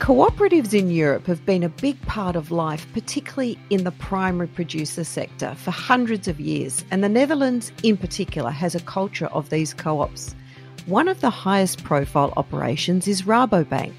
Cooperatives 0.00 0.72
in 0.72 0.90
Europe 0.90 1.26
have 1.26 1.44
been 1.44 1.62
a 1.62 1.68
big 1.68 2.00
part 2.06 2.34
of 2.34 2.50
life, 2.50 2.90
particularly 2.94 3.58
in 3.68 3.84
the 3.84 3.90
primary 3.92 4.48
producer 4.48 5.04
sector, 5.04 5.54
for 5.56 5.72
hundreds 5.72 6.26
of 6.26 6.40
years, 6.40 6.86
and 6.90 7.04
the 7.04 7.08
Netherlands 7.08 7.70
in 7.82 7.98
particular 7.98 8.50
has 8.50 8.74
a 8.74 8.80
culture 8.80 9.26
of 9.26 9.50
these 9.50 9.74
co 9.74 10.00
ops. 10.00 10.34
One 10.86 11.06
of 11.06 11.20
the 11.20 11.28
highest 11.28 11.84
profile 11.84 12.32
operations 12.38 13.06
is 13.06 13.24
Rabobank, 13.24 13.92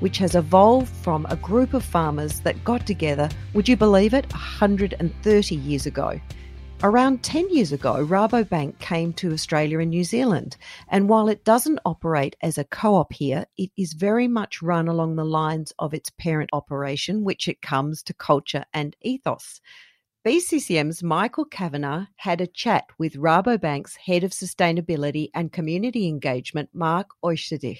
which 0.00 0.16
has 0.16 0.34
evolved 0.34 0.88
from 0.88 1.26
a 1.28 1.36
group 1.36 1.74
of 1.74 1.84
farmers 1.84 2.40
that 2.40 2.64
got 2.64 2.86
together, 2.86 3.28
would 3.52 3.68
you 3.68 3.76
believe 3.76 4.14
it, 4.14 4.32
130 4.32 5.54
years 5.54 5.84
ago. 5.84 6.18
Around 6.84 7.22
10 7.22 7.54
years 7.54 7.70
ago, 7.70 8.04
Rabobank 8.04 8.80
came 8.80 9.12
to 9.12 9.32
Australia 9.32 9.78
and 9.78 9.90
New 9.90 10.02
Zealand, 10.02 10.56
and 10.88 11.08
while 11.08 11.28
it 11.28 11.44
doesn't 11.44 11.78
operate 11.84 12.34
as 12.42 12.58
a 12.58 12.64
co 12.64 12.96
op 12.96 13.12
here, 13.12 13.46
it 13.56 13.70
is 13.76 13.92
very 13.92 14.26
much 14.26 14.62
run 14.62 14.88
along 14.88 15.14
the 15.14 15.24
lines 15.24 15.72
of 15.78 15.94
its 15.94 16.10
parent 16.10 16.50
operation, 16.52 17.22
which 17.22 17.46
it 17.46 17.62
comes 17.62 18.02
to 18.02 18.14
culture 18.14 18.64
and 18.74 18.96
ethos. 19.00 19.60
BCCM's 20.26 21.04
Michael 21.04 21.44
Kavanagh 21.44 22.06
had 22.16 22.40
a 22.40 22.48
chat 22.48 22.86
with 22.98 23.14
Rabobank's 23.14 23.94
Head 23.94 24.24
of 24.24 24.32
Sustainability 24.32 25.28
and 25.36 25.52
Community 25.52 26.08
Engagement, 26.08 26.70
Mark 26.72 27.10
Oosterdijk. 27.24 27.78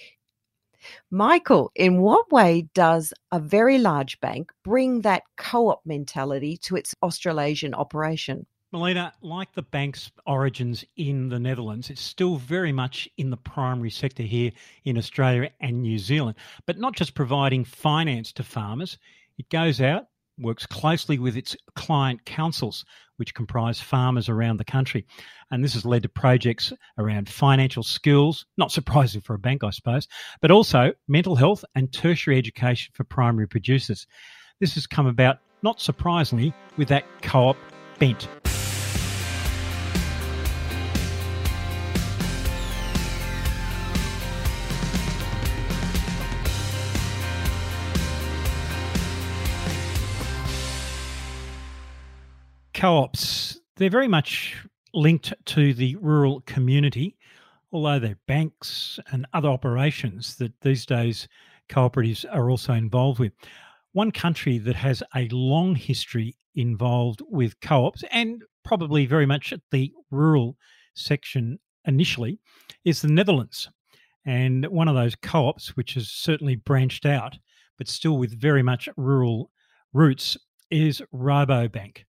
Michael, 1.11 1.73
in 1.75 2.01
what 2.01 2.31
way 2.31 2.69
does 2.73 3.13
a 3.33 3.41
very 3.41 3.79
large 3.79 4.21
bank 4.21 4.53
bring 4.63 5.01
that 5.01 5.25
co 5.37 5.71
op 5.71 5.81
mentality 5.85 6.57
to 6.59 6.77
its 6.77 6.95
Australasian 7.03 7.75
operation? 7.75 8.47
Melina, 8.73 9.13
like 9.21 9.53
the 9.53 9.63
bank's 9.63 10.11
origins 10.27 10.83
in 10.97 11.29
the 11.29 11.39
Netherlands, 11.39 11.91
it's 11.91 12.01
still 12.01 12.37
very 12.37 12.73
much 12.73 13.07
in 13.19 13.29
the 13.29 13.37
primary 13.37 13.91
sector 13.91 14.23
here 14.23 14.51
in 14.85 14.97
Australia 14.97 15.51
and 15.61 15.83
New 15.83 15.99
Zealand. 15.99 16.37
But 16.65 16.79
not 16.79 16.95
just 16.95 17.15
providing 17.15 17.67
finance 17.67 18.33
to 18.33 18.43
farmers, 18.43 18.97
it 19.37 19.51
goes 19.51 19.83
out, 19.83 20.07
works 20.39 20.65
closely 20.65 21.19
with 21.19 21.37
its 21.37 21.55
client 21.75 22.25
councils, 22.25 22.87
which 23.19 23.35
comprise 23.35 23.79
farmers 23.79 24.31
around 24.31 24.57
the 24.57 24.65
country. 24.65 25.05
And 25.51 25.63
this 25.63 25.75
has 25.75 25.85
led 25.85 26.05
to 26.05 26.09
projects 26.09 26.73
around 26.97 27.29
financial 27.29 27.83
skills, 27.83 28.47
not 28.57 28.73
surprising 28.73 29.21
for 29.21 29.35
a 29.35 29.39
bank, 29.39 29.65
I 29.65 29.71
suppose, 29.71 30.09
but 30.41 30.51
also 30.51 30.95
mental 31.07 31.37
health 31.37 31.63
and 31.75 31.93
tertiary 31.93 32.39
education 32.39 32.91
for 32.95 33.05
primary 33.05 33.47
producers. 33.47 34.07
This 34.61 34.73
has 34.77 34.87
come 34.87 35.07
about, 35.07 35.41
not 35.63 35.79
surprisingly, 35.79 36.55
with 36.79 36.89
that 36.89 37.05
co 37.21 37.51
op 37.51 37.57
bent. 37.99 38.29
Co 52.83 52.97
ops, 52.97 53.61
they're 53.77 53.89
very 53.89 54.09
much 54.09 54.57
linked 54.93 55.33
to 55.45 55.73
the 55.73 55.95
rural 56.01 56.41
community, 56.47 57.17
although 57.71 58.01
they're 58.01 58.19
banks 58.27 58.99
and 59.13 59.25
other 59.35 59.49
operations 59.49 60.35
that 60.35 60.53
these 60.63 60.85
days 60.85 61.29
cooperatives 61.69 62.25
are 62.33 62.51
also 62.51 62.73
involved 62.73 63.21
with. 63.21 63.35
One 63.93 64.11
country 64.11 64.59
that 64.59 64.75
has 64.75 65.01
a 65.15 65.29
long 65.31 65.77
history 65.77 66.35
involved 66.57 67.23
with 67.29 67.61
co 67.61 67.87
ops 67.87 68.03
and 68.11 68.43
probably 68.65 69.07
very 69.07 69.27
much 69.27 69.53
at 69.53 69.61
the 69.71 69.93
rural 70.11 70.57
section 70.97 71.61
initially 71.87 72.41
is 72.85 73.01
the 73.01 73.07
Netherlands. 73.07 73.69
And 74.27 74.67
one 74.67 74.89
of 74.89 74.97
those 74.97 75.15
co 75.15 75.47
ops, 75.47 75.77
which 75.77 75.95
has 75.95 76.09
certainly 76.09 76.57
branched 76.57 77.07
out, 77.07 77.39
but 77.79 77.87
still 77.87 78.19
with 78.19 78.41
very 78.41 78.65
much 78.65 78.89
rural 78.97 79.53
roots, 79.93 80.37
is 80.73 81.01
Rabobank 81.15 82.03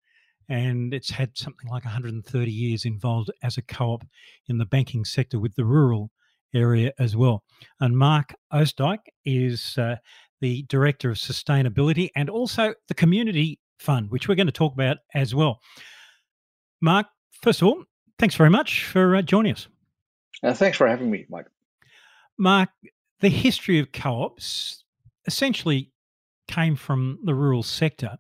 and 0.53 0.92
it's 0.92 1.08
had 1.08 1.30
something 1.35 1.70
like 1.70 1.83
130 1.83 2.51
years 2.51 2.85
involved 2.85 3.30
as 3.42 3.57
a 3.57 3.63
co-op 3.63 4.05
in 4.48 4.58
the 4.58 4.67
banking 4.67 5.02
sector 5.02 5.39
with 5.39 5.55
the 5.55 5.64
rural 5.64 6.11
area 6.55 6.92
as 6.98 7.17
well. 7.17 7.42
And 7.80 7.96
Mark 7.96 8.35
Oosterdijk 8.52 8.98
is 9.24 9.79
uh, 9.79 9.96
the 10.42 10.64
director 10.64 11.11
of 11.11 11.17
sustainability 11.17 12.11
and 12.14 12.29
also 12.29 12.74
the 12.89 12.95
community 12.95 13.61
fund, 13.79 14.11
which 14.11 14.29
we're 14.29 14.35
going 14.35 14.46
to 14.46 14.52
talk 14.52 14.74
about 14.74 14.98
as 15.14 15.35
well. 15.35 15.58
Mark, 16.83 17.07
first 17.41 17.62
of 17.62 17.68
all, 17.68 17.85
thanks 18.18 18.35
very 18.35 18.51
much 18.51 18.85
for 18.85 19.17
uh, 19.17 19.23
joining 19.23 19.55
us. 19.55 19.68
Uh, 20.42 20.52
thanks 20.52 20.77
for 20.77 20.86
having 20.86 21.11
me, 21.11 21.24
Mike. 21.30 21.46
Mark, 22.36 22.68
the 23.20 23.30
history 23.30 23.79
of 23.79 23.91
co-ops 23.91 24.85
essentially 25.27 25.91
came 26.46 26.77
from 26.77 27.20
the 27.24 27.35
rural 27.35 27.62
sector 27.62 28.18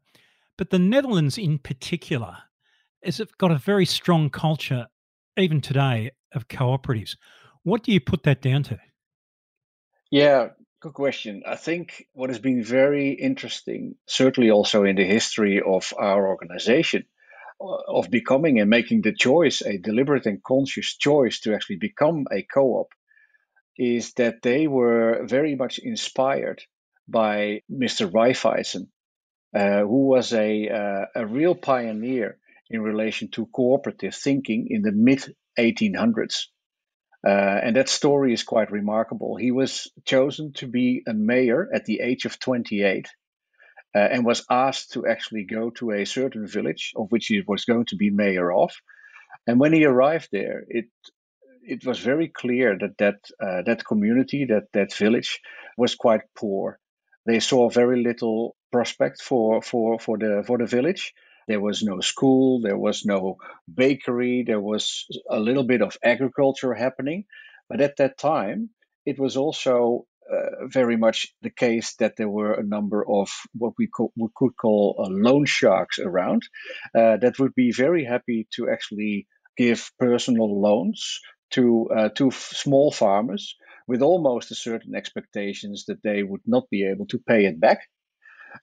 but 0.56 0.70
the 0.70 0.78
Netherlands, 0.78 1.38
in 1.38 1.58
particular, 1.58 2.36
has 3.04 3.20
got 3.38 3.50
a 3.50 3.58
very 3.58 3.86
strong 3.86 4.30
culture, 4.30 4.86
even 5.36 5.60
today, 5.60 6.10
of 6.34 6.48
cooperatives. 6.48 7.16
What 7.62 7.82
do 7.82 7.92
you 7.92 8.00
put 8.00 8.24
that 8.24 8.42
down 8.42 8.62
to? 8.64 8.78
Yeah, 10.10 10.48
good 10.80 10.94
question. 10.94 11.42
I 11.46 11.56
think 11.56 12.06
what 12.12 12.30
has 12.30 12.38
been 12.38 12.62
very 12.62 13.12
interesting, 13.12 13.94
certainly 14.06 14.50
also 14.50 14.84
in 14.84 14.96
the 14.96 15.04
history 15.04 15.62
of 15.64 15.92
our 15.98 16.28
organization, 16.28 17.04
uh, 17.60 17.76
of 17.88 18.10
becoming 18.10 18.60
and 18.60 18.68
making 18.68 19.02
the 19.02 19.14
choice, 19.14 19.62
a 19.62 19.78
deliberate 19.78 20.26
and 20.26 20.42
conscious 20.42 20.96
choice 20.96 21.40
to 21.40 21.54
actually 21.54 21.76
become 21.76 22.26
a 22.32 22.42
co 22.42 22.80
op, 22.80 22.88
is 23.78 24.12
that 24.14 24.42
they 24.42 24.66
were 24.66 25.24
very 25.24 25.54
much 25.54 25.78
inspired 25.78 26.62
by 27.08 27.62
Mr. 27.70 28.10
Raiffeisen, 28.10 28.88
who 29.52 30.06
was 30.06 30.32
a, 30.32 30.68
uh, 30.68 31.04
a 31.14 31.26
real 31.26 31.54
pioneer 31.54 32.38
in 32.70 32.80
relation 32.80 33.28
to 33.32 33.46
cooperative 33.46 34.14
thinking 34.14 34.68
in 34.70 34.82
the 34.82 34.92
mid 34.92 35.34
1800s. 35.58 36.46
Uh, 37.24 37.30
and 37.62 37.76
that 37.76 37.88
story 37.88 38.32
is 38.32 38.42
quite 38.42 38.72
remarkable. 38.72 39.36
He 39.36 39.52
was 39.52 39.88
chosen 40.04 40.52
to 40.54 40.66
be 40.66 41.02
a 41.06 41.14
mayor 41.14 41.68
at 41.72 41.84
the 41.84 42.00
age 42.00 42.24
of 42.24 42.40
28 42.40 43.06
uh, 43.94 43.98
and 43.98 44.24
was 44.24 44.44
asked 44.50 44.92
to 44.92 45.06
actually 45.06 45.44
go 45.44 45.70
to 45.70 45.92
a 45.92 46.04
certain 46.04 46.46
village 46.46 46.92
of 46.96 47.12
which 47.12 47.26
he 47.26 47.42
was 47.46 47.64
going 47.64 47.84
to 47.86 47.96
be 47.96 48.10
mayor 48.10 48.50
of. 48.52 48.72
And 49.46 49.60
when 49.60 49.72
he 49.72 49.84
arrived 49.84 50.28
there, 50.32 50.64
it 50.68 50.86
it 51.64 51.86
was 51.86 52.00
very 52.00 52.26
clear 52.28 52.76
that 52.78 52.98
that 52.98 53.20
uh, 53.40 53.62
that 53.66 53.84
community, 53.84 54.46
that 54.46 54.64
that 54.72 54.94
village, 54.94 55.40
was 55.76 55.94
quite 55.94 56.22
poor. 56.36 56.78
They 57.26 57.38
saw 57.38 57.68
very 57.68 58.02
little 58.02 58.56
prospect 58.72 59.22
for 59.22 59.62
for 59.62 59.98
for 59.98 60.18
the 60.18 60.44
for 60.46 60.58
the 60.58 60.66
village. 60.66 61.14
There 61.48 61.60
was 61.60 61.82
no 61.82 62.00
school, 62.00 62.62
there 62.62 62.78
was 62.78 63.04
no 63.04 63.36
bakery, 63.72 64.44
there 64.46 64.60
was 64.60 65.06
a 65.30 65.40
little 65.40 65.64
bit 65.64 65.82
of 65.82 65.96
agriculture 66.04 66.74
happening, 66.74 67.24
but 67.68 67.80
at 67.80 67.96
that 67.98 68.18
time 68.18 68.70
it 69.06 69.18
was 69.18 69.36
also 69.36 70.06
uh, 70.32 70.66
very 70.68 70.96
much 70.96 71.34
the 71.42 71.50
case 71.50 71.94
that 71.96 72.16
there 72.16 72.28
were 72.28 72.54
a 72.54 72.62
number 72.64 73.04
of 73.08 73.28
what 73.54 73.74
we, 73.78 73.88
co- 73.88 74.12
we 74.16 74.28
could 74.36 74.56
call 74.56 74.96
uh, 74.98 75.10
loan 75.10 75.44
sharks 75.46 75.98
around 75.98 76.42
uh, 76.94 77.16
that 77.18 77.38
would 77.38 77.54
be 77.54 77.72
very 77.72 78.04
happy 78.04 78.46
to 78.54 78.70
actually 78.70 79.26
give 79.56 79.90
personal 79.98 80.60
loans 80.60 81.20
to 81.50 81.88
uh, 81.96 82.08
to 82.10 82.28
f- 82.28 82.34
small 82.54 82.92
farmers 82.92 83.56
with 83.88 84.02
almost 84.02 84.50
a 84.50 84.54
certain 84.54 84.94
expectations 84.94 85.84
that 85.86 86.02
they 86.02 86.22
would 86.22 86.42
not 86.46 86.64
be 86.70 86.86
able 86.86 87.06
to 87.06 87.18
pay 87.18 87.46
it 87.46 87.60
back 87.60 87.80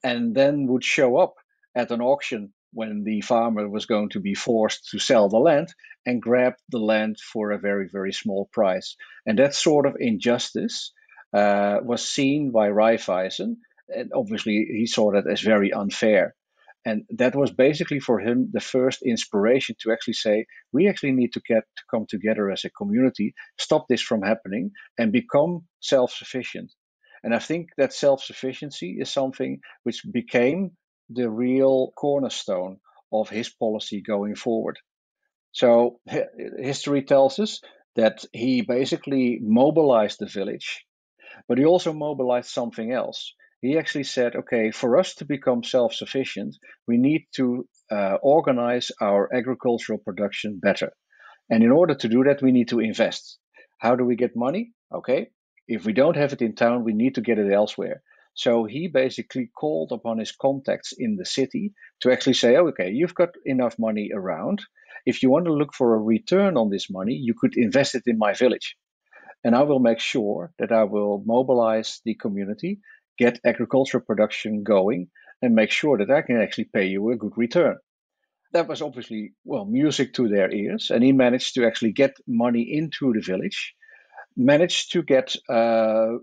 and 0.03 0.35
then 0.35 0.67
would 0.67 0.83
show 0.83 1.17
up 1.17 1.35
at 1.75 1.91
an 1.91 2.01
auction 2.01 2.53
when 2.71 3.03
the 3.03 3.21
farmer 3.21 3.67
was 3.67 3.85
going 3.85 4.09
to 4.09 4.19
be 4.19 4.35
forced 4.35 4.89
to 4.89 4.99
sell 4.99 5.29
the 5.29 5.37
land 5.37 5.73
and 6.05 6.21
grab 6.21 6.53
the 6.69 6.79
land 6.79 7.17
for 7.19 7.51
a 7.51 7.59
very, 7.59 7.87
very 7.91 8.13
small 8.13 8.49
price. 8.51 8.95
And 9.25 9.39
that 9.39 9.55
sort 9.55 9.85
of 9.85 9.95
injustice 9.99 10.91
uh, 11.33 11.77
was 11.83 12.07
seen 12.07 12.51
by 12.51 12.69
Raiffeisen. 12.69 13.57
And 13.89 14.11
obviously, 14.13 14.67
he 14.71 14.85
saw 14.85 15.11
that 15.13 15.29
as 15.29 15.41
very 15.41 15.73
unfair. 15.73 16.35
And 16.85 17.03
that 17.17 17.35
was 17.35 17.51
basically 17.51 17.99
for 17.99 18.19
him 18.19 18.49
the 18.53 18.61
first 18.61 19.01
inspiration 19.01 19.75
to 19.81 19.91
actually 19.91 20.13
say, 20.13 20.45
we 20.71 20.87
actually 20.87 21.11
need 21.11 21.33
to 21.33 21.41
get 21.41 21.63
to 21.77 21.83
come 21.91 22.05
together 22.07 22.49
as 22.49 22.63
a 22.63 22.69
community, 22.69 23.33
stop 23.57 23.87
this 23.89 24.01
from 24.01 24.21
happening, 24.21 24.71
and 24.97 25.11
become 25.11 25.65
self 25.81 26.13
sufficient. 26.13 26.71
And 27.23 27.33
I 27.33 27.39
think 27.39 27.69
that 27.77 27.93
self 27.93 28.23
sufficiency 28.23 28.97
is 28.99 29.11
something 29.11 29.59
which 29.83 30.03
became 30.11 30.71
the 31.09 31.29
real 31.29 31.91
cornerstone 31.95 32.77
of 33.11 33.29
his 33.29 33.49
policy 33.49 34.01
going 34.01 34.35
forward. 34.35 34.77
So 35.51 35.99
history 36.59 37.03
tells 37.03 37.39
us 37.39 37.61
that 37.95 38.23
he 38.31 38.61
basically 38.61 39.39
mobilized 39.41 40.19
the 40.19 40.27
village, 40.27 40.85
but 41.47 41.57
he 41.57 41.65
also 41.65 41.91
mobilized 41.91 42.49
something 42.49 42.91
else. 42.91 43.33
He 43.61 43.77
actually 43.77 44.05
said, 44.05 44.35
okay, 44.35 44.71
for 44.71 44.97
us 44.97 45.15
to 45.15 45.25
become 45.25 45.63
self 45.63 45.93
sufficient, 45.93 46.55
we 46.87 46.97
need 46.97 47.25
to 47.35 47.67
uh, 47.91 48.17
organize 48.21 48.91
our 49.01 49.33
agricultural 49.33 49.99
production 49.99 50.59
better. 50.59 50.91
And 51.49 51.63
in 51.63 51.71
order 51.71 51.95
to 51.95 52.07
do 52.07 52.23
that, 52.25 52.41
we 52.41 52.51
need 52.51 52.69
to 52.69 52.79
invest. 52.79 53.39
How 53.79 53.95
do 53.95 54.05
we 54.05 54.15
get 54.15 54.35
money? 54.35 54.71
Okay, 54.93 55.31
if 55.69 55.85
we 55.85 55.93
don't 55.93 56.17
have 56.17 56.33
it 56.33 56.41
in 56.41 56.55
town, 56.55 56.83
we 56.83 56.93
need 56.93 57.15
to 57.15 57.21
get 57.21 57.37
it 57.37 57.53
elsewhere. 57.53 58.01
So 58.33 58.65
he 58.65 58.87
basically 58.87 59.51
called 59.55 59.91
upon 59.91 60.17
his 60.17 60.31
contacts 60.31 60.93
in 60.97 61.15
the 61.15 61.25
city 61.25 61.73
to 62.01 62.11
actually 62.11 62.33
say, 62.33 62.55
oh, 62.55 62.69
okay, 62.69 62.89
you've 62.89 63.13
got 63.13 63.35
enough 63.45 63.77
money 63.77 64.09
around. 64.11 64.63
If 65.05 65.21
you 65.21 65.29
want 65.29 65.45
to 65.45 65.53
look 65.53 65.75
for 65.75 65.93
a 65.93 65.99
return 65.99 66.57
on 66.57 66.71
this 66.71 66.89
money, 66.89 67.13
you 67.13 67.35
could 67.39 67.55
invest 67.55 67.93
it 67.93 68.03
in 68.07 68.17
my 68.17 68.33
village. 68.33 68.77
And 69.43 69.55
I 69.55 69.61
will 69.61 69.79
make 69.79 69.99
sure 69.99 70.51
that 70.57 70.71
I 70.71 70.85
will 70.85 71.23
mobilize 71.23 72.01
the 72.03 72.15
community, 72.15 72.79
get 73.19 73.39
agricultural 73.45 74.03
production 74.03 74.63
going, 74.63 75.09
and 75.41 75.53
make 75.53 75.71
sure 75.71 75.99
that 75.99 76.09
I 76.09 76.23
can 76.23 76.41
actually 76.41 76.69
pay 76.73 76.87
you 76.87 77.11
a 77.11 77.15
good 77.15 77.37
return. 77.37 77.77
That 78.53 78.67
was 78.67 78.81
obviously, 78.81 79.33
well, 79.45 79.65
music 79.65 80.13
to 80.15 80.27
their 80.27 80.51
ears. 80.51 80.89
And 80.89 81.03
he 81.03 81.11
managed 81.11 81.53
to 81.55 81.67
actually 81.67 81.91
get 81.91 82.17
money 82.27 82.63
into 82.63 83.13
the 83.13 83.21
village, 83.21 83.75
managed 84.39 84.93
to 84.93 85.03
get, 85.03 85.35
uh, 85.49 86.13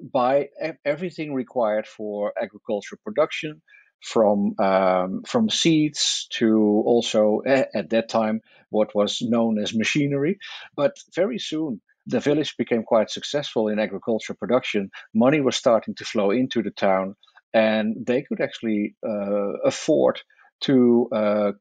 everything 0.85 1.35
required 1.35 1.87
for 1.87 2.33
agricultural 2.41 2.99
production, 3.05 3.63
from 4.01 4.55
um, 4.59 5.23
from 5.27 5.49
seeds 5.49 6.27
to 6.31 6.83
also 6.87 7.43
at 7.47 7.91
that 7.91 8.09
time 8.09 8.41
what 8.71 8.95
was 8.95 9.19
known 9.23 9.59
as 9.59 9.75
machinery. 9.75 10.39
But 10.77 10.97
very 11.15 11.39
soon 11.39 11.81
the 12.07 12.21
village 12.21 12.57
became 12.57 12.85
quite 12.85 13.11
successful 13.11 13.69
in 13.69 13.79
agricultural 13.79 14.37
production. 14.39 14.91
Money 15.15 15.41
was 15.41 15.57
starting 15.57 15.95
to 15.97 16.05
flow 16.05 16.31
into 16.31 16.63
the 16.63 16.71
town, 16.71 17.17
and 17.53 18.07
they 18.07 18.23
could 18.23 18.41
actually 18.41 18.95
uh, 19.07 19.53
afford 19.65 20.21
to 20.63 21.09
uh, 21.13 21.53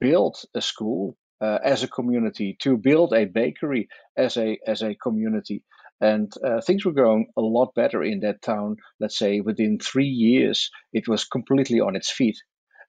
build 0.00 0.36
a 0.54 0.60
school 0.60 1.16
uh, 1.40 1.58
as 1.64 1.82
a 1.82 1.88
community, 1.88 2.56
to 2.60 2.76
build 2.76 3.12
a 3.12 3.24
bakery 3.26 3.88
as 4.16 4.36
a 4.36 4.58
as 4.66 4.82
a 4.82 4.94
community, 4.94 5.62
and 6.02 6.32
uh, 6.44 6.60
things 6.60 6.84
were 6.84 6.92
going 6.92 7.28
a 7.38 7.42
lot 7.42 7.74
better 7.74 8.02
in 8.04 8.20
that 8.20 8.42
town. 8.42 8.76
Let's 9.00 9.18
say 9.18 9.40
within 9.40 9.78
three 9.78 10.08
years, 10.08 10.70
it 10.92 11.08
was 11.08 11.24
completely 11.24 11.80
on 11.80 11.96
its 11.96 12.10
feet, 12.12 12.38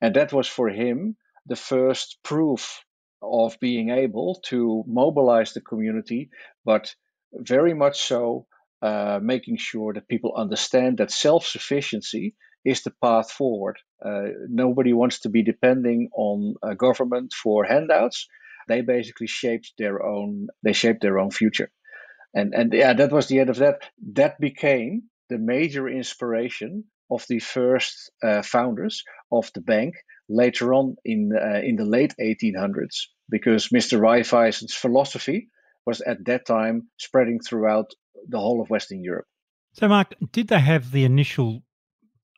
and 0.02 0.16
that 0.16 0.34
was 0.34 0.48
for 0.50 0.70
him 0.70 1.16
the 1.48 1.58
first 1.58 2.20
proof 2.24 2.84
of 3.22 3.60
being 3.62 3.90
able 3.92 4.42
to 4.48 4.84
mobilize 4.88 5.54
the 5.54 5.62
community, 5.62 6.30
but 6.66 6.96
very 7.34 7.74
much 7.76 8.02
so 8.02 8.48
uh, 8.82 9.20
making 9.24 9.58
sure 9.58 9.94
that 9.94 10.10
people 10.10 10.36
understand 10.38 10.98
that 11.00 11.12
self 11.12 11.48
sufficiency 11.48 12.36
is 12.66 12.84
the 12.84 12.94
path 13.04 13.32
forward. 13.32 13.78
Uh, 14.06 14.30
nobody 14.50 14.94
wants 14.94 15.22
to 15.22 15.30
be 15.30 15.44
depending 15.44 16.10
on 16.16 16.56
government 16.78 17.34
for 17.34 17.66
handouts. 17.66 18.28
They 18.68 18.82
basically 18.82 19.28
shaped 19.28 19.74
their 19.78 20.04
own. 20.06 20.48
They 20.64 20.74
shaped 20.74 21.02
their 21.02 21.20
own 21.20 21.32
future, 21.32 21.72
and 22.34 22.54
and 22.54 22.74
yeah, 22.74 22.94
that 22.94 23.12
was 23.12 23.28
the 23.28 23.40
end 23.40 23.50
of 23.50 23.58
that. 23.58 23.82
That 24.14 24.40
became 24.40 25.04
the 25.30 25.38
major 25.38 25.88
inspiration 25.88 26.86
of 27.12 27.26
the 27.30 27.40
first 27.40 28.12
uh, 28.24 28.42
founders 28.42 29.04
of 29.32 29.52
the 29.54 29.62
bank 29.62 29.96
later 30.30 30.74
on 30.74 30.96
in 31.06 31.32
uh, 31.36 31.62
in 31.64 31.76
the 31.76 31.86
late 31.86 32.14
1800s, 32.20 33.08
because 33.30 33.70
Mr. 33.70 34.00
Raiffeisen's 34.00 34.74
philosophy 34.74 35.50
was 35.86 36.02
at 36.02 36.26
that 36.26 36.46
time 36.46 36.88
spreading 36.98 37.40
throughout 37.40 37.92
the 38.28 38.40
whole 38.40 38.62
of 38.62 38.70
Western 38.70 39.04
Europe. 39.04 39.26
So, 39.74 39.88
Mark, 39.88 40.14
did 40.32 40.48
they 40.48 40.60
have 40.60 40.92
the 40.92 41.04
initial 41.04 41.64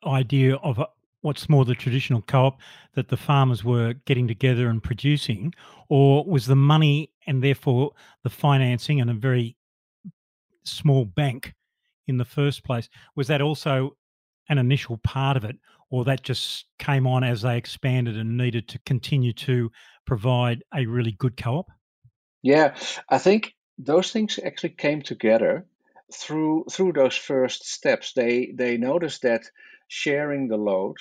idea 0.04 0.56
of 0.56 0.80
what's 1.20 1.48
more 1.48 1.64
the 1.64 1.74
traditional 1.74 2.22
co-op 2.22 2.58
that 2.94 3.08
the 3.08 3.16
farmers 3.16 3.64
were 3.64 3.94
getting 4.04 4.28
together 4.28 4.68
and 4.68 4.82
producing, 4.82 5.54
or 5.88 6.24
was 6.24 6.46
the 6.46 6.56
money 6.56 7.12
and 7.26 7.42
therefore 7.42 7.92
the 8.22 8.30
financing 8.30 9.00
and 9.00 9.10
a 9.10 9.14
very 9.14 9.55
small 10.66 11.04
bank 11.04 11.54
in 12.06 12.16
the 12.16 12.24
first 12.24 12.64
place 12.64 12.88
was 13.14 13.28
that 13.28 13.40
also 13.40 13.96
an 14.48 14.58
initial 14.58 14.98
part 14.98 15.36
of 15.36 15.44
it, 15.44 15.56
or 15.90 16.04
that 16.04 16.22
just 16.22 16.66
came 16.78 17.06
on 17.06 17.24
as 17.24 17.42
they 17.42 17.56
expanded 17.56 18.16
and 18.16 18.36
needed 18.36 18.68
to 18.68 18.78
continue 18.86 19.32
to 19.32 19.70
provide 20.06 20.62
a 20.74 20.86
really 20.86 21.12
good 21.12 21.36
co-op? 21.36 21.70
Yeah, 22.42 22.76
I 23.08 23.18
think 23.18 23.54
those 23.78 24.12
things 24.12 24.38
actually 24.44 24.70
came 24.70 25.02
together 25.02 25.66
through 26.12 26.66
through 26.70 26.92
those 26.92 27.16
first 27.16 27.66
steps. 27.66 28.12
They 28.12 28.52
they 28.54 28.76
noticed 28.76 29.22
that 29.22 29.50
sharing 29.88 30.48
the 30.48 30.56
load 30.56 30.96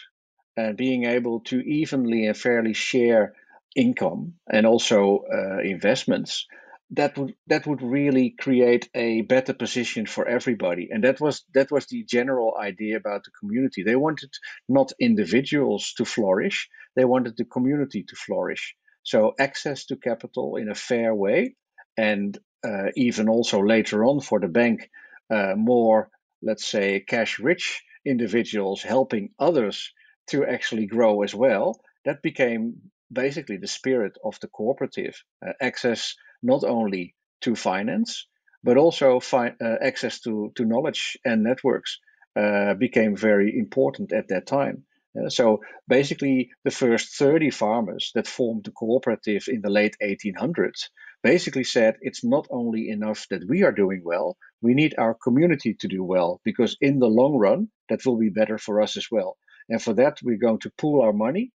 and 0.58 0.78
being 0.78 1.06
able 1.06 1.42
to 1.42 1.60
evenly 1.60 2.26
and 2.26 2.38
fairly 2.38 2.74
share 2.74 3.36
income 3.76 4.36
and 4.52 4.66
also 4.66 5.26
uh, 5.32 5.60
investments 5.60 6.48
that 6.92 7.18
would 7.18 7.34
that 7.48 7.66
would 7.68 7.82
really 7.82 8.30
create 8.40 8.90
a 8.96 9.22
better 9.22 9.54
position 9.54 10.06
for 10.06 10.28
everybody. 10.28 10.90
And 10.92 11.04
that 11.04 11.20
was 11.20 11.44
that 11.54 11.72
was 11.72 11.88
the 11.88 12.04
general 12.04 12.56
idea 12.60 12.98
about 12.98 13.24
the 13.24 13.32
community. 13.40 13.84
They 13.84 13.96
wanted 13.96 14.32
not 14.70 14.92
individuals 15.00 15.94
to 15.98 16.06
flourish 16.06 16.70
they 16.96 17.06
wanted 17.06 17.36
the 17.38 17.46
community 17.46 18.04
to 18.04 18.16
flourish. 18.16 18.76
So 19.04 19.34
access 19.40 19.86
to 19.88 19.98
capital 19.98 20.56
in 20.56 20.70
a 20.70 20.76
fair 20.76 21.14
way 21.14 21.56
and 21.98 22.38
uh, 22.66 22.92
even 22.96 23.30
also 23.30 23.62
later 23.62 24.06
on 24.06 24.22
for 24.22 24.40
the 24.40 24.48
bank 24.48 24.90
uh, 25.30 25.54
more 25.58 26.10
let's 26.42 26.66
say 26.68 27.00
cash 27.02 27.40
rich 27.40 27.84
individuals 28.06 28.82
helping 28.82 29.30
others 29.40 29.92
to 30.28 30.46
actually 30.46 30.86
grow 30.88 31.22
as 31.24 31.34
well, 31.36 31.80
that 32.06 32.22
became 32.22 32.76
basically 33.12 33.58
the 33.58 33.68
spirit 33.68 34.18
of 34.24 34.40
the 34.40 34.48
cooperative 34.48 35.16
uh, 35.46 35.54
access 35.62 36.16
not 36.42 36.64
only 36.64 37.16
to 37.42 37.56
finance, 37.56 38.28
but 38.64 38.78
also 38.78 39.20
fi- 39.20 39.56
uh, 39.62 39.76
access 39.82 40.20
to, 40.22 40.52
to 40.56 40.66
knowledge 40.66 41.18
and 41.24 41.44
networks 41.44 42.00
uh, 42.36 42.74
became 42.74 43.16
very 43.16 43.58
important 43.58 44.12
at 44.12 44.28
that 44.30 44.48
time. 44.48 44.86
Uh, 45.18 45.30
so 45.30 45.62
basically, 45.88 46.50
the 46.64 46.72
first 46.72 47.16
30 47.18 47.50
farmers 47.52 48.12
that 48.16 48.28
formed 48.28 48.66
the 48.66 48.72
cooperative 48.72 49.46
in 49.48 49.62
the 49.62 49.70
late 49.70 49.96
1800s 50.02 50.90
basically 51.24 51.64
said 51.64 51.96
it's 52.02 52.24
not 52.24 52.48
only 52.52 52.90
enough 52.90 53.26
that 53.30 53.48
we 53.48 53.64
are 53.64 53.72
doing 53.72 54.02
well, 54.04 54.38
we 54.62 54.74
need 54.74 54.96
our 54.98 55.14
community 55.14 55.74
to 55.74 55.88
do 55.88 56.04
well 56.04 56.42
because 56.44 56.78
in 56.82 57.00
the 57.00 57.08
long 57.08 57.38
run, 57.38 57.70
that 57.90 58.06
will 58.06 58.18
be 58.18 58.30
better 58.30 58.58
for 58.58 58.82
us 58.82 58.98
as 58.98 59.08
well. 59.12 59.38
And 59.70 59.82
for 59.82 59.94
that, 59.94 60.20
we're 60.22 60.46
going 60.48 60.60
to 60.60 60.72
pool 60.78 61.02
our 61.02 61.14
money, 61.14 61.52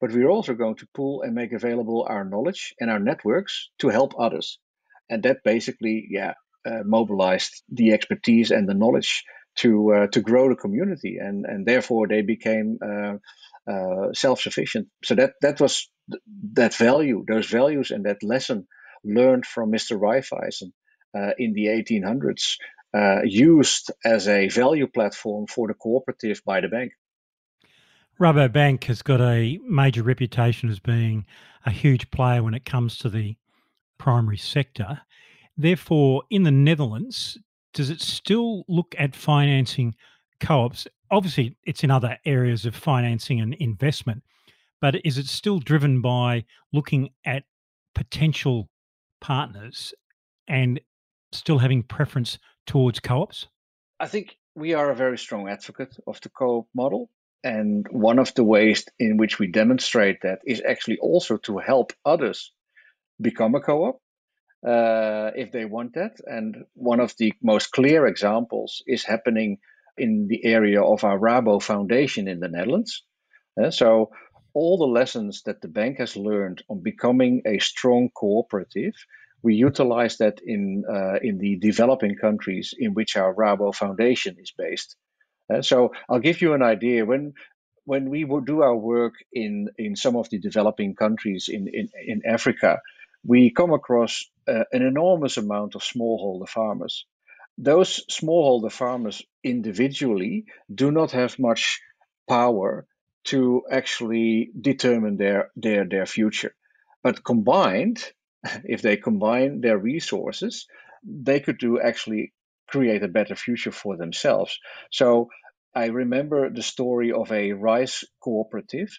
but 0.00 0.12
we're 0.12 0.28
also 0.28 0.54
going 0.54 0.76
to 0.76 0.88
pool 0.94 1.22
and 1.22 1.34
make 1.34 1.52
available 1.52 2.06
our 2.08 2.24
knowledge 2.24 2.74
and 2.80 2.90
our 2.90 2.98
networks 2.98 3.70
to 3.78 3.88
help 3.88 4.14
others. 4.18 4.58
And 5.08 5.22
that 5.24 5.38
basically, 5.44 6.06
yeah, 6.10 6.34
uh, 6.64 6.82
mobilized 6.84 7.62
the 7.70 7.92
expertise 7.92 8.50
and 8.50 8.68
the 8.68 8.74
knowledge 8.74 9.24
to 9.56 9.92
uh, 9.92 10.06
to 10.08 10.20
grow 10.20 10.48
the 10.48 10.56
community, 10.56 11.18
and 11.18 11.44
and 11.44 11.66
therefore 11.66 12.06
they 12.06 12.22
became 12.22 12.78
uh, 12.82 13.14
uh 13.70 14.12
self-sufficient. 14.12 14.88
So 15.04 15.14
that 15.16 15.32
that 15.42 15.60
was 15.60 15.90
th- 16.10 16.22
that 16.54 16.74
value, 16.74 17.24
those 17.26 17.46
values, 17.46 17.90
and 17.90 18.04
that 18.04 18.22
lesson 18.22 18.66
learned 19.04 19.46
from 19.46 19.72
Mr. 19.72 19.98
Raiffeisen 19.98 20.72
uh, 21.16 21.32
in 21.38 21.52
the 21.54 21.66
1800s, 21.66 22.58
uh, 22.94 23.22
used 23.24 23.90
as 24.04 24.28
a 24.28 24.48
value 24.48 24.86
platform 24.86 25.46
for 25.46 25.68
the 25.68 25.74
cooperative 25.74 26.42
by 26.44 26.60
the 26.60 26.68
bank. 26.68 26.92
Rabobank 28.20 28.84
has 28.84 29.00
got 29.00 29.22
a 29.22 29.58
major 29.66 30.02
reputation 30.02 30.68
as 30.68 30.78
being 30.78 31.24
a 31.64 31.70
huge 31.70 32.10
player 32.10 32.42
when 32.42 32.52
it 32.52 32.66
comes 32.66 32.98
to 32.98 33.08
the 33.08 33.34
primary 33.96 34.36
sector. 34.36 35.00
Therefore, 35.56 36.24
in 36.28 36.42
the 36.42 36.50
Netherlands, 36.50 37.38
does 37.72 37.88
it 37.88 38.02
still 38.02 38.64
look 38.68 38.94
at 38.98 39.16
financing 39.16 39.94
co 40.38 40.66
ops? 40.66 40.86
Obviously, 41.10 41.56
it's 41.64 41.82
in 41.82 41.90
other 41.90 42.18
areas 42.26 42.66
of 42.66 42.76
financing 42.76 43.40
and 43.40 43.54
investment, 43.54 44.22
but 44.82 44.96
is 45.02 45.16
it 45.16 45.26
still 45.26 45.58
driven 45.58 46.02
by 46.02 46.44
looking 46.74 47.08
at 47.24 47.44
potential 47.94 48.68
partners 49.22 49.94
and 50.46 50.78
still 51.32 51.58
having 51.58 51.82
preference 51.82 52.38
towards 52.66 53.00
co 53.00 53.22
ops? 53.22 53.46
I 53.98 54.06
think 54.06 54.36
we 54.54 54.74
are 54.74 54.90
a 54.90 54.94
very 54.94 55.16
strong 55.16 55.48
advocate 55.48 55.96
of 56.06 56.20
the 56.20 56.28
co 56.28 56.58
op 56.58 56.68
model. 56.74 57.08
And 57.42 57.86
one 57.90 58.18
of 58.18 58.34
the 58.34 58.44
ways 58.44 58.84
in 58.98 59.16
which 59.16 59.38
we 59.38 59.46
demonstrate 59.46 60.22
that 60.22 60.40
is 60.46 60.62
actually 60.66 60.98
also 60.98 61.38
to 61.38 61.58
help 61.58 61.92
others 62.04 62.52
become 63.20 63.54
a 63.54 63.60
co 63.60 63.84
op 63.84 64.00
uh, 64.66 65.30
if 65.34 65.52
they 65.52 65.64
want 65.64 65.94
that. 65.94 66.16
And 66.26 66.64
one 66.74 67.00
of 67.00 67.14
the 67.16 67.32
most 67.42 67.72
clear 67.72 68.06
examples 68.06 68.82
is 68.86 69.04
happening 69.04 69.58
in 69.96 70.26
the 70.28 70.44
area 70.44 70.82
of 70.82 71.04
our 71.04 71.18
Rabo 71.18 71.62
Foundation 71.62 72.28
in 72.28 72.40
the 72.40 72.48
Netherlands. 72.48 73.04
Uh, 73.60 73.70
so, 73.70 74.10
all 74.52 74.78
the 74.78 75.00
lessons 75.00 75.42
that 75.44 75.60
the 75.60 75.68
bank 75.68 75.98
has 75.98 76.16
learned 76.16 76.62
on 76.68 76.82
becoming 76.82 77.42
a 77.46 77.58
strong 77.58 78.10
cooperative, 78.10 78.94
we 79.42 79.54
utilize 79.54 80.18
that 80.18 80.40
in 80.44 80.84
uh, 80.88 81.18
in 81.22 81.38
the 81.38 81.56
developing 81.56 82.16
countries 82.16 82.74
in 82.76 82.94
which 82.94 83.16
our 83.16 83.34
Rabo 83.34 83.74
Foundation 83.74 84.36
is 84.38 84.52
based. 84.56 84.96
Uh, 85.52 85.62
so 85.62 85.92
I'll 86.08 86.20
give 86.20 86.40
you 86.40 86.54
an 86.54 86.62
idea. 86.62 87.04
When 87.04 87.34
when 87.84 88.10
we 88.10 88.24
do 88.44 88.62
our 88.62 88.76
work 88.76 89.14
in, 89.32 89.68
in 89.76 89.96
some 89.96 90.16
of 90.16 90.30
the 90.30 90.38
developing 90.38 90.94
countries 90.94 91.48
in, 91.50 91.66
in, 91.72 91.88
in 92.06 92.22
Africa, 92.24 92.78
we 93.24 93.50
come 93.50 93.72
across 93.72 94.26
uh, 94.46 94.64
an 94.72 94.82
enormous 94.82 95.36
amount 95.38 95.74
of 95.74 95.82
smallholder 95.82 96.48
farmers. 96.48 97.06
Those 97.58 98.04
smallholder 98.10 98.70
farmers 98.70 99.22
individually 99.42 100.44
do 100.72 100.90
not 100.90 101.10
have 101.12 101.38
much 101.38 101.80
power 102.28 102.86
to 103.24 103.62
actually 103.70 104.50
determine 104.58 105.16
their 105.16 105.50
their 105.56 105.84
their 105.84 106.06
future. 106.06 106.54
But 107.02 107.24
combined, 107.24 108.02
if 108.64 108.82
they 108.82 108.96
combine 108.96 109.60
their 109.60 109.78
resources, 109.78 110.66
they 111.04 111.40
could 111.40 111.58
do 111.58 111.80
actually 111.80 112.32
create 112.70 113.02
a 113.02 113.08
better 113.08 113.34
future 113.34 113.72
for 113.72 113.96
themselves. 113.96 114.58
So 114.90 115.28
I 115.74 115.86
remember 115.86 116.50
the 116.50 116.62
story 116.62 117.12
of 117.12 117.30
a 117.32 117.52
rice 117.52 118.04
cooperative. 118.20 118.90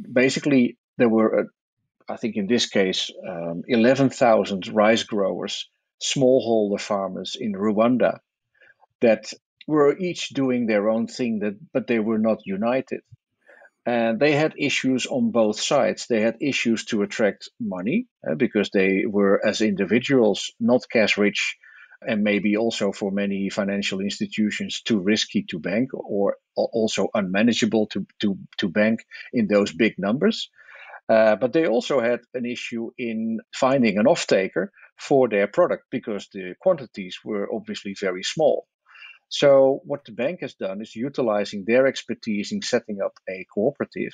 Basically, 0.00 0.78
there 0.98 1.08
were, 1.08 1.40
uh, 1.40 1.44
I 2.08 2.16
think 2.16 2.36
in 2.36 2.46
this 2.46 2.66
case, 2.66 3.10
um, 3.28 3.62
11,000 3.66 4.68
rice 4.68 5.04
growers, 5.04 5.68
smallholder 6.02 6.80
farmers 6.80 7.36
in 7.38 7.52
Rwanda 7.52 8.18
that 9.00 9.32
were 9.66 9.96
each 9.96 10.30
doing 10.30 10.66
their 10.66 10.88
own 10.88 11.06
thing, 11.06 11.40
that, 11.40 11.54
but 11.72 11.86
they 11.86 11.98
were 11.98 12.18
not 12.18 12.46
united. 12.46 13.00
And 13.86 14.20
they 14.20 14.32
had 14.32 14.54
issues 14.58 15.06
on 15.06 15.30
both 15.30 15.58
sides. 15.58 16.06
They 16.06 16.20
had 16.20 16.36
issues 16.40 16.84
to 16.86 17.02
attract 17.02 17.48
money 17.58 18.08
uh, 18.28 18.34
because 18.34 18.70
they 18.70 19.04
were, 19.06 19.40
as 19.44 19.62
individuals, 19.62 20.52
not 20.60 20.88
cash 20.90 21.16
rich 21.16 21.56
and 22.02 22.22
maybe 22.22 22.56
also 22.56 22.92
for 22.92 23.10
many 23.10 23.50
financial 23.50 24.00
institutions 24.00 24.82
too 24.82 25.00
risky 25.00 25.44
to 25.50 25.58
bank 25.58 25.90
or 25.94 26.36
also 26.56 27.08
unmanageable 27.14 27.86
to, 27.88 28.06
to, 28.20 28.38
to 28.58 28.68
bank 28.68 29.00
in 29.32 29.46
those 29.46 29.72
big 29.72 29.94
numbers. 29.98 30.50
Uh, 31.08 31.36
but 31.36 31.52
they 31.52 31.66
also 31.66 32.00
had 32.00 32.20
an 32.34 32.46
issue 32.46 32.90
in 32.96 33.38
finding 33.52 33.98
an 33.98 34.06
off-taker 34.06 34.70
for 34.98 35.28
their 35.28 35.48
product 35.48 35.84
because 35.90 36.28
the 36.32 36.54
quantities 36.60 37.18
were 37.24 37.48
obviously 37.52 37.94
very 38.00 38.22
small. 38.22 38.66
So 39.28 39.80
what 39.84 40.04
the 40.04 40.12
bank 40.12 40.40
has 40.40 40.54
done 40.54 40.80
is 40.80 40.94
utilizing 40.94 41.64
their 41.66 41.86
expertise 41.86 42.52
in 42.52 42.62
setting 42.62 42.98
up 43.04 43.12
a 43.28 43.46
cooperative 43.52 44.12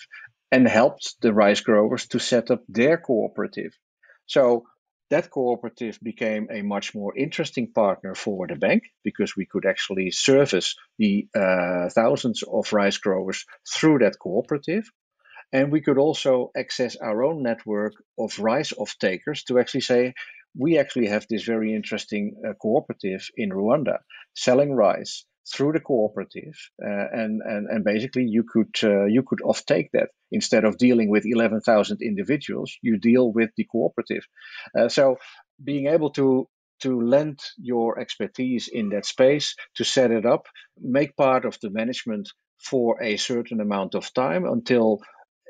and 0.51 0.69
helped 0.69 1.17
the 1.21 1.33
rice 1.33 1.61
growers 1.61 2.07
to 2.09 2.19
set 2.19 2.51
up 2.51 2.63
their 2.69 2.99
cooperative. 2.99 3.73
So 4.27 4.65
that 5.11 5.31
cooperative 5.31 5.99
became 6.03 6.49
a 6.51 6.63
much 6.63 6.95
more 6.95 7.17
interesting 7.17 7.73
partner 7.73 8.15
for 8.15 8.47
the 8.47 8.57
bank 8.57 8.83
because 9.05 9.37
we 9.37 9.47
could 9.47 9.65
actually 9.65 10.11
service 10.11 10.75
the 10.99 11.29
uh, 11.35 11.89
thousands 11.91 12.43
of 12.43 12.73
rice 12.73 12.99
growers 12.99 13.45
through 13.73 13.99
that 14.01 14.19
cooperative. 14.19 14.91
And 15.53 15.71
we 15.71 15.81
could 15.81 15.99
also 15.99 16.51
access 16.57 16.97
our 16.97 17.23
own 17.23 17.43
network 17.43 17.93
of 18.19 18.39
rice 18.41 18.73
off 18.73 18.97
takers 18.99 19.45
to 19.45 19.61
actually 19.61 19.83
say, 19.83 20.15
we 20.59 20.79
actually 20.79 21.09
have 21.09 21.27
this 21.29 21.45
very 21.45 21.75
interesting 21.75 22.35
uh, 22.45 22.55
cooperative 22.55 23.29
in 23.37 23.51
Rwanda 23.51 23.99
selling 24.35 24.73
rice 24.73 25.25
through 25.53 25.73
the 25.73 25.81
cooperative, 25.81 26.55
uh, 26.85 27.07
and, 27.13 27.41
and 27.43 27.69
and 27.69 27.85
basically 27.85 28.25
you 28.25 28.45
could 28.45 28.75
uh, 28.83 29.05
you 29.05 29.23
could 29.23 29.41
offtake 29.41 29.91
that 29.93 30.11
instead 30.31 30.65
of 30.65 30.79
dealing 30.79 31.11
with 31.11 31.25
eleven 31.27 31.61
thousand 31.61 32.03
individuals, 32.03 32.77
you 32.83 32.99
deal 32.99 33.33
with 33.33 33.51
the 33.57 33.65
cooperative. 33.65 34.25
Uh, 34.79 34.89
so 34.89 35.17
being 35.63 35.87
able 35.87 36.11
to 36.11 36.49
to 36.81 37.01
lend 37.01 37.41
your 37.57 37.99
expertise 37.99 38.69
in 38.69 38.91
that 38.91 39.07
space 39.07 39.55
to 39.77 39.85
set 39.85 40.11
it 40.11 40.27
up, 40.27 40.47
make 40.79 41.17
part 41.17 41.45
of 41.45 41.59
the 41.63 41.71
management 41.71 42.29
for 42.59 43.03
a 43.03 43.17
certain 43.17 43.61
amount 43.61 43.95
of 43.95 44.13
time 44.13 44.45
until 44.45 45.01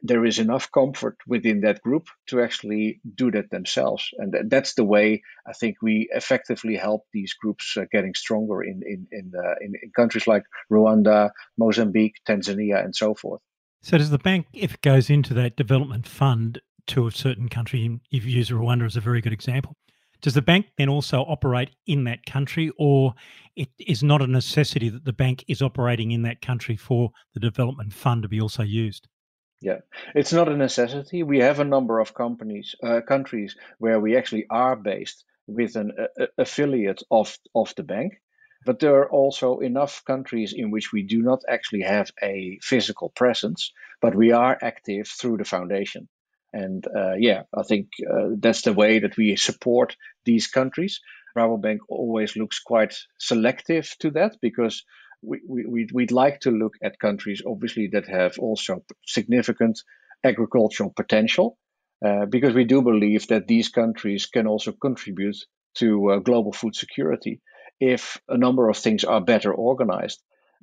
there 0.02 0.24
is 0.24 0.38
enough 0.38 0.70
comfort 0.72 1.16
within 1.26 1.60
that 1.62 1.82
group 1.82 2.08
to 2.28 2.40
actually 2.40 3.00
do 3.14 3.30
that 3.30 3.50
themselves. 3.50 4.10
And 4.18 4.50
that's 4.50 4.74
the 4.74 4.84
way 4.84 5.22
I 5.46 5.52
think 5.52 5.76
we 5.80 6.08
effectively 6.12 6.76
help 6.76 7.04
these 7.12 7.34
groups 7.34 7.76
uh, 7.76 7.84
getting 7.90 8.14
stronger 8.14 8.62
in, 8.62 8.82
in, 8.84 9.06
in, 9.10 9.32
uh, 9.36 9.54
in, 9.60 9.74
in, 9.82 9.90
countries 9.96 10.26
like 10.26 10.44
Rwanda, 10.70 11.30
Mozambique, 11.58 12.16
Tanzania, 12.28 12.84
and 12.84 12.94
so 12.94 13.14
forth. 13.14 13.40
So, 13.82 13.98
does 13.98 14.10
the 14.10 14.18
bank, 14.18 14.46
if 14.52 14.74
it 14.74 14.82
goes 14.82 15.10
into 15.10 15.32
that 15.34 15.56
development 15.56 16.06
fund 16.06 16.60
to 16.88 17.06
a 17.06 17.12
certain 17.12 17.48
country, 17.48 18.00
if 18.10 18.24
you 18.24 18.36
use 18.36 18.50
Rwanda 18.50 18.84
as 18.84 18.96
a 18.96 19.00
very 19.00 19.20
good 19.20 19.32
example, 19.32 19.76
does 20.22 20.34
the 20.34 20.42
bank 20.42 20.66
then 20.76 20.88
also 20.88 21.20
operate 21.22 21.70
in 21.86 22.04
that 22.04 22.26
country, 22.26 22.72
or 22.78 23.14
it 23.54 23.68
is 23.78 24.02
not 24.02 24.22
a 24.22 24.26
necessity 24.26 24.88
that 24.88 25.04
the 25.04 25.12
bank 25.12 25.44
is 25.46 25.62
operating 25.62 26.10
in 26.10 26.22
that 26.22 26.40
country 26.40 26.76
for 26.76 27.10
the 27.34 27.40
development 27.40 27.92
fund 27.92 28.22
to 28.22 28.28
be 28.28 28.40
also 28.40 28.62
used? 28.62 29.08
Yeah, 29.60 29.80
it's 30.14 30.32
not 30.32 30.48
a 30.48 30.56
necessity. 30.56 31.22
We 31.22 31.38
have 31.40 31.60
a 31.60 31.64
number 31.64 31.98
of 32.00 32.14
companies, 32.14 32.74
uh, 32.82 33.00
countries 33.00 33.56
where 33.78 33.98
we 34.00 34.16
actually 34.16 34.46
are 34.50 34.76
based 34.76 35.24
with 35.46 35.76
an 35.76 35.92
a, 36.18 36.28
affiliate 36.38 37.02
of 37.10 37.36
of 37.54 37.74
the 37.76 37.82
bank, 37.82 38.20
but 38.66 38.78
there 38.80 38.96
are 38.96 39.10
also 39.10 39.58
enough 39.60 40.04
countries 40.04 40.52
in 40.52 40.70
which 40.70 40.92
we 40.92 41.02
do 41.02 41.22
not 41.22 41.42
actually 41.48 41.82
have 41.82 42.10
a 42.22 42.58
physical 42.62 43.08
presence, 43.10 43.72
but 44.02 44.14
we 44.14 44.32
are 44.32 44.58
active 44.60 45.08
through 45.08 45.38
the 45.38 45.44
foundation. 45.44 46.08
And 46.52 46.86
uh, 46.86 47.14
yeah, 47.18 47.42
I 47.54 47.62
think 47.62 47.88
uh, 48.10 48.36
that's 48.38 48.62
the 48.62 48.72
way 48.74 48.98
that 49.00 49.16
we 49.16 49.36
support 49.36 49.96
these 50.24 50.48
countries. 50.48 51.00
Rabobank 51.36 51.78
always 51.88 52.36
looks 52.36 52.60
quite 52.60 52.94
selective 53.18 53.94
to 54.00 54.10
that 54.12 54.36
because 54.40 54.84
we, 55.26 55.64
we, 55.66 55.88
we'd 55.92 56.12
like 56.12 56.40
to 56.40 56.50
look 56.50 56.74
at 56.82 56.98
countries, 56.98 57.42
obviously, 57.46 57.88
that 57.92 58.08
have 58.08 58.38
also 58.38 58.82
significant 59.06 59.80
agricultural 60.24 60.92
potential, 60.94 61.58
uh, 62.04 62.26
because 62.26 62.54
we 62.54 62.64
do 62.64 62.82
believe 62.82 63.26
that 63.28 63.46
these 63.46 63.68
countries 63.68 64.26
can 64.26 64.46
also 64.46 64.72
contribute 64.72 65.36
to 65.74 66.10
uh, 66.10 66.18
global 66.18 66.52
food 66.52 66.74
security 66.74 67.40
if 67.80 68.18
a 68.28 68.38
number 68.38 68.68
of 68.68 68.76
things 68.76 69.04
are 69.04 69.20
better 69.20 69.52
organized. 69.52 70.22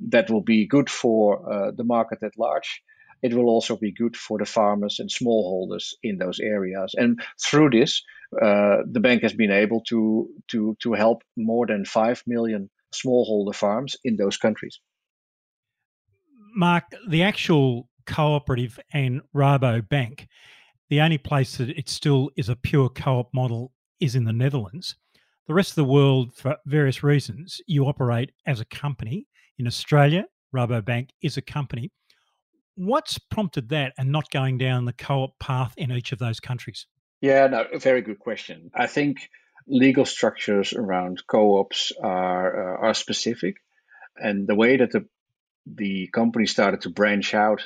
That 0.09 0.29
will 0.29 0.41
be 0.43 0.67
good 0.67 0.89
for 0.89 1.53
uh, 1.53 1.71
the 1.71 1.83
market 1.83 2.23
at 2.23 2.37
large. 2.37 2.81
It 3.21 3.33
will 3.33 3.47
also 3.47 3.77
be 3.77 3.93
good 3.93 4.17
for 4.17 4.37
the 4.37 4.45
farmers 4.45 4.99
and 4.99 5.09
smallholders 5.09 5.93
in 6.01 6.17
those 6.17 6.39
areas. 6.39 6.93
And 6.97 7.21
through 7.41 7.69
this, 7.69 8.01
uh, 8.41 8.77
the 8.91 8.99
bank 8.99 9.21
has 9.21 9.33
been 9.33 9.51
able 9.51 9.81
to 9.89 10.29
to 10.51 10.75
to 10.81 10.93
help 10.93 11.21
more 11.37 11.67
than 11.67 11.85
five 11.85 12.23
million 12.25 12.69
smallholder 12.93 13.55
farms 13.55 13.95
in 14.03 14.17
those 14.17 14.37
countries. 14.37 14.79
Mark, 16.55 16.83
the 17.09 17.23
actual 17.23 17.89
cooperative 18.05 18.79
and 18.93 19.21
Rabobank, 19.35 20.27
the 20.89 21.01
only 21.01 21.17
place 21.17 21.57
that 21.57 21.69
it 21.69 21.89
still 21.89 22.29
is 22.37 22.49
a 22.49 22.55
pure 22.55 22.89
co 22.89 23.19
op 23.19 23.33
model 23.33 23.71
is 23.99 24.15
in 24.15 24.25
the 24.25 24.33
Netherlands. 24.33 24.95
The 25.47 25.53
rest 25.53 25.71
of 25.71 25.75
the 25.75 25.85
world, 25.85 26.35
for 26.35 26.57
various 26.65 27.03
reasons, 27.03 27.59
you 27.67 27.85
operate 27.85 28.31
as 28.45 28.59
a 28.59 28.65
company. 28.65 29.27
In 29.57 29.67
Australia, 29.67 30.25
Rabobank 30.55 31.09
is 31.21 31.37
a 31.37 31.41
company. 31.41 31.91
What's 32.75 33.17
prompted 33.17 33.69
that 33.69 33.93
and 33.97 34.11
not 34.11 34.29
going 34.31 34.57
down 34.57 34.85
the 34.85 34.93
co 34.93 35.23
op 35.23 35.39
path 35.39 35.73
in 35.77 35.91
each 35.91 36.11
of 36.11 36.19
those 36.19 36.39
countries? 36.39 36.87
Yeah, 37.21 37.47
no, 37.47 37.65
very 37.77 38.01
good 38.01 38.19
question. 38.19 38.69
I 38.75 38.87
think 38.87 39.29
legal 39.67 40.05
structures 40.05 40.73
around 40.73 41.23
co-ops 41.27 41.91
are 42.01 42.77
uh, 42.77 42.87
are 42.87 42.93
specific, 42.93 43.57
and 44.17 44.47
the 44.47 44.55
way 44.55 44.77
that 44.77 44.91
the 44.91 45.05
the 45.65 46.07
company 46.07 46.45
started 46.45 46.81
to 46.81 46.89
branch 46.89 47.33
out 47.33 47.61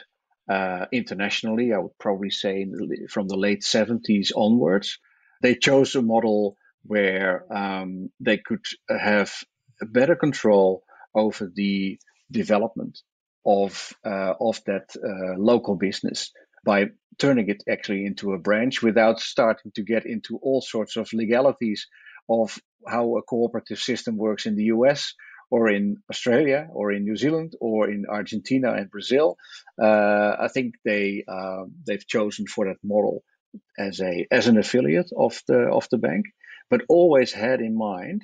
uh, 0.50 0.86
internationally, 0.92 1.74
I 1.74 1.80
would 1.80 1.98
probably 2.00 2.30
say 2.30 2.66
from 3.10 3.27
the 3.27 3.36
late 3.36 3.62
70s 3.62 4.32
onwards, 4.36 5.00
they 5.42 5.56
chose 5.56 5.96
a 5.96 6.01
model 6.01 6.58
where 6.84 7.46
um, 7.51 8.10
they 8.20 8.38
could 8.38 8.63
have 8.89 9.34
better 9.82 10.16
control 10.16 10.84
over 11.13 11.51
the 11.54 12.00
development 12.32 13.00
of 13.46 13.94
uh, 14.06 14.34
of 14.39 14.62
that 14.66 14.89
uh, 14.96 15.38
local 15.38 15.75
business 15.75 16.32
by 16.68 16.88
turning 17.18 17.50
it 17.50 17.64
actually 17.70 18.06
into 18.06 18.34
a 18.34 18.38
branch 18.48 18.84
without 18.84 19.22
starting 19.22 19.72
to 19.74 19.84
get 19.84 20.06
into 20.06 20.38
all 20.44 20.62
sorts 20.62 20.98
of 20.98 21.14
legalities 21.14 21.88
of 22.30 22.60
how 22.86 23.18
a 23.18 23.24
cooperative 23.24 23.80
system 23.80 24.18
works 24.18 24.46
in 24.46 24.56
the 24.56 24.66
US 24.76 25.14
or 25.50 25.70
in 25.70 25.96
Australia 26.12 26.68
or 26.72 26.92
in 26.92 27.06
New 27.06 27.16
Zealand 27.16 27.54
or 27.62 27.90
in 27.90 28.06
Argentina 28.10 28.74
and 28.74 28.92
Brazil. 28.92 29.38
Uh, 29.82 30.36
I 30.46 30.50
think 30.54 30.76
they 30.84 31.24
uh, 31.28 31.64
they've 31.86 32.06
chosen 32.16 32.46
for 32.48 32.66
that 32.66 32.84
model 32.84 33.24
as 33.80 34.02
a 34.02 34.28
as 34.30 34.48
an 34.48 34.58
affiliate 34.58 35.12
of 35.18 35.42
the 35.48 35.60
of 35.80 35.88
the 35.90 35.98
bank, 35.98 36.26
but 36.70 36.82
always 36.90 37.32
had 37.32 37.62
in 37.62 37.78
mind 37.78 38.24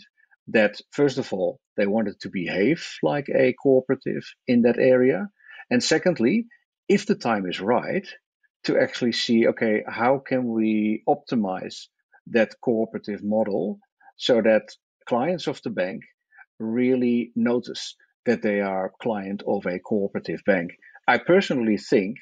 that 0.49 0.81
first 0.91 1.17
of 1.17 1.31
all 1.31 1.59
they 1.77 1.87
wanted 1.87 2.19
to 2.19 2.29
behave 2.29 2.81
like 3.01 3.29
a 3.29 3.55
cooperative 3.63 4.25
in 4.47 4.63
that 4.63 4.77
area, 4.77 5.29
and 5.71 5.81
secondly, 5.81 6.45
if 6.89 7.05
the 7.05 7.15
time 7.15 7.45
is 7.45 7.61
right, 7.61 8.07
to 8.63 8.79
actually 8.79 9.11
see, 9.11 9.47
okay, 9.47 9.83
how 9.87 10.19
can 10.19 10.47
we 10.47 11.03
optimize 11.07 11.87
that 12.27 12.55
cooperative 12.61 13.23
model 13.23 13.79
so 14.17 14.41
that 14.41 14.69
clients 15.07 15.47
of 15.47 15.61
the 15.63 15.69
bank 15.69 16.03
really 16.59 17.31
notice 17.35 17.95
that 18.25 18.41
they 18.41 18.61
are 18.61 18.93
client 19.01 19.43
of 19.45 19.65
a 19.65 19.79
cooperative 19.79 20.41
bank. 20.45 20.71
I 21.07 21.17
personally 21.17 21.77
think 21.77 22.17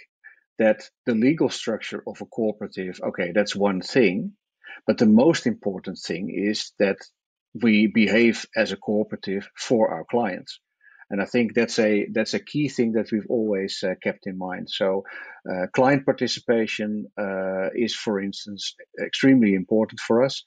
that 0.58 0.90
the 1.06 1.14
legal 1.14 1.50
structure 1.50 2.04
of 2.08 2.22
a 2.22 2.26
cooperative, 2.26 3.00
okay, 3.04 3.32
that's 3.34 3.56
one 3.56 3.82
thing, 3.82 4.34
but 4.88 4.98
the 4.98 5.06
most 5.06 5.46
important 5.46 6.00
thing 6.00 6.30
is 6.30 6.72
that 6.80 6.98
we 7.54 7.88
behave 7.88 8.46
as 8.56 8.72
a 8.72 8.78
cooperative 8.78 9.48
for 9.58 9.92
our 9.92 10.06
clients. 10.10 10.60
And 11.12 11.22
I 11.22 11.26
think 11.26 11.54
that's 11.54 11.78
a 11.78 12.08
that's 12.10 12.34
a 12.34 12.40
key 12.40 12.70
thing 12.70 12.94
that 12.94 13.12
we've 13.12 13.28
always 13.30 13.84
uh, 13.84 13.96
kept 14.02 14.28
in 14.28 14.38
mind. 14.38 14.70
So, 14.70 15.04
uh, 15.48 15.68
client 15.74 16.06
participation 16.06 17.08
uh, 17.20 17.68
is, 17.76 17.94
for 17.94 18.22
instance, 18.22 18.76
extremely 18.98 19.54
important 19.54 20.00
for 20.00 20.24
us. 20.24 20.46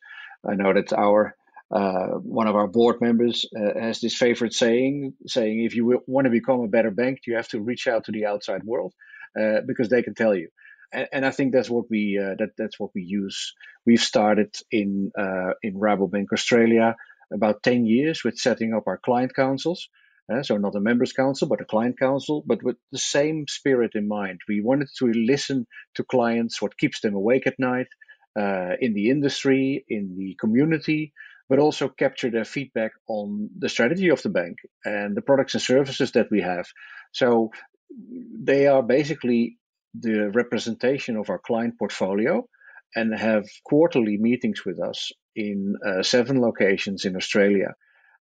I 0.48 0.54
know 0.54 0.72
that 0.72 0.94
our 0.94 1.36
uh, 1.70 2.16
one 2.22 2.48
of 2.48 2.56
our 2.56 2.66
board 2.66 3.02
members 3.02 3.44
uh, 3.54 3.78
has 3.78 4.00
this 4.00 4.16
favorite 4.16 4.54
saying, 4.54 5.12
saying 5.26 5.64
if 5.64 5.76
you 5.76 6.02
want 6.06 6.24
to 6.24 6.30
become 6.30 6.60
a 6.60 6.68
better 6.68 6.90
bank, 6.90 7.20
you 7.26 7.36
have 7.36 7.48
to 7.48 7.60
reach 7.60 7.86
out 7.86 8.04
to 8.04 8.12
the 8.12 8.24
outside 8.24 8.64
world 8.64 8.94
uh, 9.38 9.60
because 9.66 9.90
they 9.90 10.02
can 10.02 10.14
tell 10.14 10.34
you. 10.34 10.48
And, 10.94 11.08
and 11.12 11.26
I 11.26 11.30
think 11.30 11.52
that's 11.52 11.68
what 11.68 11.90
we 11.90 12.18
that 12.18 12.52
that's 12.56 12.80
what 12.80 12.90
we 12.94 13.02
use. 13.02 13.52
We've 13.84 14.00
started 14.00 14.54
in 14.70 15.12
in 15.62 15.74
Rabobank 15.74 16.32
Australia 16.32 16.96
about 17.34 17.62
10 17.62 17.84
years 17.84 18.24
with 18.24 18.38
setting 18.38 18.72
up 18.72 18.84
our 18.86 18.98
client 18.98 19.34
councils. 19.34 19.88
Uh, 20.32 20.42
so 20.42 20.56
not 20.56 20.74
a 20.74 20.80
members 20.80 21.12
council, 21.12 21.46
but 21.46 21.60
a 21.60 21.66
client 21.66 21.98
council, 21.98 22.42
but 22.46 22.62
with 22.62 22.76
the 22.92 22.98
same 22.98 23.44
spirit 23.46 23.92
in 23.94 24.08
mind. 24.08 24.40
We 24.48 24.62
wanted 24.62 24.88
to 24.98 25.12
listen 25.12 25.66
to 25.96 26.04
clients, 26.04 26.62
what 26.62 26.78
keeps 26.78 27.00
them 27.00 27.14
awake 27.14 27.46
at 27.46 27.58
night, 27.58 27.88
uh, 28.38 28.72
in 28.80 28.94
the 28.94 29.10
industry, 29.10 29.84
in 29.88 30.16
the 30.16 30.34
community, 30.40 31.12
but 31.48 31.58
also 31.58 31.88
capture 31.88 32.30
their 32.30 32.46
feedback 32.46 32.92
on 33.06 33.50
the 33.58 33.68
strategy 33.68 34.08
of 34.08 34.22
the 34.22 34.30
bank 34.30 34.56
and 34.84 35.14
the 35.14 35.22
products 35.22 35.54
and 35.54 35.62
services 35.62 36.12
that 36.12 36.30
we 36.30 36.40
have. 36.40 36.66
So 37.12 37.50
they 38.42 38.66
are 38.66 38.82
basically 38.82 39.58
the 39.92 40.30
representation 40.30 41.16
of 41.16 41.30
our 41.30 41.38
client 41.38 41.78
portfolio 41.78 42.46
and 42.96 43.14
have 43.14 43.44
quarterly 43.64 44.16
meetings 44.16 44.64
with 44.64 44.80
us 44.80 45.12
in 45.36 45.74
uh, 45.86 46.02
seven 46.02 46.40
locations 46.40 47.04
in 47.04 47.14
Australia. 47.14 47.74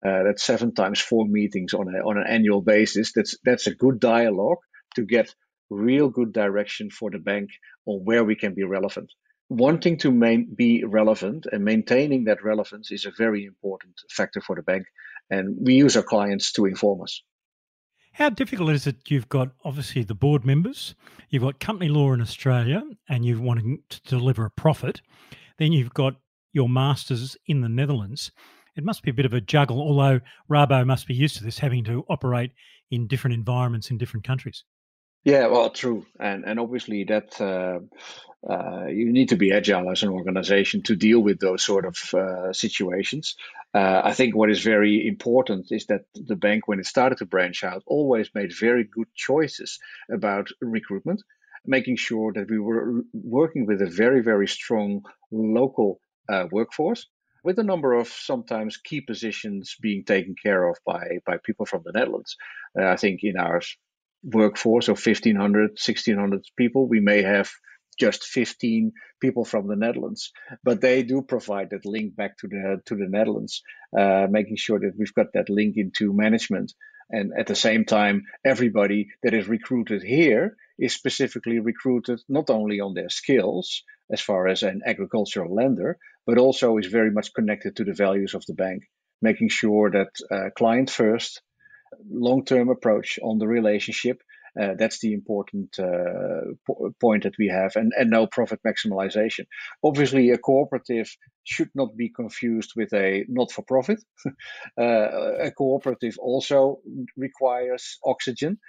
Uh, 0.05 0.23
that's 0.23 0.43
seven 0.43 0.73
times 0.73 0.99
four 0.99 1.25
meetings 1.27 1.73
on 1.73 1.87
a, 1.93 1.99
on 1.99 2.17
an 2.17 2.25
annual 2.27 2.61
basis. 2.61 3.13
That's 3.13 3.37
that's 3.43 3.67
a 3.67 3.75
good 3.75 3.99
dialogue 3.99 4.57
to 4.95 5.05
get 5.05 5.33
real 5.69 6.09
good 6.09 6.33
direction 6.33 6.89
for 6.89 7.09
the 7.11 7.19
bank 7.19 7.49
on 7.85 8.01
where 8.03 8.23
we 8.23 8.35
can 8.35 8.53
be 8.53 8.63
relevant. 8.63 9.11
Wanting 9.49 9.97
to 9.99 10.11
main, 10.11 10.53
be 10.55 10.83
relevant 10.85 11.45
and 11.51 11.63
maintaining 11.63 12.25
that 12.25 12.43
relevance 12.43 12.91
is 12.91 13.05
a 13.05 13.11
very 13.17 13.45
important 13.45 13.95
factor 14.09 14.41
for 14.41 14.55
the 14.55 14.61
bank, 14.61 14.85
and 15.29 15.57
we 15.59 15.75
use 15.75 15.97
our 15.97 16.03
clients 16.03 16.53
to 16.53 16.65
inform 16.65 17.01
us. 17.01 17.21
How 18.13 18.29
difficult 18.29 18.71
is 18.71 18.87
it? 18.87 19.09
You've 19.09 19.29
got 19.29 19.49
obviously 19.63 20.03
the 20.03 20.15
board 20.15 20.45
members, 20.45 20.95
you've 21.29 21.43
got 21.43 21.59
company 21.59 21.89
law 21.89 22.13
in 22.13 22.21
Australia, 22.21 22.83
and 23.07 23.25
you're 23.25 23.41
wanting 23.41 23.83
to 23.89 24.01
deliver 24.03 24.45
a 24.45 24.51
profit. 24.51 25.01
Then 25.57 25.71
you've 25.71 25.93
got 25.93 26.15
your 26.53 26.67
masters 26.67 27.37
in 27.45 27.61
the 27.61 27.69
Netherlands. 27.69 28.31
It 28.75 28.83
must 28.83 29.03
be 29.03 29.11
a 29.11 29.13
bit 29.13 29.25
of 29.25 29.33
a 29.33 29.41
juggle, 29.41 29.79
although 29.79 30.21
Rabo 30.49 30.85
must 30.85 31.07
be 31.07 31.13
used 31.13 31.37
to 31.37 31.43
this, 31.43 31.59
having 31.59 31.83
to 31.85 32.05
operate 32.09 32.51
in 32.89 33.07
different 33.07 33.33
environments 33.33 33.91
in 33.91 33.97
different 33.97 34.25
countries. 34.25 34.63
Yeah, 35.23 35.47
well, 35.47 35.69
true, 35.69 36.05
and 36.19 36.45
and 36.45 36.59
obviously 36.59 37.03
that 37.03 37.39
uh, 37.39 37.79
uh, 38.51 38.87
you 38.87 39.11
need 39.11 39.29
to 39.29 39.35
be 39.35 39.51
agile 39.51 39.91
as 39.91 40.01
an 40.01 40.09
organization 40.09 40.81
to 40.83 40.95
deal 40.95 41.19
with 41.19 41.39
those 41.39 41.63
sort 41.63 41.85
of 41.85 42.13
uh, 42.15 42.53
situations. 42.53 43.35
Uh, 43.71 44.01
I 44.03 44.13
think 44.13 44.35
what 44.35 44.49
is 44.49 44.63
very 44.63 45.07
important 45.07 45.67
is 45.69 45.85
that 45.87 46.05
the 46.15 46.35
bank, 46.35 46.67
when 46.67 46.79
it 46.79 46.87
started 46.87 47.19
to 47.19 47.27
branch 47.27 47.63
out, 47.63 47.83
always 47.85 48.31
made 48.33 48.51
very 48.57 48.83
good 48.83 49.07
choices 49.13 49.79
about 50.11 50.47
recruitment, 50.59 51.21
making 51.65 51.97
sure 51.97 52.33
that 52.33 52.49
we 52.49 52.57
were 52.57 53.03
working 53.13 53.67
with 53.67 53.81
a 53.83 53.91
very 53.91 54.23
very 54.23 54.47
strong 54.47 55.03
local 55.31 55.99
uh, 56.29 56.45
workforce 56.51 57.05
with 57.43 57.59
a 57.59 57.63
number 57.63 57.93
of 57.93 58.07
sometimes 58.07 58.77
key 58.77 59.01
positions 59.01 59.75
being 59.81 60.03
taken 60.03 60.35
care 60.41 60.67
of 60.67 60.77
by, 60.85 61.19
by 61.25 61.37
people 61.43 61.65
from 61.65 61.81
the 61.83 61.91
Netherlands. 61.93 62.35
Uh, 62.79 62.85
I 62.85 62.95
think 62.95 63.21
in 63.23 63.37
our 63.37 63.61
workforce 64.23 64.87
of 64.87 65.03
1,500, 65.03 65.71
1,600 65.71 66.45
people, 66.57 66.87
we 66.87 66.99
may 66.99 67.23
have 67.23 67.49
just 67.99 68.23
15 68.23 68.93
people 69.19 69.45
from 69.45 69.67
the 69.67 69.75
Netherlands, 69.75 70.31
but 70.63 70.81
they 70.81 71.03
do 71.03 71.21
provide 71.21 71.69
that 71.71 71.85
link 71.85 72.15
back 72.15 72.37
to 72.37 72.47
the 72.47 72.81
to 72.85 72.95
the 72.95 73.07
Netherlands, 73.07 73.61
uh, 73.97 74.27
making 74.29 74.55
sure 74.57 74.79
that 74.79 74.93
we've 74.97 75.13
got 75.13 75.33
that 75.33 75.49
link 75.49 75.75
into 75.77 76.13
management. 76.13 76.73
And 77.11 77.33
at 77.37 77.47
the 77.47 77.55
same 77.55 77.83
time, 77.85 78.23
everybody 78.45 79.09
that 79.21 79.33
is 79.33 79.47
recruited 79.47 80.01
here 80.01 80.55
is 80.79 80.93
specifically 80.93 81.59
recruited 81.59 82.21
not 82.29 82.49
only 82.49 82.79
on 82.79 82.93
their 82.93 83.09
skills 83.09 83.83
as 84.11 84.21
far 84.21 84.47
as 84.47 84.63
an 84.63 84.81
agricultural 84.85 85.53
lender, 85.53 85.97
but 86.25 86.37
also 86.37 86.77
is 86.77 86.87
very 86.87 87.11
much 87.11 87.33
connected 87.33 87.75
to 87.75 87.83
the 87.83 87.93
values 87.93 88.33
of 88.33 88.45
the 88.45 88.53
bank, 88.53 88.83
making 89.21 89.49
sure 89.49 89.91
that 89.91 90.11
uh, 90.31 90.49
client 90.55 90.89
first, 90.89 91.41
long 92.09 92.45
term 92.45 92.69
approach 92.69 93.19
on 93.21 93.37
the 93.39 93.47
relationship. 93.47 94.21
Uh, 94.59 94.73
that's 94.77 94.99
the 94.99 95.13
important 95.13 95.79
uh, 95.79 96.51
po- 96.67 96.93
point 96.99 97.23
that 97.23 97.37
we 97.39 97.47
have, 97.47 97.75
and, 97.75 97.93
and 97.97 98.09
no 98.09 98.27
profit 98.27 98.59
maximization. 98.67 99.45
Obviously, 99.83 100.29
a 100.31 100.37
cooperative 100.37 101.09
should 101.43 101.69
not 101.73 101.95
be 101.95 102.09
confused 102.09 102.73
with 102.75 102.93
a 102.93 103.23
not 103.29 103.51
for 103.51 103.63
profit. 103.63 104.03
uh, 104.77 104.81
a 104.81 105.51
cooperative 105.51 106.15
also 106.19 106.79
requires 107.15 107.97
oxygen, 108.05 108.59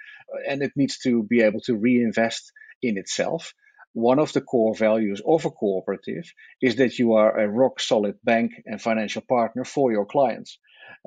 and 0.47 0.61
it 0.61 0.71
needs 0.75 0.99
to 0.99 1.23
be 1.23 1.41
able 1.41 1.59
to 1.61 1.75
reinvest 1.75 2.51
in 2.81 2.97
itself 2.97 3.53
one 3.93 4.19
of 4.19 4.33
the 4.33 4.41
core 4.41 4.75
values 4.75 5.21
of 5.25 5.45
a 5.45 5.51
cooperative 5.51 6.25
is 6.61 6.77
that 6.77 6.97
you 6.97 7.13
are 7.13 7.39
a 7.39 7.47
rock 7.47 7.79
solid 7.79 8.15
bank 8.23 8.51
and 8.65 8.81
financial 8.81 9.21
partner 9.21 9.63
for 9.63 9.91
your 9.91 10.05
clients. 10.05 10.57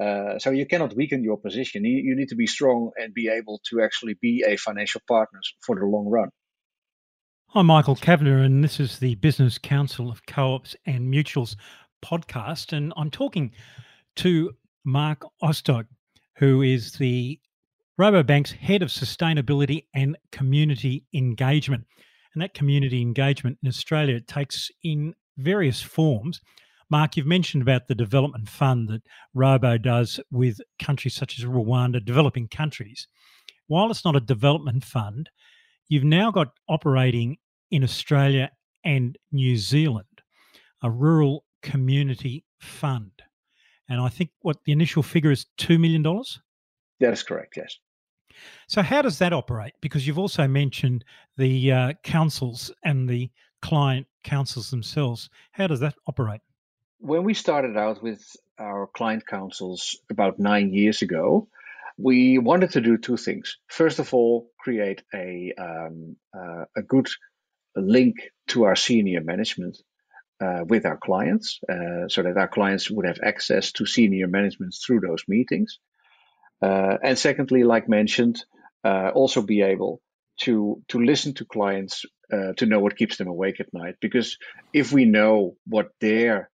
Uh, 0.01 0.39
so 0.39 0.51
you 0.51 0.67
cannot 0.67 0.95
weaken 0.95 1.23
your 1.23 1.39
position. 1.39 1.85
You, 1.85 2.03
you 2.03 2.17
need 2.17 2.29
to 2.29 2.37
be 2.37 2.47
strong 2.47 2.91
and 2.97 3.15
be 3.15 3.29
able 3.29 3.61
to 3.71 3.83
actually 3.83 4.15
be 4.21 4.45
a 4.47 4.57
financial 4.57 5.01
partner 5.09 5.41
for 5.65 5.77
the 5.77 5.87
long 5.87 6.07
run. 6.09 6.31
I'm 7.55 7.67
Michael 7.67 7.97
Kavanagh, 7.97 8.43
and 8.45 8.63
this 8.63 8.81
is 8.81 8.99
the 8.99 9.15
Business 9.15 9.57
Council 9.57 10.11
of 10.11 10.27
Co-ops 10.27 10.77
and 10.85 11.13
Mutuals 11.13 11.57
podcast. 12.05 12.73
And 12.73 12.93
I'm 12.97 13.11
talking 13.11 13.53
to 14.17 14.53
Mark 14.85 15.25
Oosterdijk, 15.43 15.87
who 16.37 16.63
is 16.63 16.93
the 16.93 17.41
Rabobank's 17.99 18.53
Head 18.53 18.83
of 18.83 18.89
Sustainability 18.89 19.87
and 19.95 20.19
Community 20.33 21.07
Engagement. 21.15 21.85
And 22.35 22.43
that 22.43 22.53
community 22.53 23.01
engagement 23.01 23.59
in 23.63 23.69
Australia 23.69 24.21
takes 24.21 24.71
in 24.85 25.15
various 25.39 25.81
forms. 25.81 26.41
Mark, 26.91 27.17
you've 27.17 27.27
mentioned 27.27 27.63
about 27.63 27.89
the 27.89 27.95
development 27.95 28.49
fund 28.49 28.89
that 28.89 29.03
Rabo 29.35 29.81
does 29.81 30.21
with 30.31 30.61
countries 30.81 31.15
such 31.15 31.39
as 31.39 31.45
Rwanda, 31.45 32.05
developing 32.05 32.49
countries. 32.49 33.09
While 33.67 33.91
it's 33.91 34.05
not 34.05 34.15
a 34.15 34.21
development 34.21 34.85
fund, 34.85 35.29
you've 35.89 36.05
now 36.05 36.31
got 36.31 36.49
operating 36.69 37.39
in 37.71 37.83
Australia 37.83 38.51
and 38.85 39.19
New 39.33 39.57
Zealand 39.57 40.07
a 40.83 40.91
rural 40.91 41.45
community 41.63 42.45
fund. 42.61 43.11
And 43.89 44.01
I 44.01 44.09
think 44.09 44.31
what 44.43 44.59
the 44.65 44.73
initial 44.73 45.03
figure 45.03 45.31
is 45.31 45.47
$2 45.59 45.81
million? 45.81 46.03
That 47.01 47.13
is 47.13 47.23
correct, 47.23 47.55
yes. 47.57 47.77
So, 48.69 48.83
how 48.83 49.03
does 49.03 49.19
that 49.19 49.33
operate? 49.33 49.73
Because 49.81 50.07
you've 50.07 50.19
also 50.19 50.47
mentioned 50.47 51.05
the 51.37 51.73
uh, 51.73 51.93
councils 52.03 52.71
and 52.85 53.09
the 53.09 53.31
client 53.63 54.07
councils 54.25 54.71
themselves. 54.71 55.31
How 55.53 55.67
does 55.67 55.81
that 55.81 55.95
operate? 56.07 56.41
When 56.99 57.25
we 57.25 57.35
started 57.35 57.77
out 57.77 58.03
with 58.03 58.23
our 58.59 58.87
client 58.87 59.27
councils 59.27 59.99
about 60.11 60.39
nine 60.39 60.73
years 60.73 61.03
ago, 61.03 61.49
we 61.99 62.39
wanted 62.39 62.71
to 62.71 62.81
do 62.81 62.99
two 62.99 63.17
things. 63.17 63.59
First 63.69 63.99
of 63.99 64.13
all, 64.13 64.51
create 64.59 65.03
a 65.15 65.53
um, 65.59 66.17
uh, 66.35 66.65
a 66.77 66.83
good 66.83 67.09
link 67.75 68.17
to 68.49 68.65
our 68.65 68.77
senior 68.77 69.21
management 69.21 69.79
uh, 70.41 70.65
with 70.67 70.85
our 70.87 70.97
clients, 70.97 71.61
uh, 71.69 72.09
so 72.09 72.23
that 72.23 72.37
our 72.37 72.49
clients 72.49 72.91
would 72.91 73.07
have 73.07 73.21
access 73.23 73.73
to 73.73 73.87
senior 73.87 74.27
management 74.27 74.75
through 74.75 75.01
those 75.01 75.25
meetings. 75.29 75.79
Uh, 76.63 76.97
and 77.03 77.19
secondly, 77.19 77.65
like 77.65 77.89
mentioned, 77.89 78.43
uh, 78.85 79.11
also 79.15 79.43
be 79.43 79.63
able 79.63 80.01
to 80.41 80.83
to 80.89 80.99
listen 81.01 81.35
to 81.35 81.45
clients 81.45 82.05
uh, 82.33 82.53
to 82.57 82.67
know 82.67 82.81
what 82.81 82.97
keeps 82.97 83.17
them 83.17 83.29
awake 83.29 83.61
at 83.61 83.73
night. 83.73 83.97
Because 84.01 84.39
if 84.73 84.93
we 84.93 85.05
know 85.05 85.57
what 85.67 85.91
their 86.01 86.51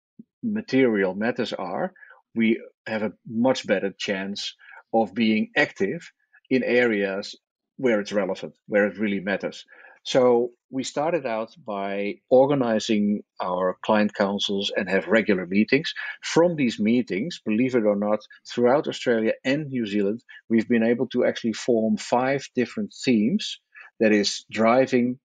material 0.43 1.13
matters 1.15 1.53
are, 1.53 1.93
we 2.35 2.61
have 2.87 3.03
a 3.03 3.13
much 3.27 3.65
better 3.65 3.91
chance 3.97 4.55
of 4.93 5.13
being 5.13 5.51
active 5.55 6.11
in 6.49 6.63
areas 6.63 7.35
where 7.77 7.99
it's 7.99 8.11
relevant, 8.11 8.53
where 8.67 8.87
it 8.87 8.97
really 8.97 9.19
matters. 9.19 9.65
So 10.03 10.51
we 10.69 10.83
started 10.83 11.25
out 11.25 11.53
by 11.65 12.15
organizing 12.29 13.21
our 13.41 13.77
client 13.83 14.13
councils 14.13 14.71
and 14.75 14.89
have 14.89 15.07
regular 15.07 15.45
meetings. 15.45 15.93
From 16.23 16.55
these 16.55 16.79
meetings, 16.79 17.41
believe 17.45 17.75
it 17.75 17.85
or 17.85 17.95
not, 17.95 18.19
throughout 18.47 18.87
Australia 18.87 19.33
and 19.43 19.67
New 19.67 19.85
Zealand, 19.85 20.23
we've 20.49 20.67
been 20.67 20.83
able 20.83 21.07
to 21.09 21.25
actually 21.25 21.53
form 21.53 21.97
five 21.97 22.47
different 22.55 22.93
themes 23.05 23.59
that 23.99 24.11
is 24.11 24.45
driving 24.49 25.19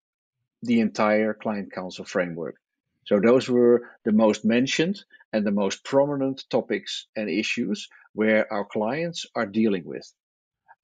the 0.63 0.81
entire 0.81 1.35
client 1.35 1.73
council 1.73 2.05
framework. 2.05 2.57
So 3.07 3.21
those 3.21 3.49
were 3.49 3.91
the 4.05 4.13
most 4.13 4.45
mentioned 4.45 5.05
and 5.33 5.47
the 5.47 5.51
most 5.51 5.85
prominent 5.85 6.45
topics 6.51 7.07
and 7.17 7.29
issues 7.29 7.89
where 8.13 8.51
our 8.53 8.65
clients 8.65 9.27
are 9.35 9.47
dealing 9.47 9.85
with. 9.85 10.11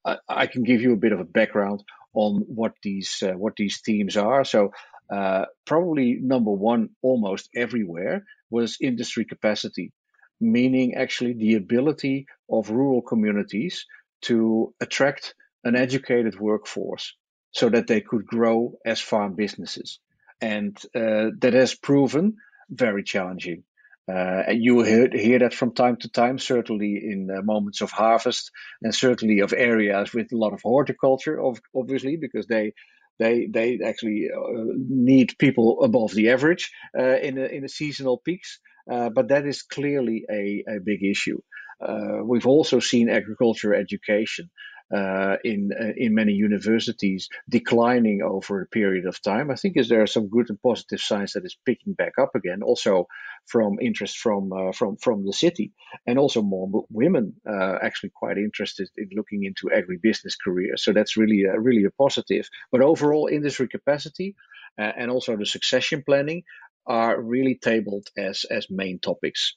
I, 0.04 0.18
I, 0.28 0.46
can 0.46 0.62
give 0.62 0.80
you 0.80 0.92
a 0.92 1.02
bit 1.04 1.12
of 1.12 1.20
a 1.20 1.24
background 1.24 1.83
on 2.14 2.44
what 2.46 2.74
these 2.83 3.22
uh, 3.22 3.33
what 3.33 3.56
these 3.56 3.80
themes 3.80 4.16
are. 4.16 4.44
So 4.44 4.72
uh, 5.11 5.46
probably 5.66 6.18
number 6.20 6.50
one 6.52 6.90
almost 7.02 7.48
everywhere 7.54 8.24
was 8.50 8.78
industry 8.80 9.24
capacity, 9.24 9.92
meaning 10.40 10.94
actually 10.94 11.35
the 11.35 11.54
ability 11.54 12.26
of 12.50 12.70
rural 12.70 13.02
communities 13.02 13.87
to 14.22 14.74
attract 14.80 15.35
an 15.64 15.76
educated 15.76 16.38
workforce 16.38 17.14
so 17.52 17.68
that 17.68 17.87
they 17.87 18.00
could 18.00 18.26
grow 18.26 18.78
as 18.85 19.00
farm 19.00 19.35
businesses. 19.35 19.98
And 20.40 20.76
uh, 20.94 21.31
that 21.40 21.53
has 21.53 21.74
proven 21.74 22.37
very 22.70 23.03
challenging. 23.03 23.64
Uh, 24.09 24.42
and 24.48 24.64
you 24.64 24.83
hear, 24.83 25.09
hear, 25.12 25.38
that 25.38 25.55
from 25.55 25.72
time 25.72 25.96
to 25.96 26.09
time, 26.09 26.38
certainly 26.38 27.00
in 27.05 27.29
uh, 27.31 27.42
moments 27.42 27.81
of 27.81 27.90
harvest, 27.90 28.50
and 28.83 28.94
certainly 28.94 29.40
of 29.40 29.53
areas 29.53 30.12
with 30.12 30.33
a 30.33 30.37
lot 30.37 30.53
of 30.53 30.61
horticulture, 30.62 31.40
of, 31.40 31.61
obviously, 31.76 32.16
because 32.16 32.46
they 32.46 32.72
they 33.20 33.46
they 33.46 33.79
actually 33.85 34.29
uh, 34.35 34.72
need 34.88 35.37
people 35.38 35.83
above 35.85 36.12
the 36.12 36.31
average 36.31 36.72
uh, 36.98 37.18
in 37.18 37.38
in 37.38 37.62
the 37.62 37.68
seasonal 37.68 38.18
peaks. 38.18 38.59
Uh, 38.90 39.11
but 39.11 39.29
that 39.29 39.46
is 39.46 39.62
clearly 39.62 40.24
a, 40.29 40.64
a 40.68 40.81
big 40.81 41.05
issue. 41.05 41.38
Uh, 41.81 42.24
we've 42.24 42.46
also 42.46 42.81
seen 42.81 43.09
agriculture 43.09 43.74
education 43.74 44.50
uh, 44.94 45.37
in 45.44 45.70
uh, 45.79 45.92
in 45.96 46.14
many 46.14 46.33
universities 46.33 47.29
declining 47.48 48.22
over 48.22 48.62
a 48.62 48.66
period 48.66 49.07
of 49.07 49.22
time. 49.22 49.50
I 49.50 49.55
think 49.55 49.76
is 49.76 49.88
there 49.88 50.03
are 50.03 50.07
some 50.07 50.29
good 50.29 50.50
and 50.50 50.61
positive 50.61 51.00
signs 51.00 51.33
that 51.33 51.44
it's 51.44 51.57
picking 51.64 51.92
back 51.92 52.14
up 52.18 52.35
again. 52.35 52.62
Also 52.62 53.07
from 53.46 53.79
interest 53.81 54.18
from 54.18 54.53
uh, 54.53 54.72
from 54.72 54.96
from 54.96 55.24
the 55.24 55.33
city, 55.33 55.72
and 56.07 56.18
also 56.18 56.42
more 56.42 56.85
women 56.90 57.35
uh, 57.48 57.79
actually 57.83 58.11
quite 58.11 58.38
interested 58.38 58.88
in 58.96 59.09
looking 59.14 59.44
into 59.44 59.68
agribusiness 59.74 60.35
careers. 60.42 60.85
So 60.85 60.92
that's 60.92 61.16
really 61.16 61.44
a, 61.44 61.59
really 61.59 61.85
a 61.85 61.90
positive. 61.90 62.48
But 62.72 62.83
overall, 62.83 63.29
industry 63.31 63.68
capacity 63.68 64.35
uh, 64.79 64.92
and 64.96 65.11
also 65.11 65.37
the 65.37 65.46
succession 65.46 66.03
planning 66.05 66.44
are 66.87 67.20
really 67.20 67.55
tabled 67.55 68.09
as 68.16 68.44
as 68.50 68.66
main 68.70 68.98
topics. 68.98 69.55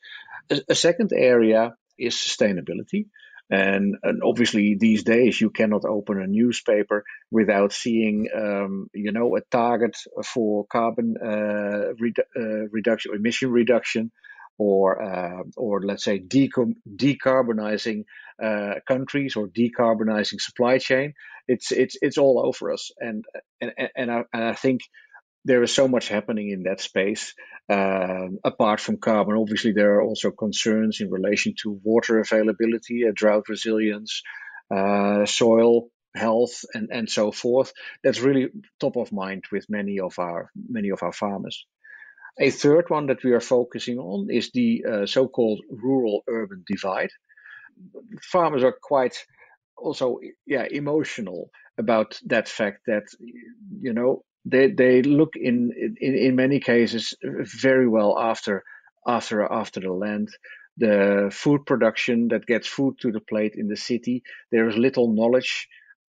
A, 0.49 0.61
a 0.69 0.75
second 0.75 1.11
area 1.13 1.75
is 1.97 2.15
sustainability. 2.15 3.07
And, 3.49 3.95
and, 4.03 4.21
obviously, 4.23 4.75
these 4.79 5.03
days 5.03 5.39
you 5.39 5.49
cannot 5.49 5.85
open 5.85 6.19
a 6.21 6.27
newspaper 6.27 7.03
without 7.29 7.71
seeing, 7.73 8.27
um, 8.35 8.87
you 8.93 9.11
know, 9.11 9.35
a 9.35 9.41
target 9.51 9.95
for 10.25 10.65
carbon 10.71 11.15
uh, 11.21 11.93
redu- 12.01 12.29
uh, 12.35 12.67
reduction, 12.71 13.13
emission 13.13 13.51
reduction, 13.51 14.11
or 14.57 15.01
uh, 15.01 15.43
or 15.57 15.81
let's 15.83 16.03
say 16.03 16.19
deco- 16.19 16.75
decarbonizing 16.95 18.05
uh, 18.41 18.75
countries 18.87 19.35
or 19.35 19.47
decarbonizing 19.47 20.39
supply 20.39 20.77
chain. 20.77 21.13
It's 21.47 21.71
it's 21.71 21.97
it's 22.01 22.17
all 22.17 22.41
over 22.45 22.71
us, 22.71 22.91
and 22.99 23.25
and 23.61 23.71
and 23.95 24.11
I, 24.11 24.23
and 24.33 24.43
I 24.45 24.53
think 24.53 24.81
there 25.45 25.63
is 25.63 25.73
so 25.73 25.87
much 25.87 26.07
happening 26.07 26.49
in 26.49 26.63
that 26.63 26.81
space. 26.81 27.33
Um, 27.69 28.39
apart 28.43 28.79
from 28.79 28.97
carbon, 28.97 29.37
obviously, 29.37 29.73
there 29.73 29.95
are 29.95 30.03
also 30.03 30.31
concerns 30.31 30.99
in 31.01 31.09
relation 31.09 31.53
to 31.61 31.79
water 31.83 32.19
availability, 32.19 33.07
uh, 33.07 33.11
drought 33.13 33.49
resilience, 33.49 34.21
uh, 34.73 35.25
soil 35.25 35.89
health, 36.15 36.63
and, 36.73 36.89
and 36.91 37.09
so 37.09 37.31
forth. 37.31 37.73
That's 38.03 38.19
really 38.19 38.49
top 38.79 38.97
of 38.97 39.11
mind 39.11 39.45
with 39.51 39.69
many 39.69 39.99
of 39.99 40.19
our 40.19 40.51
many 40.69 40.89
of 40.89 41.03
our 41.03 41.13
farmers. 41.13 41.65
A 42.39 42.49
third 42.49 42.89
one 42.89 43.07
that 43.07 43.23
we 43.23 43.31
are 43.31 43.39
focusing 43.39 43.99
on 43.99 44.29
is 44.29 44.51
the 44.51 44.85
uh, 44.91 45.05
so-called 45.05 45.61
rural-urban 45.69 46.63
divide. 46.65 47.11
Farmers 48.23 48.63
are 48.63 48.75
quite 48.81 49.25
also 49.77 50.19
yeah 50.45 50.65
emotional 50.69 51.49
about 51.77 52.19
that 52.25 52.47
fact 52.47 52.81
that 52.87 53.05
you 53.81 53.93
know 53.93 54.23
they 54.45 54.71
they 54.71 55.01
look 55.01 55.35
in 55.35 55.71
in, 55.99 56.15
in 56.15 56.35
many 56.35 56.59
cases 56.59 57.13
very 57.23 57.87
well 57.87 58.17
after 58.19 58.63
after 59.07 59.41
after 59.43 59.79
the 59.79 59.91
land. 59.93 60.29
The 60.77 61.29
food 61.31 61.65
production 61.67 62.29
that 62.29 62.47
gets 62.47 62.67
food 62.67 62.95
to 63.01 63.11
the 63.11 63.19
plate 63.21 63.53
in 63.55 63.67
the 63.67 63.77
city 63.77 64.23
there 64.51 64.67
is 64.67 64.75
little 64.75 65.13
knowledge 65.13 65.67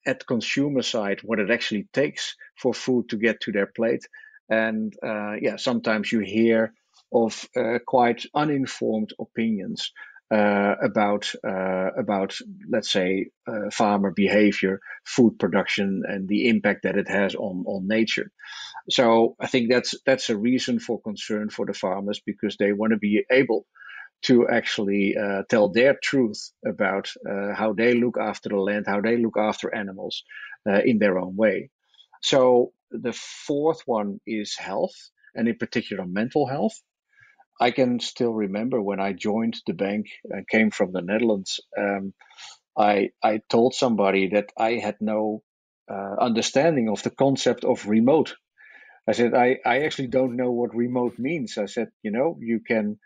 at 0.05 0.27
consumer 0.27 0.83
side 0.83 1.19
what 1.23 1.39
it 1.39 1.49
actually 1.49 1.87
takes 1.93 2.35
for 2.61 2.73
food 2.73 3.09
to 3.09 3.17
get 3.17 3.41
to 3.41 3.51
their 3.51 3.65
plate. 3.67 4.05
And 4.49 4.93
uh, 5.03 5.33
yeah 5.41 5.55
sometimes 5.57 6.11
you 6.11 6.19
hear 6.19 6.73
of 7.13 7.47
uh, 7.57 7.79
quite 7.87 8.25
uninformed 8.35 9.13
opinions 9.19 9.91
uh, 10.31 10.75
about 10.81 11.33
uh, 11.47 11.89
about 11.97 12.37
let's 12.69 12.91
say 12.91 13.27
uh, 13.47 13.69
farmer 13.71 14.11
behavior, 14.11 14.79
food 15.05 15.37
production, 15.39 16.03
and 16.07 16.27
the 16.27 16.47
impact 16.49 16.83
that 16.83 16.97
it 16.97 17.09
has 17.09 17.35
on 17.35 17.65
on 17.67 17.87
nature. 17.87 18.31
So 18.89 19.35
I 19.39 19.47
think 19.47 19.71
that's 19.71 19.95
that's 20.05 20.29
a 20.29 20.37
reason 20.37 20.79
for 20.79 21.01
concern 21.01 21.49
for 21.49 21.65
the 21.65 21.73
farmers 21.73 22.21
because 22.25 22.57
they 22.57 22.73
want 22.73 22.91
to 22.91 22.97
be 22.97 23.23
able 23.31 23.65
to 24.23 24.47
actually 24.47 25.15
uh, 25.17 25.43
tell 25.49 25.69
their 25.69 25.95
truth 26.01 26.51
about 26.65 27.09
uh, 27.29 27.53
how 27.55 27.73
they 27.73 27.93
look 27.95 28.17
after 28.19 28.49
the 28.49 28.57
land, 28.57 28.85
how 28.87 29.01
they 29.01 29.17
look 29.17 29.37
after 29.37 29.73
animals 29.73 30.23
uh, 30.69 30.81
in 30.85 30.99
their 30.99 31.17
own 31.19 31.35
way. 31.35 31.69
So 32.21 32.73
the 32.91 33.13
fourth 33.13 33.81
one 33.85 34.19
is 34.27 34.55
health, 34.57 34.95
and 35.35 35.47
in 35.47 35.57
particular 35.57 36.05
mental 36.05 36.47
health. 36.47 36.75
I 37.61 37.71
can 37.71 38.01
still 38.01 38.33
remember 38.33 38.81
when 38.81 39.01
I 39.01 39.13
joined 39.13 39.61
the 39.67 39.73
bank 39.75 40.07
and 40.25 40.49
came 40.49 40.71
from 40.71 40.93
the 40.93 41.03
Netherlands. 41.03 41.61
Um, 41.77 42.13
I 42.77 43.11
I 43.23 43.41
told 43.49 43.75
somebody 43.75 44.29
that 44.29 44.51
I 44.57 44.73
had 44.75 44.97
no 45.01 45.43
uh, 45.91 46.15
understanding 46.19 46.89
of 46.89 47.03
the 47.03 47.11
concept 47.11 47.65
of 47.65 47.87
remote. 47.87 48.35
I 49.07 49.13
said 49.13 49.33
I, 49.35 49.59
I 49.65 49.83
actually 49.83 50.09
don't 50.09 50.37
know 50.37 50.51
what 50.51 50.75
remote 50.75 51.19
means. 51.19 51.57
I 51.57 51.67
said 51.67 51.89
you 52.03 52.11
know 52.11 52.37
you 52.41 52.61
can 52.61 52.99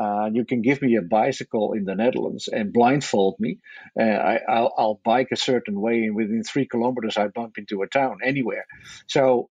uh, 0.00 0.30
you 0.32 0.44
can 0.44 0.62
give 0.62 0.82
me 0.82 0.96
a 0.96 1.02
bicycle 1.02 1.74
in 1.74 1.84
the 1.84 1.94
Netherlands 1.94 2.48
and 2.48 2.72
blindfold 2.72 3.36
me. 3.40 3.60
Uh, 3.98 4.04
I, 4.04 4.40
I'll, 4.48 4.74
I'll 4.78 5.00
bike 5.04 5.28
a 5.32 5.36
certain 5.36 5.80
way, 5.80 6.04
and 6.04 6.16
within 6.16 6.42
three 6.44 6.66
kilometers, 6.66 7.16
I 7.18 7.28
bump 7.28 7.58
into 7.58 7.82
a 7.82 7.88
town 7.88 8.18
anywhere. 8.24 8.66
So 9.08 9.50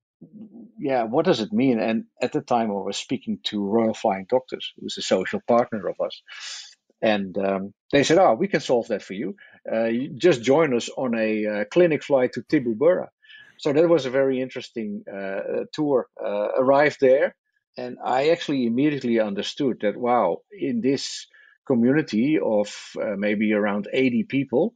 yeah, 0.78 1.04
what 1.04 1.26
does 1.26 1.40
it 1.40 1.52
mean? 1.52 1.80
And 1.80 2.06
at 2.22 2.32
the 2.32 2.42
time, 2.42 2.70
I 2.72 2.74
was 2.74 2.98
speaking 2.98 3.40
to 3.46 3.66
Royal 3.66 3.94
Flying 3.94 4.26
Doctors, 4.30 4.74
who's 4.80 4.98
a 4.98 5.02
social 5.02 5.42
partner 5.48 5.88
of 5.88 5.96
us. 6.00 6.22
And 7.02 7.38
um, 7.38 7.74
they 7.92 8.04
said, 8.04 8.18
oh, 8.18 8.34
we 8.34 8.48
can 8.48 8.60
solve 8.60 8.88
that 8.88 9.02
for 9.02 9.14
you. 9.14 9.36
Uh, 9.72 9.86
you 9.86 10.10
just 10.10 10.42
join 10.42 10.76
us 10.76 10.90
on 10.90 11.16
a 11.16 11.46
uh, 11.46 11.66
clinic 11.66 12.04
flight 12.04 12.34
to 12.34 12.42
Tibooburra. 12.42 13.08
So 13.58 13.74
that 13.74 13.90
was 13.90 14.06
a 14.06 14.10
very 14.10 14.42
interesting 14.42 15.04
uh, 15.12 15.66
tour. 15.74 16.08
Uh, 16.22 16.50
arrived 16.58 16.98
there, 17.02 17.36
and 17.78 17.98
I 18.04 18.30
actually 18.30 18.66
immediately 18.66 19.20
understood 19.20 19.80
that, 19.82 19.98
wow, 19.98 20.40
in 20.52 20.82
this 20.82 21.28
community 21.68 22.40
of 22.40 22.74
uh, 23.02 23.16
maybe 23.18 23.54
around 23.54 23.88
80 23.92 24.24
people, 24.24 24.74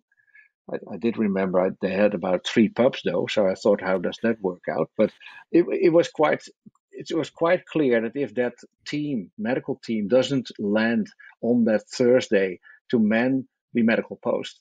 I, 0.72 0.78
I 0.94 0.98
did 0.98 1.18
remember 1.18 1.60
I, 1.60 1.70
they 1.82 1.92
had 1.92 2.14
about 2.14 2.46
three 2.46 2.70
pubs 2.70 3.02
though, 3.04 3.28
so 3.28 3.48
I 3.48 3.56
thought, 3.56 3.82
how 3.82 3.98
does 3.98 4.18
that 4.24 4.42
work 4.42 4.64
out? 4.70 4.90
But 4.98 5.12
it, 5.52 5.66
it 5.70 5.90
was 5.90 6.10
quite 6.10 6.44
it 6.92 7.12
was 7.16 7.30
quite 7.30 7.66
clear 7.66 8.02
that 8.02 8.16
if 8.16 8.36
that 8.36 8.54
team, 8.86 9.32
medical 9.38 9.76
team, 9.84 10.08
doesn't 10.08 10.52
land 10.60 11.08
on 11.42 11.66
that 11.66 11.88
Thursday 11.90 12.60
to 12.92 13.00
man 13.00 13.48
the 13.74 13.82
medical 13.82 14.16
post, 14.16 14.60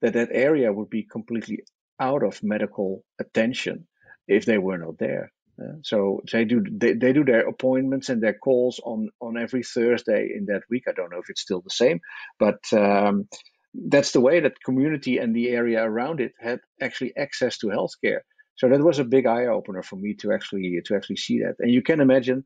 that 0.00 0.14
that 0.14 0.30
area 0.32 0.72
would 0.72 0.88
be 0.88 1.02
completely 1.02 1.64
out 2.00 2.22
of 2.22 2.42
medical 2.42 3.04
attention 3.20 3.86
if 4.26 4.46
they 4.46 4.58
were 4.58 4.78
not 4.78 4.98
there. 4.98 5.30
Uh, 5.62 5.76
so 5.82 6.20
they 6.32 6.44
do 6.44 6.64
they, 6.68 6.94
they 6.94 7.12
do 7.12 7.24
their 7.24 7.46
appointments 7.46 8.08
and 8.08 8.20
their 8.20 8.34
calls 8.34 8.80
on 8.82 9.10
on 9.20 9.38
every 9.38 9.62
Thursday 9.62 10.32
in 10.36 10.46
that 10.46 10.62
week. 10.68 10.84
I 10.88 10.92
don't 10.92 11.12
know 11.12 11.20
if 11.20 11.30
it's 11.30 11.42
still 11.42 11.60
the 11.60 11.70
same, 11.70 12.00
but 12.40 12.60
um, 12.72 13.28
that's 13.74 14.12
the 14.12 14.20
way 14.20 14.40
that 14.40 14.62
community 14.64 15.18
and 15.18 15.34
the 15.34 15.48
area 15.48 15.82
around 15.82 16.20
it 16.20 16.32
had 16.40 16.60
actually 16.80 17.12
access 17.16 17.58
to 17.58 17.68
healthcare. 17.68 18.20
So 18.56 18.68
that 18.68 18.80
was 18.80 19.00
a 19.00 19.04
big 19.04 19.26
eye 19.26 19.46
opener 19.46 19.82
for 19.82 19.96
me 19.96 20.14
to 20.20 20.32
actually 20.32 20.80
to 20.84 20.94
actually 20.94 21.16
see 21.16 21.40
that. 21.40 21.56
And 21.58 21.72
you 21.72 21.82
can 21.82 22.00
imagine 22.00 22.44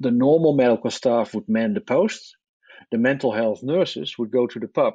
the 0.00 0.10
normal 0.10 0.54
medical 0.54 0.90
staff 0.90 1.34
would 1.34 1.48
man 1.48 1.74
the 1.74 1.80
posts, 1.80 2.34
the 2.92 2.98
mental 2.98 3.32
health 3.32 3.62
nurses 3.62 4.16
would 4.18 4.30
go 4.30 4.46
to 4.46 4.60
the 4.60 4.68
pub, 4.68 4.94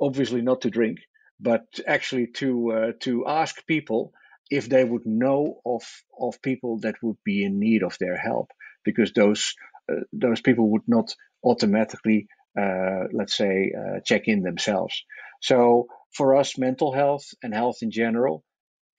obviously 0.00 0.40
not 0.40 0.62
to 0.62 0.70
drink, 0.70 0.98
but 1.38 1.66
actually 1.86 2.28
to 2.28 2.72
uh, 2.72 2.92
to 3.00 3.26
ask 3.26 3.66
people 3.66 4.12
if 4.50 4.68
they 4.68 4.84
would 4.84 5.04
know 5.04 5.60
of 5.66 5.82
of 6.18 6.40
people 6.40 6.80
that 6.80 6.94
would 7.02 7.16
be 7.24 7.44
in 7.44 7.60
need 7.60 7.82
of 7.82 7.96
their 7.98 8.16
help, 8.16 8.48
because 8.84 9.12
those 9.12 9.54
uh, 9.90 10.00
those 10.12 10.40
people 10.40 10.70
would 10.70 10.88
not 10.88 11.14
automatically 11.42 12.26
uh, 12.58 13.08
let's 13.12 13.36
say, 13.36 13.72
uh, 13.76 14.00
check 14.04 14.22
in 14.26 14.42
themselves. 14.42 15.04
So 15.40 15.86
for 16.12 16.36
us, 16.36 16.58
mental 16.58 16.92
health 16.92 17.26
and 17.42 17.54
health 17.54 17.78
in 17.82 17.90
general 17.90 18.44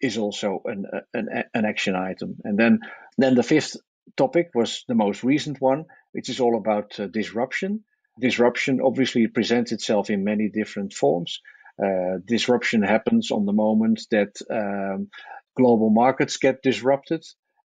is 0.01 0.17
also 0.17 0.61
an, 0.65 0.85
an, 1.13 1.29
an 1.53 1.65
action 1.65 1.95
item. 1.95 2.35
And 2.43 2.57
then, 2.57 2.79
then 3.17 3.35
the 3.35 3.43
fifth 3.43 3.77
topic 4.17 4.49
was 4.53 4.83
the 4.87 4.95
most 4.95 5.23
recent 5.23 5.61
one, 5.61 5.85
which 6.11 6.29
is 6.29 6.39
all 6.39 6.57
about 6.57 6.99
uh, 6.99 7.07
disruption. 7.07 7.83
Disruption 8.19 8.79
obviously 8.81 9.27
presents 9.27 9.71
itself 9.71 10.09
in 10.09 10.23
many 10.23 10.49
different 10.49 10.93
forms. 10.93 11.41
Uh, 11.81 12.19
disruption 12.25 12.81
happens 12.83 13.31
on 13.31 13.45
the 13.45 13.53
moment 13.53 14.01
that 14.11 14.35
um, 14.49 15.09
global 15.57 15.89
markets 15.89 16.37
get 16.37 16.61
disrupted, 16.61 17.23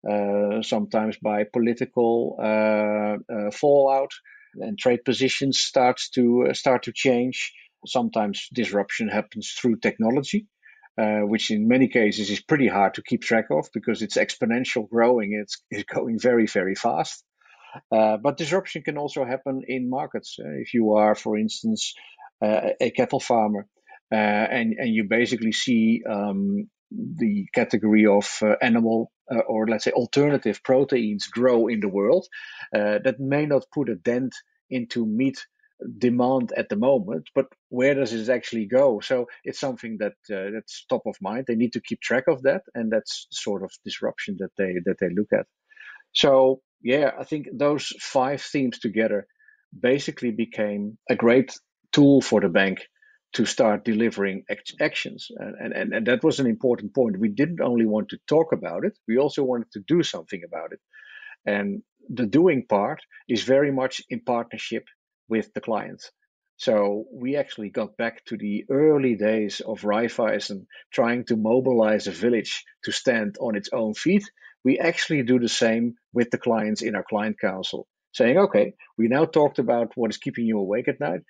uh, 0.09 0.63
sometimes 0.63 1.17
by 1.19 1.45
political 1.45 2.37
uh, 2.43 3.17
uh, 3.33 3.51
fallout, 3.53 4.11
and 4.55 4.79
trade 4.79 5.05
positions 5.05 5.59
starts 5.59 6.11
to 6.11 6.47
uh, 6.51 6.55
start 6.55 6.85
to 6.85 6.93
change. 6.93 7.53
Sometimes 7.87 8.49
disruption 8.53 9.09
happens 9.09 9.53
through 9.53 9.77
technology. 9.77 10.47
Uh, 10.99 11.21
which 11.21 11.51
in 11.51 11.69
many 11.69 11.89
cases 11.89 12.29
is 12.29 12.41
pretty 12.41 12.67
hard 12.67 12.93
to 12.93 13.03
keep 13.03 13.23
track 13.23 13.47
of 13.51 13.71
because 13.73 14.03
it's 14.03 14.19
exponential 14.19 14.87
growing. 14.87 15.33
It's, 15.41 15.63
it's 15.71 15.85
going 15.85 16.19
very, 16.19 16.47
very 16.47 16.75
fast. 16.75 17.25
Uh, 17.91 18.17
but 18.19 18.37
disruption 18.37 18.83
can 18.83 18.99
also 18.99 19.25
happen 19.25 19.63
in 19.67 19.89
markets. 19.89 20.37
Uh, 20.39 20.51
if 20.61 20.75
you 20.75 20.95
are, 20.95 21.15
for 21.15 21.39
instance, 21.39 21.95
uh, 22.43 22.71
a 22.81 22.91
cattle 22.91 23.21
farmer 23.21 23.67
uh, 24.13 24.17
and, 24.17 24.75
and 24.79 24.91
you 24.93 25.05
basically 25.05 25.53
see 25.53 26.03
um, 26.11 26.69
the 26.91 27.47
category 27.55 28.07
of 28.07 28.43
uh, 29.33 29.39
or 29.41 29.67
let's 29.67 29.85
say 29.85 29.93
alternative 29.93 30.63
proteins 30.63 31.27
grow 31.27 31.69
in 31.69 31.81
the 31.81 31.89
world, 31.89 32.27
that 32.73 33.17
may 33.19 33.47
not 33.47 33.65
put 33.73 33.89
a 33.89 33.95
dent 33.97 34.35
into 34.71 35.07
meat 35.07 35.47
demand 35.99 36.53
at 36.57 36.69
the 36.69 36.77
moment, 36.77 37.29
but 37.35 37.47
where 37.69 37.95
does 37.95 38.13
it 38.13 38.29
actually 38.29 38.67
go? 38.67 39.01
So 39.01 39.27
it's 39.45 39.61
something 39.61 39.99
that 39.99 40.13
uh, 40.31 40.51
that's 40.53 40.85
top 40.89 41.03
of 41.07 41.17
mind. 41.21 41.45
They 41.47 41.55
need 41.55 41.73
to 41.73 41.81
keep 41.81 42.01
track 42.01 42.25
of 42.29 42.43
that, 42.43 42.63
and 42.75 42.93
that's 42.93 43.27
sort 43.31 43.63
of 43.63 43.71
disruption 43.85 44.37
that 44.41 44.51
they 44.57 44.75
that 44.85 44.97
they 45.01 45.09
look 45.09 45.33
at. 45.33 45.47
So 46.13 46.61
yeah, 46.83 47.13
I 47.19 47.25
think 47.25 47.47
those 47.53 47.87
five 48.01 48.43
themes 48.43 48.79
together 48.79 49.27
basically 49.79 50.33
became 50.33 50.99
a 51.09 51.15
great 51.15 51.57
tool 51.93 52.21
for 52.21 52.41
the 52.41 52.49
bank 52.49 52.81
to 53.33 53.45
start 53.45 53.85
delivering 53.85 54.45
actions. 54.81 55.29
And, 55.37 55.73
and, 55.73 55.95
and 55.95 56.07
that 56.07 56.25
was 56.25 56.41
an 56.41 56.47
important 56.47 56.95
point. 56.95 57.19
We 57.19 57.29
didn't 57.29 57.61
only 57.61 57.87
want 57.87 58.09
to 58.11 58.19
talk 58.27 58.53
about 58.53 58.85
it, 58.85 58.99
we 59.07 59.19
also 59.19 59.45
wanted 59.45 59.71
to 59.73 59.81
do 59.87 60.03
something 60.03 60.43
about 60.45 60.73
it. 60.73 60.81
And 61.47 61.83
the 62.09 62.27
doing 62.27 62.67
part 62.67 63.01
is 63.29 63.45
very 63.45 63.71
much 63.71 64.03
in 64.11 64.21
partnership 64.21 64.85
with 65.29 65.53
the 65.55 65.61
clients. 65.61 66.11
So 66.57 67.07
we 67.11 67.37
actually 67.37 67.71
got 67.71 67.97
back 67.97 68.25
to 68.27 68.37
the 68.37 68.67
early 68.69 69.15
days 69.15 69.61
of 69.61 69.81
Raiffeisen 69.81 70.67
trying 70.93 71.25
to 71.27 71.37
mobilize 71.37 72.07
a 72.07 72.11
village 72.11 72.65
to 72.85 72.93
stand 72.93 73.37
on 73.41 73.57
its 73.57 73.71
own 73.73 73.95
feet 73.95 74.25
we 74.65 74.79
actually 74.79 75.23
do 75.23 75.39
the 75.39 75.49
same 75.49 75.95
with 76.13 76.31
the 76.31 76.39
clients 76.39 76.83
in 76.83 76.95
our 76.95 77.05
client 77.05 77.39
council, 77.41 77.87
saying, 78.13 78.39
okay, 78.39 78.75
we 78.99 79.09
now 79.09 79.25
talked 79.25 79.59
about 79.59 79.93
what 79.97 80.11
is 80.11 80.19
keeping 80.19 80.47
you 80.47 80.59
awake 80.59 80.89
at 80.89 81.01
night. 81.01 81.21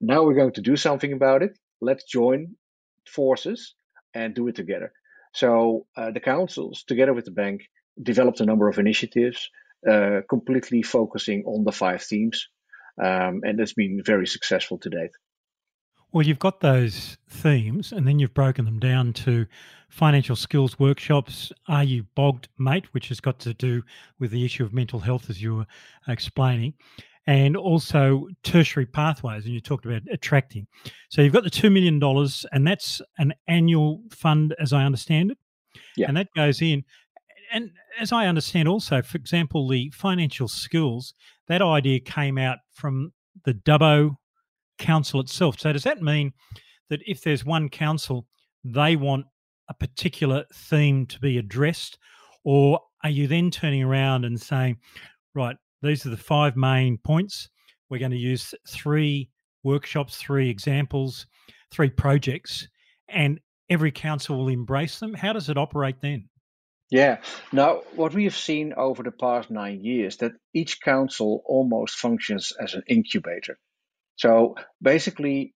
Now 0.00 0.24
we're 0.24 0.34
going 0.34 0.52
to 0.52 0.60
do 0.60 0.76
something 0.76 1.12
about 1.12 1.42
it. 1.42 1.58
Let's 1.80 2.04
join 2.04 2.56
forces 3.06 3.74
and 4.14 4.34
do 4.34 4.48
it 4.48 4.56
together. 4.56 4.92
So 5.34 5.86
uh, 5.96 6.10
the 6.12 6.20
councils, 6.20 6.84
together 6.86 7.12
with 7.12 7.26
the 7.26 7.30
bank, 7.30 7.62
developed 8.02 8.40
a 8.40 8.46
number 8.46 8.68
of 8.68 8.78
initiatives, 8.78 9.50
uh, 9.88 10.20
completely 10.28 10.82
focusing 10.82 11.44
on 11.44 11.64
the 11.64 11.72
five 11.72 12.02
themes, 12.02 12.48
um, 13.02 13.40
and 13.42 13.60
it's 13.60 13.74
been 13.74 14.02
very 14.04 14.26
successful 14.26 14.78
to 14.78 14.90
date. 14.90 15.10
Well, 16.12 16.26
you've 16.26 16.38
got 16.38 16.60
those 16.60 17.18
themes, 17.28 17.92
and 17.92 18.06
then 18.06 18.18
you've 18.18 18.32
broken 18.32 18.64
them 18.64 18.78
down 18.78 19.12
to 19.14 19.46
financial 19.90 20.36
skills 20.36 20.78
workshops. 20.78 21.52
Are 21.68 21.84
you 21.84 22.06
bogged, 22.14 22.48
mate? 22.58 22.86
Which 22.94 23.08
has 23.08 23.20
got 23.20 23.38
to 23.40 23.52
do 23.52 23.82
with 24.18 24.30
the 24.30 24.44
issue 24.44 24.64
of 24.64 24.72
mental 24.72 25.00
health, 25.00 25.28
as 25.28 25.42
you 25.42 25.56
were 25.56 25.66
explaining, 26.08 26.74
and 27.26 27.56
also 27.56 28.28
tertiary 28.44 28.86
pathways. 28.86 29.44
And 29.44 29.54
you 29.54 29.60
talked 29.60 29.84
about 29.84 30.02
attracting. 30.12 30.66
So 31.10 31.22
you've 31.22 31.32
got 31.32 31.44
the 31.44 31.50
two 31.50 31.70
million 31.70 31.98
dollars, 31.98 32.46
and 32.52 32.66
that's 32.66 33.00
an 33.18 33.34
annual 33.48 34.02
fund, 34.10 34.54
as 34.60 34.72
I 34.72 34.84
understand 34.84 35.32
it. 35.32 35.38
Yeah. 35.96 36.08
And 36.08 36.16
that 36.16 36.28
goes 36.36 36.62
in. 36.62 36.84
And 37.52 37.70
as 38.00 38.12
I 38.12 38.26
understand, 38.26 38.68
also, 38.68 39.02
for 39.02 39.16
example, 39.18 39.68
the 39.68 39.90
financial 39.90 40.48
skills, 40.48 41.14
that 41.48 41.62
idea 41.62 42.00
came 42.00 42.38
out 42.38 42.58
from 42.72 43.12
the 43.44 43.54
Dubbo 43.54 44.16
council 44.78 45.20
itself. 45.20 45.58
So 45.58 45.72
does 45.72 45.84
that 45.84 46.02
mean 46.02 46.32
that 46.90 47.00
if 47.06 47.22
there's 47.22 47.44
one 47.44 47.68
council, 47.68 48.26
they 48.64 48.96
want 48.96 49.26
a 49.68 49.74
particular 49.74 50.44
theme 50.54 51.06
to 51.06 51.20
be 51.20 51.38
addressed, 51.38 51.98
or 52.44 52.80
are 53.02 53.10
you 53.10 53.26
then 53.26 53.50
turning 53.50 53.82
around 53.82 54.24
and 54.24 54.40
saying, 54.40 54.76
right, 55.34 55.56
these 55.82 56.06
are 56.06 56.10
the 56.10 56.16
five 56.16 56.56
main 56.56 56.98
points. 56.98 57.48
We're 57.88 57.98
going 57.98 58.10
to 58.12 58.16
use 58.16 58.54
three 58.68 59.30
workshops, 59.62 60.16
three 60.16 60.50
examples, 60.50 61.26
three 61.70 61.90
projects, 61.90 62.68
and 63.08 63.40
every 63.68 63.92
council 63.92 64.38
will 64.38 64.48
embrace 64.48 64.98
them. 64.98 65.14
How 65.14 65.32
does 65.32 65.48
it 65.48 65.58
operate 65.58 66.00
then? 66.00 66.28
Yeah. 66.90 67.18
Now, 67.52 67.82
what 67.94 68.14
we 68.14 68.24
have 68.24 68.36
seen 68.36 68.72
over 68.76 69.02
the 69.02 69.10
past 69.10 69.50
nine 69.50 69.82
years 69.82 70.18
that 70.18 70.32
each 70.54 70.80
council 70.80 71.42
almost 71.44 71.96
functions 71.96 72.52
as 72.60 72.74
an 72.74 72.84
incubator. 72.88 73.58
So 74.16 74.54
basically, 74.80 75.54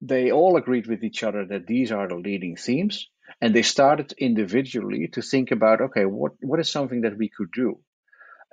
they 0.00 0.30
all 0.30 0.56
agreed 0.56 0.86
with 0.86 1.02
each 1.02 1.24
other 1.24 1.44
that 1.46 1.66
these 1.66 1.90
are 1.90 2.06
the 2.08 2.14
leading 2.14 2.56
themes, 2.56 3.08
and 3.40 3.54
they 3.54 3.62
started 3.62 4.14
individually 4.18 5.08
to 5.12 5.22
think 5.22 5.50
about 5.50 5.80
okay, 5.80 6.04
what, 6.04 6.32
what 6.40 6.60
is 6.60 6.70
something 6.70 7.02
that 7.02 7.18
we 7.18 7.28
could 7.28 7.50
do? 7.52 7.80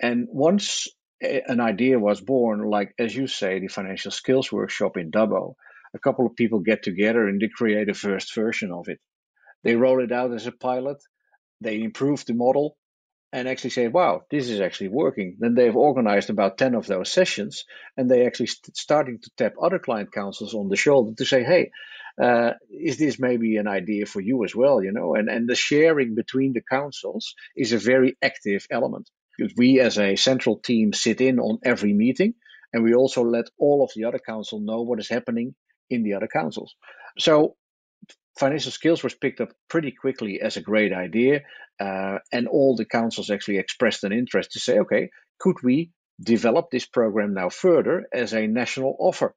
And 0.02 0.28
once 0.30 0.88
an 1.22 1.60
idea 1.60 2.00
was 2.00 2.22
born, 2.22 2.70
like 2.70 2.94
as 3.00 3.16
you 3.16 3.28
say, 3.28 3.60
the 3.60 3.68
financial 3.68 4.12
skills 4.12 4.52
workshop 4.52 4.98
in 4.98 5.12
Dubbo, 5.12 5.56
a 5.94 6.00
couple 6.00 6.26
of 6.26 6.36
people 6.36 6.60
get 6.60 6.84
together 6.84 7.28
and 7.28 7.40
they 7.40 7.48
create 7.48 7.90
a 7.90 7.94
first 7.94 8.34
version 8.36 8.72
of 8.72 8.88
it. 8.90 9.00
They 9.64 9.76
roll 9.76 10.04
it 10.04 10.12
out 10.12 10.34
as 10.34 10.48
a 10.48 10.52
pilot, 10.52 10.98
they 11.62 11.82
improve 11.82 12.26
the 12.26 12.34
model, 12.34 12.78
and 13.36 13.50
actually 13.50 13.72
say, 13.72 13.88
wow, 13.88 14.22
this 14.32 14.50
is 14.50 14.62
actually 14.62 14.90
working. 14.90 15.36
Then 15.40 15.56
they've 15.56 15.76
organized 15.76 16.30
about 16.30 16.58
10 16.58 16.76
of 16.76 16.88
those 16.88 17.12
sessions 17.12 17.66
and 17.98 18.10
they 18.10 18.26
actually 18.26 18.48
st- 18.48 18.78
starting 18.78 19.20
to 19.20 19.30
tap 19.38 19.54
other 19.62 19.80
client 19.80 20.14
councils 20.14 20.54
on 20.54 20.70
the 20.70 20.78
shoulder 20.78 21.14
to 21.18 21.26
say, 21.26 21.44
hey, 21.44 21.72
uh, 22.22 22.52
is 22.70 22.98
this 22.98 23.20
maybe 23.20 23.58
an 23.58 23.68
idea 23.68 24.06
for 24.06 24.22
you 24.22 24.46
as 24.46 24.56
well? 24.56 24.82
You 24.82 24.94
know, 24.94 25.16
and, 25.16 25.28
and 25.30 25.50
the 25.50 25.56
sharing 25.56 26.16
between 26.16 26.54
the 26.54 26.62
councils 26.62 27.36
is 27.58 27.74
a 27.74 27.78
very 27.78 28.16
active 28.22 28.68
element. 28.72 29.10
Because 29.38 29.54
we 29.58 29.80
as 29.80 29.98
a 29.98 30.16
central 30.16 30.58
team 30.60 30.94
sit 30.94 31.22
in 31.22 31.40
on 31.40 31.60
every 31.64 31.94
meeting 31.94 32.36
and 32.74 32.84
we 32.84 32.94
also 32.94 33.24
let 33.24 33.46
all 33.58 33.84
of 33.84 33.92
the 33.96 34.06
other 34.06 34.20
council 34.20 34.60
know 34.60 34.82
what 34.82 35.00
is 35.00 35.10
happening 35.10 35.56
in 35.90 36.04
the 36.04 36.14
other 36.14 36.28
councils. 36.28 36.76
So 37.18 37.56
financial 38.38 38.72
skills 38.72 39.04
was 39.04 39.14
picked 39.14 39.42
up 39.42 39.54
pretty 39.70 39.92
quickly 39.92 40.42
as 40.42 40.58
a 40.58 40.62
great 40.62 40.94
idea, 40.94 41.42
uh, 41.80 42.20
and 42.32 42.48
all 42.48 42.76
the 42.76 42.86
councils 42.86 43.30
actually 43.30 43.58
expressed 43.58 44.04
an 44.04 44.12
interest 44.12 44.52
to 44.52 44.60
say, 44.60 44.80
okay, 44.80 45.10
could 45.40 45.58
we 45.64 45.92
develop 46.22 46.70
this 46.72 46.86
program 46.86 47.34
now 47.34 47.50
further 47.50 48.06
as 48.14 48.34
a 48.34 48.48
national 48.48 48.96
offer? 49.00 49.34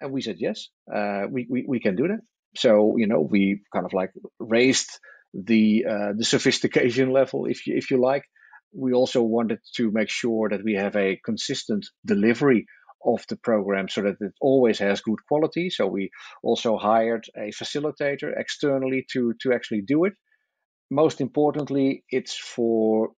And 0.00 0.12
we 0.12 0.20
said 0.20 0.36
yes, 0.38 0.68
uh, 0.92 1.22
we, 1.30 1.46
we 1.48 1.64
we 1.66 1.80
can 1.80 1.96
do 1.96 2.08
that. 2.08 2.20
So 2.56 2.96
you 2.96 3.06
know, 3.06 3.20
we 3.20 3.62
kind 3.72 3.86
of 3.86 3.92
like 3.92 4.10
raised 4.38 4.90
the 5.32 5.86
uh, 5.88 6.12
the 6.16 6.24
sophistication 6.24 7.10
level, 7.20 7.46
if 7.46 7.66
you 7.66 7.76
if 7.76 7.90
you 7.90 8.00
like. 8.00 8.24
We 8.74 8.92
also 8.92 9.22
wanted 9.22 9.60
to 9.76 9.90
make 9.90 10.08
sure 10.08 10.48
that 10.48 10.64
we 10.64 10.74
have 10.74 10.96
a 10.96 11.20
consistent 11.24 11.86
delivery 12.04 12.66
of 13.04 13.24
the 13.28 13.36
program 13.36 13.88
so 13.88 14.02
that 14.02 14.16
it 14.20 14.32
always 14.40 14.78
has 14.78 15.00
good 15.00 15.18
quality. 15.26 15.70
So 15.70 15.86
we 15.86 16.10
also 16.42 16.76
hired 16.76 17.24
a 17.36 17.50
facilitator 17.50 18.32
externally 18.36 19.06
to, 19.12 19.34
to 19.42 19.52
actually 19.52 19.82
do 19.82 20.04
it. 20.04 20.14
Most 20.90 21.20
importantly, 21.20 22.04
it's 22.10 22.36
for 22.36 23.10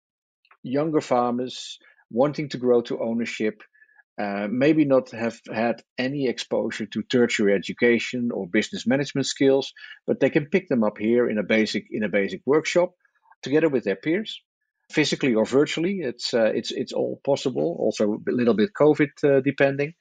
younger 0.63 1.01
farmers 1.01 1.79
wanting 2.11 2.51
to 2.51 2.59
grow 2.59 2.83
to 2.83 3.01
ownership, 3.03 3.63
uh, 4.21 4.47
maybe 4.51 4.85
not 4.85 5.11
have 5.11 5.41
had 5.51 5.83
any 5.99 6.29
exposure 6.29 6.87
to 6.87 7.03
tertiary 7.03 7.55
education 7.55 8.31
or 8.33 8.47
business 8.47 8.87
management 8.87 9.27
skills, 9.27 9.73
but 10.07 10.21
they 10.21 10.31
can 10.31 10.47
pick 10.47 10.69
them 10.69 10.85
up 10.85 10.99
here 10.99 11.29
in 11.29 11.39
a 11.39 11.43
basic 11.43 11.87
in 11.91 12.05
a 12.05 12.09
basic 12.09 12.43
workshop 12.45 12.93
together 13.43 13.71
with 13.71 13.85
their 13.85 13.97
peers 13.97 14.43
physically 14.93 15.35
or 15.35 15.45
virtually. 15.45 16.01
It's 16.01 16.35
uh, 16.35 16.53
it's 16.55 16.71
it's 16.71 16.93
all 16.93 17.21
possible. 17.25 17.77
Also 17.79 18.15
a 18.15 18.31
little 18.31 18.55
bit 18.55 18.71
COVID 18.79 19.11
uh, 19.25 19.41
depending, 19.41 19.95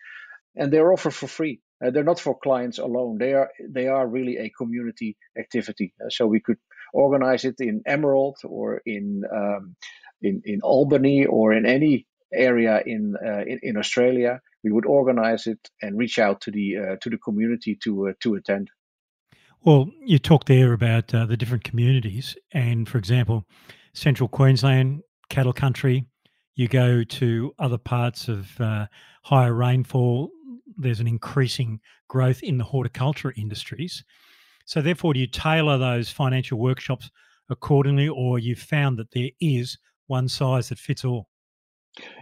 and 0.56 0.72
they're 0.72 0.92
offered 0.92 1.14
for 1.14 1.28
free. 1.28 1.62
Uh, 1.84 1.90
they're 1.92 2.04
not 2.04 2.20
for 2.20 2.38
clients 2.38 2.78
alone. 2.78 3.18
They 3.18 3.34
are 3.34 3.50
they 3.70 3.88
are 3.88 4.08
really 4.08 4.38
a 4.38 4.50
community 4.50 5.18
activity. 5.38 5.94
Uh, 6.00 6.10
so 6.10 6.28
we 6.28 6.40
could 6.40 6.58
organize 6.94 7.46
it 7.46 7.56
in 7.60 7.82
Emerald 7.86 8.38
or 8.44 8.82
in 8.86 9.24
um, 9.34 9.76
in 10.22 10.42
in 10.46 10.62
Albany 10.62 11.26
or 11.26 11.54
in 11.54 11.66
any 11.66 12.06
area 12.34 12.82
in, 12.86 13.16
uh, 13.16 13.44
in, 13.46 13.60
in 13.62 13.78
Australia. 13.78 14.40
We 14.64 14.72
would 14.72 14.86
organize 14.86 15.48
it 15.48 15.60
and 15.82 15.98
reach 15.98 16.20
out 16.20 16.42
to 16.42 16.52
the 16.52 16.78
uh, 16.78 16.96
to 17.02 17.10
the 17.10 17.18
community 17.18 17.78
to 17.84 18.14
to 18.20 18.36
attend. 18.36 18.70
Well, 19.64 19.92
you 20.04 20.18
talked 20.18 20.48
there 20.48 20.74
about 20.74 21.10
the 21.10 21.38
different 21.38 21.64
communities, 21.64 22.36
and 22.52 22.90
for 22.90 22.98
example 22.98 23.46
central 23.94 24.30
Queensland, 24.30 25.02
cattle 25.30 25.54
country. 25.54 26.06
You 26.56 26.68
go 26.68 27.04
to 27.04 27.54
other 27.60 27.78
parts 27.78 28.28
of 28.28 28.60
uh, 28.60 28.88
higher 29.24 29.54
rainfall, 29.54 30.32
there's 30.78 31.00
an 31.00 31.08
increasing 31.08 31.80
growth 32.08 32.42
in 32.44 32.58
the 32.58 32.64
horticulture 32.64 33.34
industries. 33.36 34.04
So, 34.66 34.82
therefore, 34.82 35.14
do 35.14 35.20
you 35.20 35.28
tailor 35.28 35.78
those 35.78 36.10
financial 36.10 36.60
workshops 36.60 37.10
accordingly, 37.50 38.08
or 38.08 38.40
you've 38.40 38.60
found 38.60 38.98
that 39.00 39.12
there 39.12 39.30
is 39.40 39.78
one 40.08 40.28
size 40.28 40.70
that 40.70 40.80
fits 40.80 41.04
all? 41.04 41.28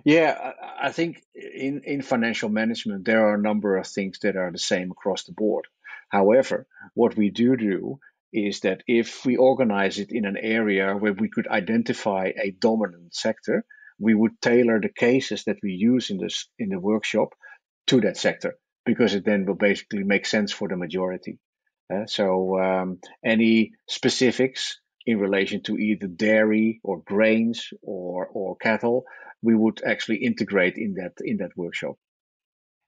Yeah, 0.03 0.53
I 0.81 0.91
think 0.91 1.21
in, 1.35 1.81
in 1.85 2.01
financial 2.01 2.49
management, 2.49 3.05
there 3.05 3.27
are 3.27 3.35
a 3.35 3.41
number 3.41 3.77
of 3.77 3.85
things 3.85 4.19
that 4.19 4.35
are 4.35 4.51
the 4.51 4.57
same 4.57 4.89
across 4.89 5.23
the 5.23 5.31
board. 5.31 5.67
However, 6.09 6.65
what 6.95 7.15
we 7.15 7.29
do 7.29 7.55
do 7.55 7.99
is 8.31 8.61
that 8.61 8.81
if 8.87 9.25
we 9.25 9.37
organize 9.37 9.99
it 9.99 10.11
in 10.11 10.25
an 10.25 10.37
area 10.37 10.95
where 10.95 11.13
we 11.13 11.29
could 11.29 11.47
identify 11.47 12.31
a 12.41 12.51
dominant 12.51 13.13
sector, 13.13 13.65
we 13.99 14.15
would 14.15 14.41
tailor 14.41 14.79
the 14.79 14.89
cases 14.89 15.43
that 15.45 15.57
we 15.61 15.71
use 15.71 16.09
in 16.09 16.17
this 16.17 16.47
in 16.57 16.69
the 16.69 16.79
workshop 16.79 17.29
to 17.87 18.01
that 18.01 18.17
sector 18.17 18.55
because 18.85 19.13
it 19.13 19.25
then 19.25 19.45
will 19.45 19.55
basically 19.55 20.03
make 20.03 20.25
sense 20.25 20.51
for 20.51 20.67
the 20.67 20.77
majority. 20.77 21.37
Uh, 21.93 22.05
so 22.05 22.59
um, 22.59 22.99
any 23.25 23.71
specifics 23.87 24.79
in 25.05 25.19
relation 25.19 25.61
to 25.63 25.77
either 25.77 26.07
dairy 26.07 26.79
or 26.83 27.01
grains 27.01 27.69
or 27.81 28.27
or 28.27 28.55
cattle, 28.57 29.03
we 29.41 29.55
would 29.55 29.81
actually 29.83 30.17
integrate 30.17 30.77
in 30.77 30.93
that 30.95 31.13
in 31.21 31.37
that 31.37 31.51
workshop. 31.55 31.95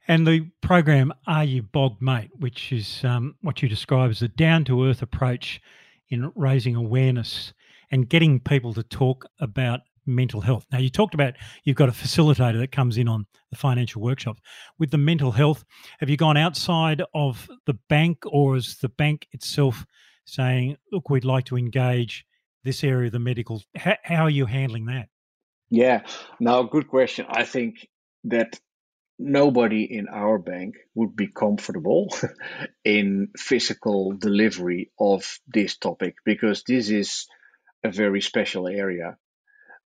And 0.08 0.26
the 0.26 0.50
program 0.62 1.14
Are 1.28 1.44
You 1.44 1.62
Bogged 1.62 2.02
Mate, 2.02 2.32
which 2.40 2.72
is 2.72 3.04
um, 3.04 3.36
what 3.42 3.62
you 3.62 3.70
describe 3.70 4.10
as 4.10 4.22
a 4.22 4.28
down 4.28 4.66
to 4.66 4.86
earth 4.86 5.02
approach 5.02 5.62
in 6.10 6.32
raising 6.36 6.76
awareness 6.76 7.54
and 7.92 8.10
getting 8.10 8.40
people 8.40 8.74
to 8.74 8.84
talk 8.84 9.26
about 9.40 9.82
mental 10.06 10.42
health. 10.42 10.66
Now, 10.72 10.80
you 10.80 10.90
talked 10.90 11.14
about 11.14 11.36
you've 11.64 11.76
got 11.76 11.90
a 11.90 11.94
facilitator 11.94 12.60
that 12.60 12.72
comes 12.72 12.98
in 12.98 13.08
on 13.08 13.26
the 13.52 13.58
financial 13.58 14.02
workshops. 14.02 14.42
With 14.80 14.92
the 14.92 14.98
mental 14.98 15.32
health, 15.32 15.64
have 16.00 16.10
you 16.10 16.18
gone 16.18 16.38
outside 16.38 17.04
of 17.14 17.48
the 17.66 17.78
bank 17.88 18.20
or 18.26 18.56
is 18.56 18.78
the 18.82 18.90
bank 18.90 19.28
itself 19.32 19.86
saying, 20.26 20.78
look, 20.92 21.10
we'd 21.10 21.26
like 21.26 21.46
to 21.46 21.58
engage 21.58 22.26
this 22.64 22.84
area 22.84 23.08
of 23.08 23.14
the 23.14 23.20
medical? 23.20 23.62
How, 23.76 23.96
how 24.04 24.24
are 24.24 24.30
you 24.30 24.46
handling 24.46 24.86
that? 24.86 25.10
Yeah, 25.70 26.02
now, 26.40 26.64
good 26.64 26.88
question. 26.88 27.26
I 27.30 27.46
think 27.46 27.88
that 28.26 28.60
nobody 29.22 29.84
in 29.84 30.08
our 30.08 30.38
bank 30.40 30.76
would 30.96 31.16
be 31.16 31.28
comfortable 31.28 32.14
in 32.84 33.30
physical 33.38 34.14
delivery 34.14 34.92
of 35.00 35.40
this 35.48 35.78
topic 35.78 36.16
because 36.26 36.64
this 36.68 36.90
is 36.90 37.28
a 37.84 37.92
very 37.92 38.22
special 38.22 38.68
area. 38.68 39.18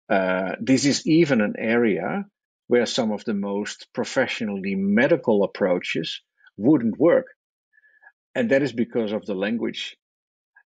Uh, 0.08 0.52
this 0.60 0.84
is 0.84 1.06
even 1.06 1.40
an 1.40 1.54
area 1.58 2.24
where 2.68 2.86
some 2.86 3.12
of 3.12 3.24
the 3.24 3.34
most 3.34 3.86
professionally 3.94 4.74
medical 4.74 5.44
approaches 5.44 6.20
wouldn't 6.56 6.98
work. 6.98 7.26
And 8.34 8.50
that 8.50 8.62
is 8.62 8.72
because 8.72 9.12
of 9.12 9.26
the 9.26 9.34
language. 9.34 9.96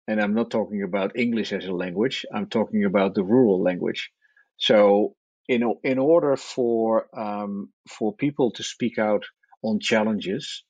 And 0.09 0.21
I'm 0.21 0.35
not 0.35 0.51
talking 0.51 0.83
about 0.83 1.19
English 1.19 1.53
as 1.53 1.67
a 1.67 1.73
language, 1.73 2.25
I'm 2.33 2.49
talking 2.49 2.85
about 2.85 3.15
the 3.15 3.25
rural 3.25 3.63
language. 3.63 4.11
So 4.57 5.17
in 5.49 5.75
in 5.83 5.99
order 5.99 6.37
for 6.37 7.07
um, 7.19 7.71
for 7.89 8.15
people 8.15 8.53
to 8.53 8.63
speak 8.63 8.99
out 8.99 9.25
on 9.63 9.81
challenges, 9.81 10.65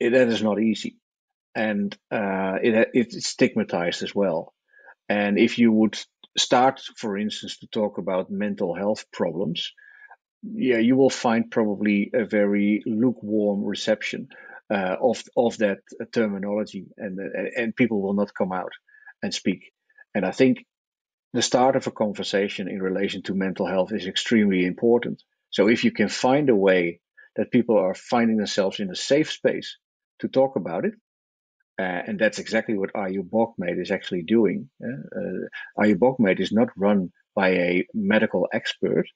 it, 0.00 0.10
that 0.10 0.28
is 0.28 0.42
not 0.42 0.60
easy, 0.60 0.98
and 1.54 1.96
uh, 2.10 2.56
it 2.62 2.90
it's 2.94 3.28
stigmatized 3.28 4.02
as 4.02 4.14
well. 4.14 4.52
And 5.08 5.38
if 5.38 5.58
you 5.58 5.72
would 5.72 5.98
start, 6.36 6.80
for 6.96 7.18
instance, 7.18 7.58
to 7.58 7.66
talk 7.68 7.98
about 7.98 8.30
mental 8.30 8.74
health 8.74 9.04
problems, 9.12 9.72
yeah, 10.42 10.78
you 10.78 10.96
will 10.96 11.10
find 11.10 11.50
probably 11.50 12.10
a 12.14 12.24
very 12.24 12.82
lukewarm 12.86 13.64
reception 13.64 14.28
uh, 14.70 14.96
of 15.00 15.22
of 15.36 15.58
that 15.58 15.78
terminology, 16.12 16.86
and 16.98 17.18
and 17.56 17.76
people 17.76 18.02
will 18.02 18.14
not 18.14 18.34
come 18.34 18.52
out 18.52 18.72
and 19.22 19.32
speak. 19.32 19.72
And 20.14 20.24
I 20.24 20.30
think 20.32 20.64
the 21.34 21.42
start 21.42 21.74
of 21.74 21.88
a 21.88 21.90
conversation 21.90 22.68
in 22.68 22.80
relation 22.80 23.20
to 23.22 23.34
mental 23.34 23.66
health 23.66 23.92
is 23.92 24.06
extremely 24.06 24.64
important. 24.64 25.20
So 25.50 25.68
if 25.68 25.82
you 25.82 25.90
can 25.90 26.08
find 26.08 26.48
a 26.48 26.54
way 26.54 27.00
that 27.34 27.50
people 27.50 27.76
are 27.76 27.92
finding 27.94 28.36
themselves 28.36 28.78
in 28.78 28.88
a 28.88 28.94
safe 28.94 29.32
space 29.32 29.76
to 30.20 30.28
talk 30.28 30.54
about 30.54 30.84
it, 30.84 30.94
uh, 31.76 32.02
and 32.06 32.20
that's 32.20 32.38
exactly 32.38 32.78
what 32.78 32.92
You 33.10 33.28
is 33.82 33.90
actually 33.90 34.22
doing. 34.22 34.70
Uh, 34.80 35.82
uh, 35.82 35.86
You 35.86 35.98
is 36.38 36.52
not 36.52 36.68
run 36.76 37.10
by 37.34 37.48
a 37.48 37.86
medical 37.92 38.46
expert 38.52 39.06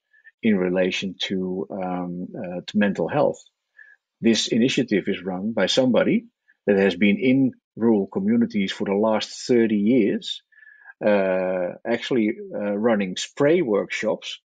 in 0.42 0.56
relation 0.58 1.14
to, 1.28 1.68
um, 1.70 2.26
uh, 2.36 2.60
to 2.66 2.78
mental 2.78 3.06
health. 3.06 3.40
This 4.20 4.48
initiative 4.48 5.04
is 5.06 5.22
run 5.22 5.52
by 5.52 5.66
somebody 5.66 6.26
that 6.66 6.78
has 6.78 6.96
been 6.96 7.18
in 7.18 7.52
rural 7.76 8.08
communities 8.08 8.72
for 8.72 8.86
the 8.86 9.00
last 9.06 9.46
30 9.46 9.76
years 9.76 10.42
actually 11.86 12.36
uh, 12.54 12.76
running 12.76 13.16
spray 13.16 13.62
workshops 13.62 14.40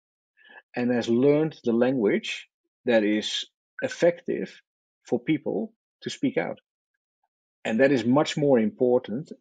and 0.74 0.90
has 0.90 1.08
learned 1.08 1.58
the 1.64 1.72
language 1.72 2.48
that 2.84 3.04
is 3.04 3.46
effective 3.82 4.62
for 5.04 5.20
people 5.20 5.72
to 6.02 6.10
speak 6.10 6.36
out. 6.36 6.60
And 7.64 7.80
that 7.80 7.92
is 7.92 8.04
much 8.04 8.36
more 8.36 8.58
important 8.58 9.32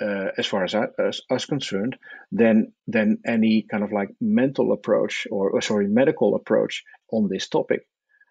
uh, 0.00 0.28
as 0.38 0.46
far 0.46 0.64
as, 0.64 0.74
I, 0.74 0.86
as 0.98 1.20
us 1.30 1.46
concerned 1.46 1.96
than 2.30 2.72
than 2.86 3.18
any 3.26 3.66
kind 3.70 3.84
of 3.84 3.92
like 3.92 4.10
mental 4.20 4.72
approach 4.72 5.26
or, 5.30 5.50
or 5.50 5.60
sorry 5.60 5.88
medical 5.88 6.34
approach 6.34 6.84
on 7.10 7.28
this 7.28 7.48
topic. 7.48 7.86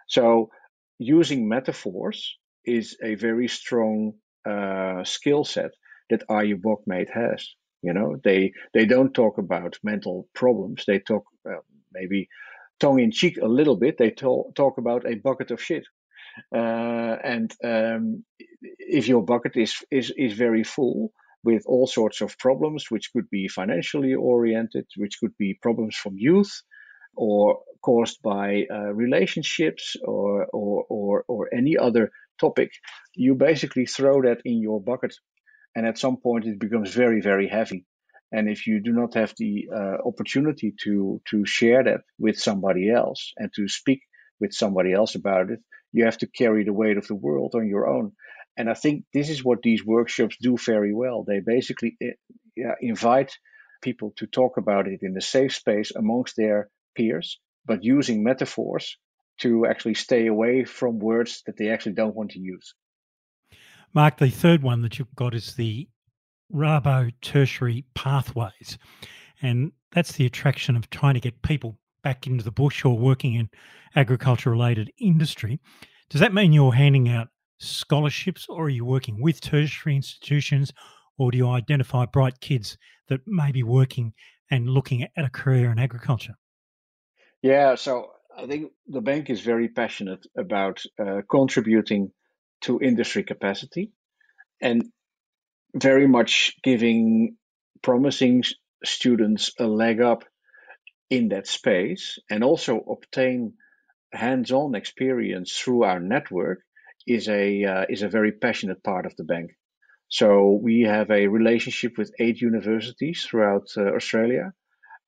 So 0.07 0.51
using 0.99 1.47
metaphors 1.47 2.37
is 2.65 2.97
a 3.03 3.15
very 3.15 3.47
strong 3.47 4.13
uh, 4.45 5.03
skill 5.03 5.43
set 5.43 5.71
that 6.09 6.23
Bogmate 6.57 7.09
has. 7.13 7.47
You 7.81 7.93
know, 7.93 8.17
they 8.23 8.53
they 8.73 8.85
don't 8.85 9.13
talk 9.13 9.37
about 9.37 9.79
mental 9.83 10.27
problems. 10.33 10.83
They 10.85 10.99
talk 10.99 11.23
uh, 11.49 11.61
maybe 11.91 12.29
tongue 12.79 12.99
in 12.99 13.11
cheek 13.11 13.37
a 13.37 13.47
little 13.47 13.75
bit. 13.75 13.97
They 13.97 14.11
talk 14.11 14.55
talk 14.55 14.77
about 14.77 15.05
a 15.07 15.15
bucket 15.15 15.51
of 15.51 15.61
shit. 15.61 15.85
Uh, 16.55 17.17
and 17.23 17.51
um, 17.63 18.23
if 18.61 19.07
your 19.07 19.23
bucket 19.23 19.57
is, 19.57 19.75
is 19.91 20.13
is 20.17 20.33
very 20.33 20.63
full 20.63 21.11
with 21.43 21.63
all 21.65 21.87
sorts 21.87 22.21
of 22.21 22.37
problems, 22.37 22.85
which 22.89 23.11
could 23.13 23.29
be 23.29 23.47
financially 23.47 24.13
oriented, 24.13 24.85
which 24.95 25.17
could 25.19 25.35
be 25.37 25.57
problems 25.61 25.95
from 25.95 26.13
youth, 26.17 26.61
or 27.15 27.59
caused 27.81 28.21
by 28.21 28.65
uh, 28.71 28.93
relationships, 28.93 29.95
or, 30.03 30.45
or 30.53 30.85
or 30.89 31.25
or 31.27 31.49
any 31.53 31.77
other 31.77 32.11
topic, 32.39 32.71
you 33.15 33.35
basically 33.35 33.85
throw 33.85 34.21
that 34.21 34.41
in 34.45 34.61
your 34.61 34.81
bucket 34.81 35.15
and 35.75 35.85
at 35.85 35.97
some 35.97 36.17
point 36.17 36.45
it 36.45 36.59
becomes 36.59 36.93
very 36.93 37.21
very 37.21 37.47
heavy. 37.47 37.85
And 38.33 38.49
if 38.49 38.65
you 38.65 38.79
do 38.79 38.93
not 38.93 39.13
have 39.15 39.33
the 39.37 39.67
uh, 39.73 39.97
opportunity 40.07 40.73
to 40.83 41.21
to 41.29 41.45
share 41.45 41.83
that 41.83 42.01
with 42.17 42.37
somebody 42.39 42.89
else 42.89 43.33
and 43.37 43.51
to 43.55 43.67
speak 43.67 44.01
with 44.39 44.53
somebody 44.53 44.93
else 44.93 45.15
about 45.15 45.51
it 45.51 45.59
you 45.93 46.05
have 46.05 46.17
to 46.17 46.27
carry 46.27 46.63
the 46.63 46.73
weight 46.81 46.97
of 46.97 47.07
the 47.07 47.15
world 47.15 47.53
on 47.53 47.67
your 47.67 47.87
own. 47.87 48.13
And 48.57 48.69
i 48.69 48.73
think 48.73 49.05
this 49.13 49.29
is 49.29 49.43
what 49.43 49.61
these 49.61 49.85
workshops 49.85 50.37
do 50.41 50.57
very 50.57 50.93
well. 50.93 51.23
They 51.23 51.39
basically 51.39 51.97
eh, 52.01 52.73
invite 52.81 53.31
people 53.81 54.13
to 54.17 54.27
talk 54.27 54.57
about 54.57 54.87
it 54.87 54.99
in 55.01 55.17
a 55.17 55.21
safe 55.21 55.53
space 55.55 55.91
amongst 55.95 56.35
their 56.37 56.69
peers 56.95 57.39
but 57.65 57.83
using 57.83 58.23
metaphors 58.23 58.97
to 59.39 59.65
actually 59.65 59.93
stay 59.95 60.27
away 60.27 60.63
from 60.63 60.99
words 60.99 61.41
that 61.45 61.57
they 61.57 61.69
actually 61.69 61.93
don't 61.93 62.15
want 62.15 62.31
to 62.31 62.39
use 62.39 62.73
Mark, 63.93 64.17
the 64.17 64.29
third 64.29 64.63
one 64.63 64.81
that 64.81 64.97
you've 64.97 65.15
got 65.15 65.35
is 65.35 65.55
the 65.55 65.87
Rabo 66.53 67.11
tertiary 67.21 67.85
pathways. 67.93 68.77
And 69.41 69.71
that's 69.91 70.13
the 70.13 70.25
attraction 70.25 70.75
of 70.75 70.89
trying 70.89 71.15
to 71.15 71.19
get 71.19 71.41
people 71.41 71.77
back 72.03 72.27
into 72.27 72.43
the 72.43 72.51
bush 72.51 72.85
or 72.85 72.97
working 72.97 73.35
in 73.35 73.49
agriculture 73.95 74.51
related 74.51 74.91
industry. 74.99 75.59
Does 76.09 76.21
that 76.21 76.33
mean 76.33 76.53
you're 76.53 76.73
handing 76.73 77.09
out 77.09 77.27
scholarships 77.59 78.47
or 78.49 78.65
are 78.65 78.69
you 78.69 78.85
working 78.85 79.21
with 79.21 79.41
tertiary 79.41 79.95
institutions 79.95 80.71
or 81.17 81.31
do 81.31 81.37
you 81.37 81.49
identify 81.49 82.05
bright 82.05 82.39
kids 82.39 82.77
that 83.07 83.21
may 83.27 83.51
be 83.51 83.63
working 83.63 84.13
and 84.49 84.69
looking 84.69 85.03
at 85.03 85.25
a 85.25 85.29
career 85.29 85.71
in 85.71 85.79
agriculture? 85.79 86.33
Yeah, 87.41 87.75
so 87.75 88.11
I 88.37 88.47
think 88.47 88.71
the 88.87 89.01
bank 89.01 89.29
is 89.29 89.41
very 89.41 89.67
passionate 89.67 90.25
about 90.37 90.81
uh, 90.99 91.21
contributing 91.29 92.11
to 92.61 92.79
industry 92.79 93.23
capacity 93.23 93.91
and 94.61 94.83
very 95.75 96.07
much 96.07 96.55
giving 96.63 97.37
promising 97.81 98.43
students 98.83 99.51
a 99.59 99.65
leg 99.65 100.01
up 100.01 100.23
in 101.09 101.29
that 101.29 101.47
space 101.47 102.19
and 102.29 102.43
also 102.43 102.79
obtain 102.79 103.53
hands-on 104.13 104.75
experience 104.75 105.57
through 105.57 105.83
our 105.83 105.99
network 105.99 106.59
is 107.07 107.27
a 107.27 107.63
uh, 107.63 107.85
is 107.89 108.03
a 108.03 108.09
very 108.09 108.31
passionate 108.31 108.83
part 108.83 109.05
of 109.05 109.15
the 109.15 109.23
bank. 109.23 109.51
So 110.07 110.59
we 110.61 110.81
have 110.81 111.09
a 111.09 111.27
relationship 111.27 111.97
with 111.97 112.13
eight 112.19 112.41
universities 112.41 113.25
throughout 113.25 113.69
uh, 113.77 113.95
Australia, 113.95 114.53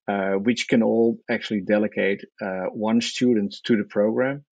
uh, 0.08 0.34
which 0.34 0.68
can 0.68 0.82
all 0.82 1.20
actually 1.30 1.62
delegate 1.62 2.22
uh, 2.42 2.66
one 2.72 3.02
student 3.02 3.54
to 3.66 3.78
the 3.78 3.84
program 3.84 4.46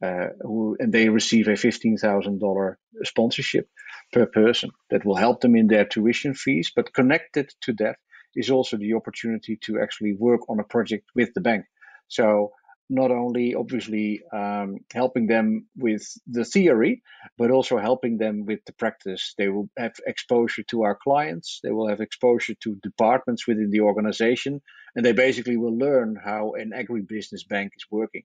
who, 0.00 0.76
and 0.78 0.92
they 0.92 1.08
receive 1.08 1.48
a 1.48 1.52
$15,000 1.52 2.74
sponsorship. 3.04 3.68
per 4.12 4.26
person 4.26 4.70
that 4.90 5.04
will 5.04 5.14
help 5.16 5.40
them 5.40 5.54
in 5.54 5.66
their 5.68 5.84
tuition 5.84 6.34
fees. 6.34 6.72
But 6.74 6.94
connected 6.94 7.52
to 7.62 7.72
that 7.74 7.96
is 8.34 8.50
also 8.50 8.76
the 8.76 8.94
opportunity 8.94 9.58
to 9.64 9.80
actually 9.80 10.14
work 10.14 10.48
on 10.48 10.60
a 10.60 10.64
project 10.64 11.04
with 11.14 11.32
the 11.34 11.40
bank. 11.40 11.64
So 12.08 12.52
not 12.88 13.12
only 13.12 13.54
obviously 13.54 14.20
um, 14.32 14.78
helping 14.92 15.28
them 15.28 15.68
with 15.76 16.02
the 16.26 16.44
theory, 16.44 17.02
but 17.38 17.52
also 17.52 17.78
helping 17.78 18.18
them 18.18 18.44
with 18.46 18.60
the 18.66 18.72
practice. 18.72 19.34
They 19.38 19.48
will 19.48 19.68
have 19.78 19.92
exposure 20.06 20.64
to 20.70 20.82
our 20.82 20.98
clients, 21.00 21.60
they 21.62 21.70
will 21.70 21.88
have 21.88 22.00
exposure 22.00 22.54
to 22.62 22.76
departments 22.82 23.46
within 23.46 23.70
the 23.70 23.80
organization, 23.80 24.60
and 24.96 25.06
they 25.06 25.12
basically 25.12 25.56
will 25.56 25.78
learn 25.78 26.16
how 26.22 26.54
an 26.54 26.72
agribusiness 26.74 27.46
bank 27.48 27.72
is 27.76 27.86
working. 27.90 28.24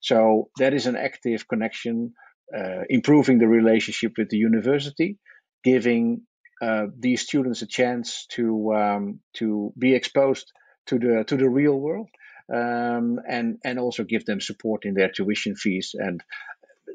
So 0.00 0.50
that 0.58 0.74
is 0.74 0.86
an 0.86 0.96
active 0.96 1.46
connection, 1.46 2.14
uh, 2.56 2.82
improving 2.88 3.38
the 3.38 3.48
relationship 3.48 4.12
with 4.18 4.30
the 4.30 4.38
university, 4.38 5.18
giving 5.62 6.22
uh, 6.62 6.86
these 6.98 7.22
students 7.22 7.62
a 7.62 7.66
chance 7.66 8.26
to 8.30 8.74
um, 8.74 9.20
to 9.34 9.72
be 9.78 9.94
exposed 9.94 10.52
to 10.86 10.98
the 10.98 11.24
to 11.26 11.36
the 11.36 11.48
real 11.48 11.78
world 11.78 12.08
um, 12.52 13.20
and 13.28 13.58
and 13.64 13.78
also 13.78 14.04
give 14.04 14.24
them 14.24 14.40
support 14.40 14.84
in 14.84 14.94
their 14.94 15.10
tuition 15.10 15.54
fees. 15.54 15.94
And 15.94 16.22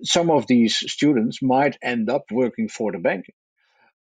some 0.03 0.29
of 0.29 0.47
these 0.47 0.75
students 0.75 1.41
might 1.41 1.77
end 1.81 2.09
up 2.09 2.25
working 2.31 2.67
for 2.67 2.91
the 2.91 2.99
bank, 2.99 3.25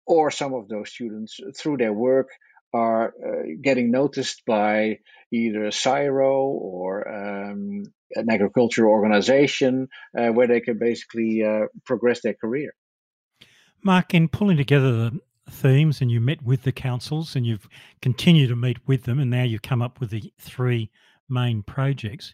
or 0.06 0.32
some 0.32 0.54
of 0.54 0.68
those 0.68 0.90
students 0.90 1.40
through 1.58 1.78
their 1.78 1.94
work 1.94 2.30
are 2.74 3.08
uh, 3.08 3.44
getting 3.62 3.92
noticed 3.92 4.44
by 4.46 5.00
either 5.32 5.66
a 5.66 5.70
CSIRO 5.70 6.36
or 6.36 7.08
um, 7.08 7.84
an 8.12 8.30
agricultural 8.30 8.92
organization 8.92 9.88
uh, 10.18 10.28
where 10.28 10.48
they 10.48 10.62
can 10.62 10.78
basically 10.78 11.44
uh, 11.44 11.68
progress 11.86 12.22
their 12.22 12.34
career. 12.34 12.74
Mark, 13.84 14.14
in 14.14 14.28
pulling 14.28 14.58
together 14.58 14.92
the 14.92 15.20
themes 15.50 16.02
and 16.02 16.12
you 16.12 16.20
met 16.20 16.42
with 16.44 16.64
the 16.64 16.72
councils 16.72 17.36
and 17.36 17.46
you've 17.46 17.70
continued 18.02 18.50
to 18.50 18.56
meet 18.56 18.78
with 18.88 19.04
them 19.04 19.20
and 19.20 19.32
now 19.32 19.44
you've 19.44 19.62
come 19.62 19.82
up 19.82 20.00
with 20.00 20.10
the 20.10 20.34
three 20.40 20.92
main 21.30 21.64
projects. 21.64 22.34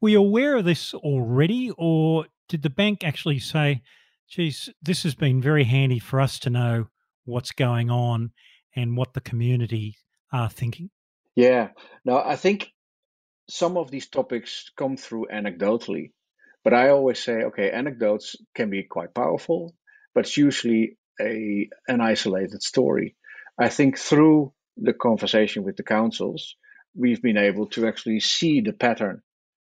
Were 0.00 0.10
you 0.10 0.20
aware 0.20 0.56
of 0.56 0.64
this 0.64 0.92
already, 0.94 1.70
or 1.78 2.26
did 2.48 2.62
the 2.62 2.70
bank 2.70 3.04
actually 3.04 3.38
say, 3.38 3.82
geez, 4.28 4.68
this 4.82 5.02
has 5.04 5.14
been 5.14 5.40
very 5.40 5.64
handy 5.64 5.98
for 5.98 6.20
us 6.20 6.38
to 6.40 6.50
know 6.50 6.88
what's 7.24 7.52
going 7.52 7.90
on 7.90 8.32
and 8.76 8.96
what 8.96 9.14
the 9.14 9.20
community 9.20 9.96
are 10.32 10.50
thinking? 10.50 10.90
Yeah, 11.34 11.68
no, 12.04 12.18
I 12.18 12.36
think 12.36 12.70
some 13.48 13.76
of 13.76 13.90
these 13.90 14.08
topics 14.08 14.70
come 14.76 14.96
through 14.96 15.26
anecdotally, 15.32 16.12
but 16.62 16.72
I 16.72 16.90
always 16.90 17.22
say, 17.22 17.44
okay, 17.44 17.70
anecdotes 17.70 18.36
can 18.54 18.70
be 18.70 18.84
quite 18.84 19.14
powerful, 19.14 19.74
but 20.14 20.26
it's 20.26 20.36
usually 20.36 20.96
a 21.20 21.68
an 21.86 22.00
isolated 22.00 22.62
story. 22.62 23.16
I 23.58 23.68
think 23.68 23.98
through 23.98 24.52
the 24.76 24.92
conversation 24.92 25.62
with 25.62 25.76
the 25.76 25.82
councils, 25.82 26.56
we've 26.96 27.22
been 27.22 27.36
able 27.36 27.66
to 27.70 27.86
actually 27.86 28.20
see 28.20 28.60
the 28.60 28.72
pattern. 28.72 29.22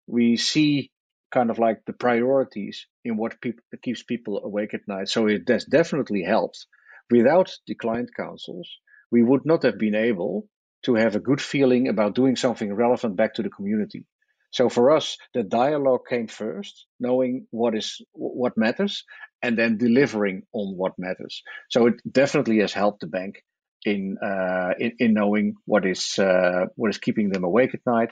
We 0.08 0.38
see 0.38 0.91
kind 1.32 1.50
of 1.50 1.60
like 1.60 1.86
the 1.86 1.93
priorities 1.93 2.88
in 3.06 3.16
what 3.18 3.39
people 3.39 3.64
keeps 3.84 4.04
people 4.04 4.41
awake 4.43 4.74
at 4.74 4.88
night. 4.88 5.10
So 5.10 5.28
it 5.28 5.47
has 5.47 5.66
definitely 5.66 6.24
helped. 6.24 6.66
Without 7.12 7.52
the 7.68 7.76
client 7.76 8.10
councils, 8.16 8.70
we 9.12 9.24
would 9.24 9.45
not 9.45 9.64
have 9.64 9.78
been 9.78 9.95
able 9.95 10.47
to 10.86 10.95
have 10.95 11.16
a 11.16 11.20
good 11.20 11.41
feeling 11.41 11.88
about 11.88 12.16
doing 12.16 12.36
something 12.36 12.74
relevant 12.74 13.16
back 13.16 13.34
to 13.36 13.43
the 13.43 13.49
community. 13.49 14.05
So 14.51 14.70
for 14.70 14.91
us, 14.91 15.18
the 15.34 15.43
dialogue 15.43 16.01
came 16.10 16.28
first, 16.28 16.86
knowing 16.99 17.47
what 17.51 17.76
is 17.76 18.01
what 18.14 18.57
matters, 18.57 19.03
and 19.43 19.57
then 19.57 19.78
delivering 19.78 20.43
on 20.53 20.76
what 20.76 20.93
matters. 20.97 21.43
So 21.70 21.88
it 21.88 21.95
definitely 22.10 22.60
has 22.60 22.74
helped 22.74 23.01
the 23.01 23.07
bank 23.07 23.43
in 23.86 24.18
uh, 24.24 24.74
in, 24.80 24.93
in, 24.99 25.14
knowing 25.14 25.55
what 25.66 25.86
is 25.86 26.18
uh, 26.18 26.66
what 26.76 26.89
is 26.89 26.97
keeping 26.97 27.30
them 27.30 27.43
awake 27.43 27.76
at 27.76 27.86
night, 27.86 28.12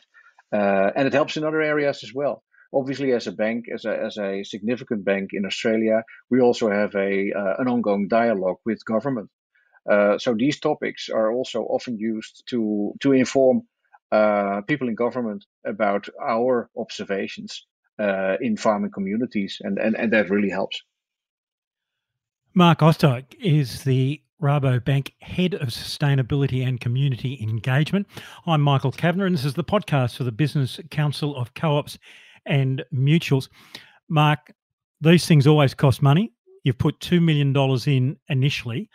uh, 0.54 0.91
and 0.95 1.08
it 1.08 1.14
helps 1.14 1.38
in 1.38 1.43
other 1.43 1.62
areas 1.62 2.04
as 2.04 2.12
well. 2.14 2.43
Obviously, 2.74 3.14
as 3.14 3.28
a 3.28 3.32
bank, 3.32 3.66
as 3.74 3.86
a 3.86 3.98
as 3.98 4.18
a 4.18 4.43
significant 4.43 5.06
bank 5.06 5.32
in 5.34 5.45
Australia, 5.45 6.04
we 6.30 6.39
also 6.39 6.70
have 6.70 6.93
a 6.95 7.32
uh, 7.34 7.56
an 7.58 7.68
ongoing 7.68 8.08
dialogue 8.08 8.58
with 8.66 8.86
government. 8.86 9.30
Uh, 9.90 10.18
so 10.18 10.34
these 10.34 10.60
topics 10.60 11.10
are 11.10 11.32
also 11.32 11.64
often 11.64 11.98
used 11.98 12.44
to 12.50 12.94
to 13.02 13.14
inform 13.14 13.62
uh, 14.12 14.62
people 14.68 14.88
in 14.88 14.96
government 14.96 15.46
about 15.66 16.08
our 16.22 16.70
observations 16.78 17.66
in 18.40 18.56
farming 18.58 18.92
communities, 18.92 19.58
and, 19.62 19.80
and 19.80 19.96
and 19.96 20.14
that 20.14 20.30
really 20.30 20.50
helps. 20.50 20.82
Mark 22.54 22.80
Oosterdijk 22.80 23.36
is 23.40 23.84
the 23.84 24.22
Rabobank 24.42 25.12
Head 25.22 25.56
of 25.56 25.70
Sustainability 25.70 26.66
and 26.66 26.80
Community 26.80 27.40
Engagement. 27.42 28.08
I'm 28.46 28.62
Michael 28.62 28.92
Kavanagh, 28.92 29.26
and 29.26 29.36
this 29.36 29.46
is 29.46 29.56
the 29.56 29.64
podcast 29.64 30.18
for 30.18 30.24
the 30.24 30.32
Business 30.32 30.80
Council 30.92 31.36
of 31.36 31.54
Co 31.56 31.78
ops 31.78 31.98
and 32.46 32.84
Mutuals. 32.94 33.50
Mark, 34.10 34.54
these 35.02 35.26
things 35.26 35.48
always 35.48 35.74
cost 35.74 36.02
money. 36.02 36.34
You've 36.64 36.78
put 36.78 37.00
$2 37.00 37.22
million 37.22 37.56
in 37.88 38.18
initially. 38.30 38.90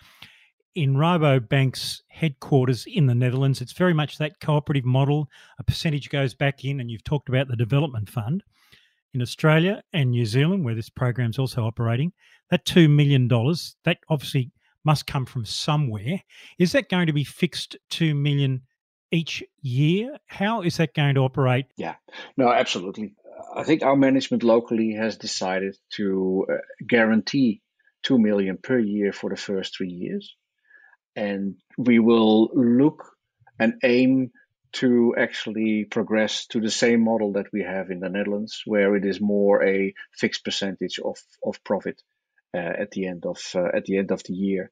In 0.74 0.94
Rabobank's 0.94 2.02
headquarters 2.08 2.86
in 2.86 3.06
the 3.06 3.14
Netherlands, 3.14 3.60
it's 3.60 3.72
very 3.72 3.92
much 3.92 4.16
that 4.16 4.40
cooperative 4.40 4.86
model. 4.86 5.28
A 5.58 5.64
percentage 5.64 6.08
goes 6.08 6.32
back 6.32 6.64
in, 6.64 6.80
and 6.80 6.90
you've 6.90 7.04
talked 7.04 7.28
about 7.28 7.48
the 7.48 7.56
development 7.56 8.08
fund. 8.08 8.42
In 9.12 9.20
Australia 9.20 9.82
and 9.92 10.12
New 10.12 10.24
Zealand, 10.24 10.64
where 10.64 10.74
this 10.74 10.88
program 10.88 11.28
is 11.28 11.38
also 11.38 11.64
operating, 11.64 12.12
that 12.48 12.64
$2 12.64 12.88
million, 12.88 13.28
that 13.84 13.98
obviously 14.08 14.50
must 14.82 15.06
come 15.06 15.26
from 15.26 15.44
somewhere. 15.44 16.22
Is 16.58 16.72
that 16.72 16.88
going 16.88 17.06
to 17.06 17.12
be 17.12 17.24
fixed 17.24 17.76
2 17.90 18.14
million 18.14 18.62
each 19.10 19.42
year? 19.60 20.16
How 20.26 20.62
is 20.62 20.78
that 20.78 20.94
going 20.94 21.16
to 21.16 21.20
operate? 21.20 21.66
Yeah, 21.76 21.96
no, 22.38 22.50
absolutely. 22.50 23.14
I 23.54 23.64
think 23.64 23.82
our 23.82 23.96
management 23.96 24.42
locally 24.42 24.94
has 24.94 25.18
decided 25.18 25.76
to 25.96 26.46
uh, 26.50 26.54
guarantee 26.86 27.60
two 28.02 28.18
million 28.18 28.56
per 28.56 28.78
year 28.78 29.12
for 29.12 29.30
the 29.30 29.36
first 29.36 29.76
three 29.76 29.90
years, 29.90 30.34
and 31.16 31.56
we 31.76 31.98
will 31.98 32.50
look 32.54 33.12
and 33.58 33.74
aim 33.84 34.30
to 34.72 35.14
actually 35.18 35.84
progress 35.84 36.46
to 36.46 36.60
the 36.60 36.70
same 36.70 37.04
model 37.04 37.32
that 37.32 37.52
we 37.52 37.62
have 37.62 37.90
in 37.90 38.00
the 38.00 38.08
Netherlands, 38.08 38.62
where 38.64 38.96
it 38.96 39.04
is 39.04 39.20
more 39.20 39.62
a 39.62 39.94
fixed 40.16 40.44
percentage 40.44 40.98
of, 40.98 41.18
of 41.44 41.62
profit 41.62 42.02
uh, 42.54 42.58
at 42.58 42.90
the 42.90 43.06
end 43.06 43.24
of 43.26 43.38
uh, 43.54 43.68
at 43.74 43.84
the 43.84 43.98
end 43.98 44.10
of 44.10 44.22
the 44.24 44.32
year. 44.32 44.70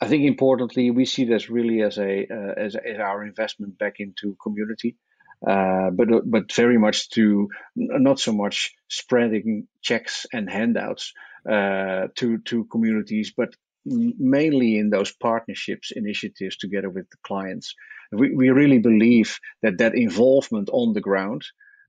I 0.00 0.08
think 0.08 0.24
importantly, 0.24 0.90
we 0.90 1.04
see 1.04 1.24
this 1.24 1.48
really 1.48 1.82
as 1.82 1.98
a 1.98 2.26
uh, 2.30 2.54
as, 2.56 2.74
as, 2.74 2.98
our 2.98 3.24
investment 3.24 3.78
back 3.78 4.00
into 4.00 4.36
community, 4.42 4.96
uh, 5.46 5.90
but 5.90 6.08
but 6.24 6.52
very 6.52 6.78
much 6.78 7.08
to 7.10 7.48
not 7.76 8.18
so 8.18 8.32
much 8.32 8.74
spreading 8.88 9.68
checks 9.80 10.26
and 10.32 10.50
handouts 10.50 11.12
uh, 11.48 12.08
to 12.16 12.38
to 12.46 12.64
communities, 12.64 13.32
but 13.36 13.54
mainly 13.84 14.78
in 14.78 14.90
those 14.90 15.12
partnerships 15.12 15.90
initiatives 15.90 16.56
together 16.56 16.90
with 16.90 17.08
the 17.10 17.16
clients. 17.22 17.74
We 18.12 18.34
we 18.34 18.50
really 18.50 18.78
believe 18.78 19.38
that 19.62 19.78
that 19.78 19.94
involvement 19.94 20.68
on 20.72 20.92
the 20.92 21.00
ground 21.00 21.42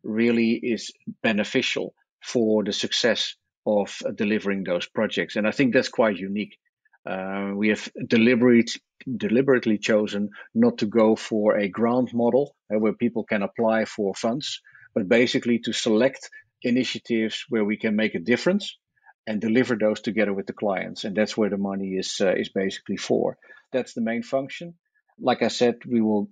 really 0.03 0.53
is 0.53 0.91
beneficial 1.21 1.93
for 2.21 2.63
the 2.63 2.73
success 2.73 3.35
of 3.65 3.97
delivering 4.15 4.63
those 4.63 4.87
projects. 4.87 5.35
And 5.35 5.47
I 5.47 5.51
think 5.51 5.73
that's 5.73 5.89
quite 5.89 6.17
unique. 6.17 6.57
Uh, 7.05 7.51
we 7.55 7.69
have 7.69 7.89
deliberate, 8.07 8.71
deliberately 9.17 9.77
chosen 9.77 10.29
not 10.53 10.77
to 10.77 10.85
go 10.85 11.15
for 11.15 11.57
a 11.57 11.67
grant 11.67 12.13
model 12.13 12.55
uh, 12.73 12.79
where 12.79 12.93
people 12.93 13.25
can 13.25 13.43
apply 13.43 13.85
for 13.85 14.15
funds, 14.15 14.61
but 14.95 15.09
basically 15.09 15.59
to 15.59 15.73
select 15.73 16.29
initiatives 16.61 17.45
where 17.49 17.65
we 17.65 17.77
can 17.77 17.95
make 17.95 18.15
a 18.15 18.19
difference 18.19 18.77
and 19.25 19.41
deliver 19.41 19.75
those 19.75 20.01
together 20.01 20.33
with 20.33 20.47
the 20.47 20.53
clients. 20.53 21.03
And 21.03 21.15
that's 21.15 21.37
where 21.37 21.49
the 21.49 21.57
money 21.57 21.93
is 21.93 22.17
uh, 22.21 22.33
is 22.33 22.49
basically 22.49 22.97
for. 22.97 23.37
That's 23.71 23.93
the 23.93 24.01
main 24.01 24.23
function. 24.23 24.75
Like 25.19 25.41
I 25.41 25.47
said, 25.47 25.75
we 25.85 26.01
will 26.01 26.29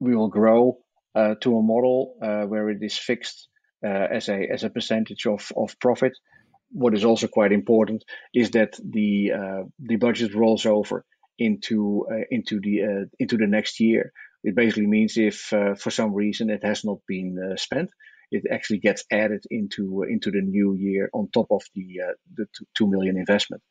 we 0.00 0.14
will 0.14 0.28
grow 0.28 0.78
uh, 1.14 1.34
to 1.40 1.56
a 1.56 1.62
model 1.62 2.16
uh, 2.22 2.42
where 2.42 2.70
it 2.70 2.82
is 2.82 2.98
fixed 2.98 3.48
uh, 3.84 3.88
as 3.88 4.28
a 4.28 4.48
as 4.50 4.64
a 4.64 4.70
percentage 4.70 5.26
of 5.26 5.52
of 5.56 5.78
profit 5.80 6.12
what 6.74 6.94
is 6.94 7.04
also 7.04 7.28
quite 7.28 7.52
important 7.52 8.02
is 8.32 8.52
that 8.52 8.78
the 8.82 9.32
uh, 9.32 9.62
the 9.78 9.96
budget 9.96 10.34
rolls 10.34 10.64
over 10.64 11.04
into 11.38 12.06
uh, 12.10 12.24
into 12.30 12.60
the 12.60 13.08
into 13.18 13.36
the 13.36 13.46
next 13.46 13.78
year. 13.78 14.12
It 14.42 14.56
basically 14.56 14.86
means 14.86 15.18
if 15.18 15.36
for 15.82 15.90
some 15.90 16.14
reason 16.14 16.50
it 16.50 16.64
has 16.64 16.82
not 16.82 16.98
been 17.06 17.54
spent, 17.56 17.90
it 18.32 18.44
actually 18.50 18.78
gets 18.78 19.04
added 19.10 19.44
into 19.50 20.02
into 20.02 20.30
the 20.30 20.40
new 20.40 20.74
year 20.74 21.10
on 21.12 21.28
top 21.28 21.48
of 21.50 21.62
the 21.74 22.00
uh, 22.08 22.14
the 22.36 22.46
two 22.74 22.88
million 22.88 23.16
investment. 23.16 23.62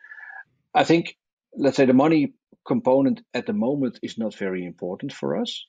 I 0.73 0.83
think 0.83 1.17
let's 1.57 1.77
say 1.77 1.85
the 1.85 1.93
money 1.93 2.33
component 2.65 3.21
at 3.33 3.45
the 3.45 3.53
moment 3.53 3.99
is 4.01 4.17
not 4.17 4.35
very 4.35 4.65
important 4.65 5.11
for 5.13 5.37
us. 5.41 5.65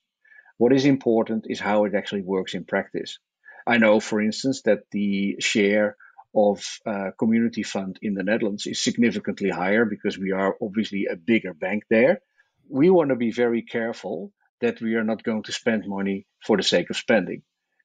What 0.58 0.72
is 0.72 0.84
important 0.84 1.46
is 1.48 1.58
how 1.58 1.84
it 1.86 1.94
actually 1.94 2.22
works 2.22 2.54
in 2.54 2.64
practice. 2.64 3.18
I 3.66 3.78
know, 3.78 4.00
for 4.00 4.20
instance, 4.20 4.62
that 4.62 4.80
the 4.90 5.36
share 5.40 5.96
of 6.34 6.64
uh, 6.86 7.10
community 7.18 7.62
fund 7.62 7.98
in 8.02 8.14
the 8.14 8.22
Netherlands 8.22 8.66
is 8.66 8.82
significantly 8.82 9.50
higher 9.50 9.84
because 9.84 10.18
we 10.18 10.32
are 10.32 10.56
obviously 10.60 11.06
a 11.10 11.16
bigger 11.16 11.54
bank 11.54 11.84
there. 11.90 12.20
We 12.68 12.90
want 12.90 13.10
to 13.10 13.16
be 13.16 13.32
very 13.32 13.62
careful 13.62 14.32
that 14.60 14.80
we 14.80 14.94
are 14.94 15.04
not 15.04 15.22
going 15.22 15.42
to 15.44 15.52
spend 15.52 15.84
money 15.86 16.26
for 16.44 16.56
the 16.56 16.62
sake 16.62 16.90
of 16.90 16.96
spending. 16.96 17.42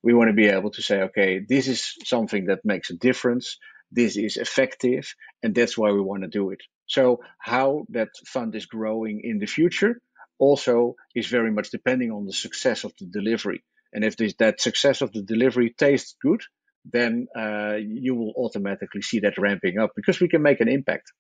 We 0.07 0.13
want 0.13 0.29
to 0.29 0.41
be 0.43 0.47
able 0.47 0.71
to 0.71 0.81
say, 0.81 0.97
okay, 1.07 1.31
this 1.53 1.65
is 1.67 1.79
something 2.05 2.45
that 2.45 2.59
makes 2.63 2.89
a 2.89 2.97
difference. 3.09 3.57
This 3.91 4.15
is 4.15 4.37
effective, 4.37 5.05
and 5.43 5.53
that's 5.53 5.77
why 5.77 5.89
we 5.91 6.01
want 6.09 6.21
to 6.23 6.29
do 6.39 6.51
it. 6.51 6.61
So, 6.87 7.03
how 7.53 7.85
that 7.97 8.09
fund 8.25 8.55
is 8.55 8.65
growing 8.65 9.21
in 9.23 9.39
the 9.39 9.51
future 9.57 9.93
also 10.39 10.95
is 11.13 11.27
very 11.27 11.51
much 11.51 11.71
depending 11.71 12.11
on 12.11 12.25
the 12.25 12.37
success 12.45 12.85
of 12.85 12.93
the 12.99 13.07
delivery. 13.19 13.63
And 13.93 14.03
if 14.03 14.15
this, 14.15 14.33
that 14.39 14.61
success 14.61 15.01
of 15.01 15.11
the 15.11 15.23
delivery 15.23 15.73
tastes 15.77 16.15
good, 16.21 16.41
then 16.85 17.27
uh, 17.35 17.75
you 17.75 18.15
will 18.15 18.33
automatically 18.37 19.01
see 19.01 19.19
that 19.21 19.37
ramping 19.37 19.77
up 19.77 19.91
because 19.95 20.19
we 20.21 20.29
can 20.29 20.41
make 20.41 20.61
an 20.61 20.69
impact. 20.69 21.11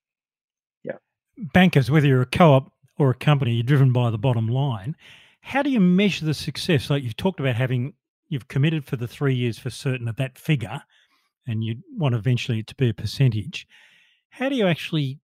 Yeah. 0.83 0.99
Bankers, 1.37 1.91
whether 1.91 2.07
you're 2.07 2.21
a 2.21 2.25
co 2.39 2.53
op 2.53 2.71
or 2.97 3.09
a 3.09 3.15
company, 3.15 3.53
you're 3.55 3.63
driven 3.63 3.91
by 3.91 4.11
the 4.11 4.17
bottom 4.17 4.47
line. 4.47 4.95
How 5.41 5.61
do 5.61 5.69
you 5.69 5.79
measure 5.79 6.25
the 6.25 6.33
success? 6.33 6.89
Like 6.89 7.03
you've 7.03 7.17
talked 7.17 7.39
about 7.39 7.55
having, 7.55 7.93
you've 8.29 8.47
committed 8.47 8.85
for 8.85 8.95
the 8.95 9.07
three 9.07 9.35
years 9.35 9.57
for 9.57 9.69
certain 9.69 10.07
of 10.07 10.15
that 10.17 10.37
figure, 10.37 10.81
and 11.45 11.63
you 11.63 11.77
want 11.95 12.15
eventually 12.15 12.59
it 12.59 12.67
to 12.67 12.75
be 12.75 12.89
a 12.89 12.93
percentage. 12.93 13.67
How 14.29 14.49
do 14.49 14.55
you 14.55 14.67
actually 14.67 15.19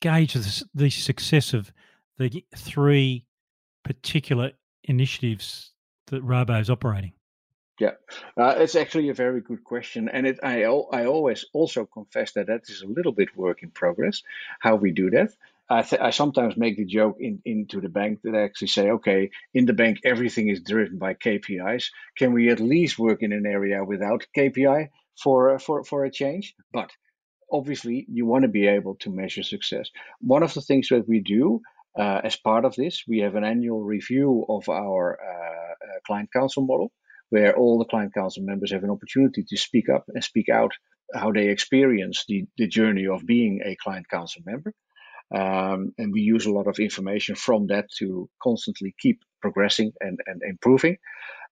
gauge 0.00 0.34
the, 0.34 0.64
the 0.74 0.90
success 0.90 1.54
of 1.54 1.72
the 2.18 2.44
three 2.56 3.26
particular 3.84 4.52
initiatives 4.84 5.72
that 6.06 6.24
Rabo 6.24 6.60
is 6.60 6.70
operating? 6.70 7.12
Yeah, 7.80 7.92
uh, 8.36 8.54
it's 8.58 8.76
actually 8.76 9.08
a 9.08 9.14
very 9.14 9.40
good 9.40 9.64
question, 9.64 10.08
and 10.08 10.26
it, 10.26 10.38
I 10.42 10.64
I 10.64 11.06
always 11.06 11.46
also 11.52 11.86
confess 11.86 12.32
that 12.32 12.46
that 12.46 12.68
is 12.68 12.82
a 12.82 12.86
little 12.86 13.12
bit 13.12 13.36
work 13.36 13.62
in 13.62 13.70
progress. 13.70 14.22
How 14.60 14.76
we 14.76 14.92
do 14.92 15.10
that, 15.10 15.32
I, 15.72 15.82
th- 15.82 16.02
I 16.02 16.10
sometimes 16.10 16.56
make 16.56 16.76
the 16.76 16.84
joke 16.84 17.16
in, 17.18 17.40
into 17.46 17.80
the 17.80 17.88
bank 17.88 18.20
that 18.24 18.34
I 18.34 18.42
actually 18.42 18.68
say, 18.68 18.90
okay, 18.90 19.30
in 19.54 19.64
the 19.64 19.72
bank 19.72 20.00
everything 20.04 20.48
is 20.48 20.60
driven 20.60 20.98
by 20.98 21.14
KPIs. 21.14 21.86
Can 22.18 22.34
we 22.34 22.50
at 22.50 22.60
least 22.60 22.98
work 22.98 23.22
in 23.22 23.32
an 23.32 23.46
area 23.46 23.82
without 23.82 24.26
KPI 24.36 24.88
for 25.22 25.58
for 25.58 25.82
for 25.84 26.04
a 26.04 26.10
change? 26.10 26.54
But 26.72 26.90
obviously, 27.50 28.06
you 28.08 28.26
want 28.26 28.42
to 28.42 28.48
be 28.48 28.66
able 28.66 28.96
to 28.96 29.10
measure 29.10 29.42
success. 29.42 29.88
One 30.20 30.42
of 30.42 30.52
the 30.52 30.60
things 30.60 30.88
that 30.90 31.08
we 31.08 31.20
do 31.20 31.62
uh, 31.98 32.20
as 32.22 32.36
part 32.36 32.64
of 32.66 32.76
this, 32.76 33.04
we 33.08 33.20
have 33.20 33.34
an 33.34 33.44
annual 33.44 33.82
review 33.82 34.44
of 34.48 34.68
our 34.68 35.18
uh, 35.20 35.72
uh, 35.72 35.98
client 36.06 36.30
council 36.32 36.64
model, 36.66 36.92
where 37.30 37.56
all 37.56 37.78
the 37.78 37.90
client 37.92 38.12
council 38.12 38.42
members 38.42 38.72
have 38.72 38.84
an 38.84 38.90
opportunity 38.90 39.44
to 39.48 39.56
speak 39.56 39.88
up 39.88 40.04
and 40.08 40.22
speak 40.22 40.48
out 40.48 40.72
how 41.14 41.32
they 41.32 41.48
experience 41.48 42.24
the, 42.28 42.44
the 42.58 42.66
journey 42.66 43.06
of 43.06 43.26
being 43.26 43.60
a 43.64 43.76
client 43.82 44.06
council 44.08 44.42
member. 44.46 44.72
Um, 45.34 45.92
and 45.98 46.12
we 46.12 46.20
use 46.20 46.46
a 46.46 46.52
lot 46.52 46.66
of 46.66 46.78
information 46.78 47.36
from 47.36 47.68
that 47.68 47.86
to 47.98 48.28
constantly 48.42 48.94
keep 48.98 49.20
progressing 49.40 49.92
and, 50.00 50.18
and 50.26 50.42
improving. 50.42 50.98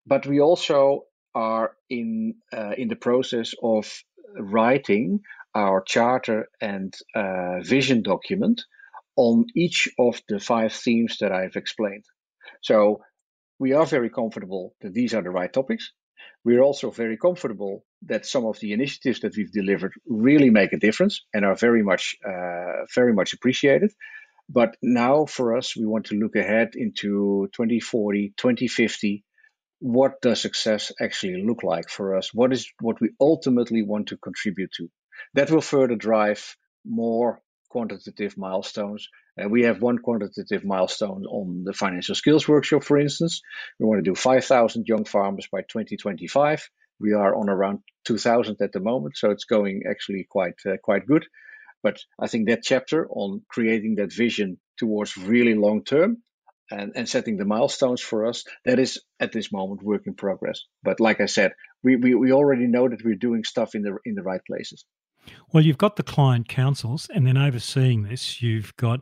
But 0.07 0.27
we 0.27 0.41
also 0.41 1.05
are 1.35 1.73
in 1.89 2.35
uh, 2.53 2.73
in 2.77 2.89
the 2.89 2.97
process 2.97 3.55
of 3.63 3.87
writing 4.37 5.21
our 5.55 5.83
charter 5.83 6.49
and 6.61 6.95
uh, 7.15 7.61
vision 7.63 8.03
document 8.03 8.63
on 9.17 9.47
each 9.57 9.89
of 9.99 10.21
the 10.29 10.39
five 10.39 10.73
themes 10.73 11.19
that 11.21 11.33
I've 11.33 11.57
explained. 11.57 12.05
So 12.63 13.01
we 13.59 13.73
are 13.73 13.87
very 13.87 14.11
comfortable 14.11 14.75
that 14.81 14.95
these 14.95 15.15
are 15.15 15.23
the 15.23 15.31
right 15.31 15.53
topics. 15.53 15.93
We're 16.45 16.63
also 16.63 16.91
very 16.91 17.19
comfortable 17.19 17.85
that 18.07 18.25
some 18.27 18.47
of 18.47 18.59
the 18.61 18.73
initiatives 18.73 19.21
that 19.21 19.37
we've 19.37 19.53
delivered 19.53 19.93
really 20.07 20.51
make 20.51 20.73
a 20.73 20.79
difference 20.79 21.25
and 21.35 21.45
are 21.45 21.55
very 21.55 21.83
much, 21.83 22.17
uh, 22.27 22.87
very 22.95 23.13
much 23.13 23.35
appreciated. 23.35 23.93
But 24.49 24.77
now 24.83 25.27
for 25.27 25.57
us, 25.57 25.77
we 25.77 25.87
want 25.87 26.07
to 26.07 26.17
look 26.17 26.37
ahead 26.37 26.71
into 26.75 27.49
2040, 27.55 28.35
2050. 28.37 29.25
What 29.81 30.21
does 30.21 30.41
success 30.41 30.93
actually 31.01 31.45
look 31.45 31.63
like 31.63 31.89
for 31.89 32.17
us? 32.17 32.35
What 32.35 32.53
is 32.53 32.71
what 32.81 33.01
we 33.01 33.11
ultimately 33.21 33.83
want 33.83 34.09
to 34.09 34.17
contribute 34.17 34.73
to? 34.79 34.89
That 35.35 35.51
will 35.51 35.61
further 35.61 35.95
drive 35.95 36.57
more 36.85 37.43
quantitative 37.71 38.37
milestones. 38.37 39.09
Uh, 39.41 39.49
we 39.49 39.63
have 39.63 39.81
one 39.81 39.99
quantitative 39.99 40.65
milestone 40.65 41.25
on 41.25 41.65
the 41.65 41.73
financial 41.73 42.15
skills 42.15 42.47
workshop, 42.47 42.85
for 42.85 42.99
instance. 42.99 43.41
We 43.79 43.87
want 43.87 44.05
to 44.05 44.11
do 44.11 44.15
5,000 44.15 44.87
young 44.87 45.05
farmers 45.05 45.49
by 45.51 45.63
2025. 45.63 46.69
We 47.01 47.15
are 47.15 47.35
on 47.35 47.49
around 47.49 47.79
2,000 48.05 48.59
at 48.61 48.73
the 48.73 48.81
moment, 48.81 49.17
so 49.17 49.31
it's 49.31 49.45
going 49.45 49.85
actually 49.89 50.27
quite 50.29 50.57
uh, 50.67 50.77
quite 50.83 51.07
good. 51.07 51.25
But 51.83 51.99
I 52.19 52.27
think 52.27 52.49
that 52.49 52.63
chapter 52.63 53.09
on 53.09 53.43
creating 53.49 53.95
that 53.97 54.13
vision 54.13 54.59
towards 54.77 55.17
really 55.17 55.55
long 55.55 55.83
term 55.85 56.19
and, 56.71 56.93
and 56.95 57.09
setting 57.09 57.39
the 57.39 57.47
milestones 57.47 58.03
for 58.03 58.27
us, 58.27 58.45
that 58.67 58.79
is 58.79 59.01
at 59.19 59.33
this 59.33 59.51
moment 59.51 59.83
work 59.83 60.07
in 60.07 60.15
progress. 60.15 60.61
But 60.83 61.01
like 61.01 61.21
I 61.23 61.27
said, 61.27 61.53
we, 61.83 61.97
we, 61.97 62.15
we 62.15 62.33
already 62.33 62.67
know 62.67 62.89
that 62.89 63.03
we're 63.05 63.15
doing 63.15 63.45
stuff 63.45 63.75
in 63.75 63.83
the 63.83 63.97
in 64.05 64.15
the 64.15 64.23
right 64.23 64.43
places. 64.47 64.85
Well, 65.53 65.65
you've 65.65 65.79
got 65.79 65.97
the 65.97 66.03
client 66.03 66.49
councils, 66.49 67.09
and 67.15 67.27
then 67.27 67.37
overseeing 67.37 68.03
this, 68.03 68.41
you've 68.41 68.75
got 68.77 69.01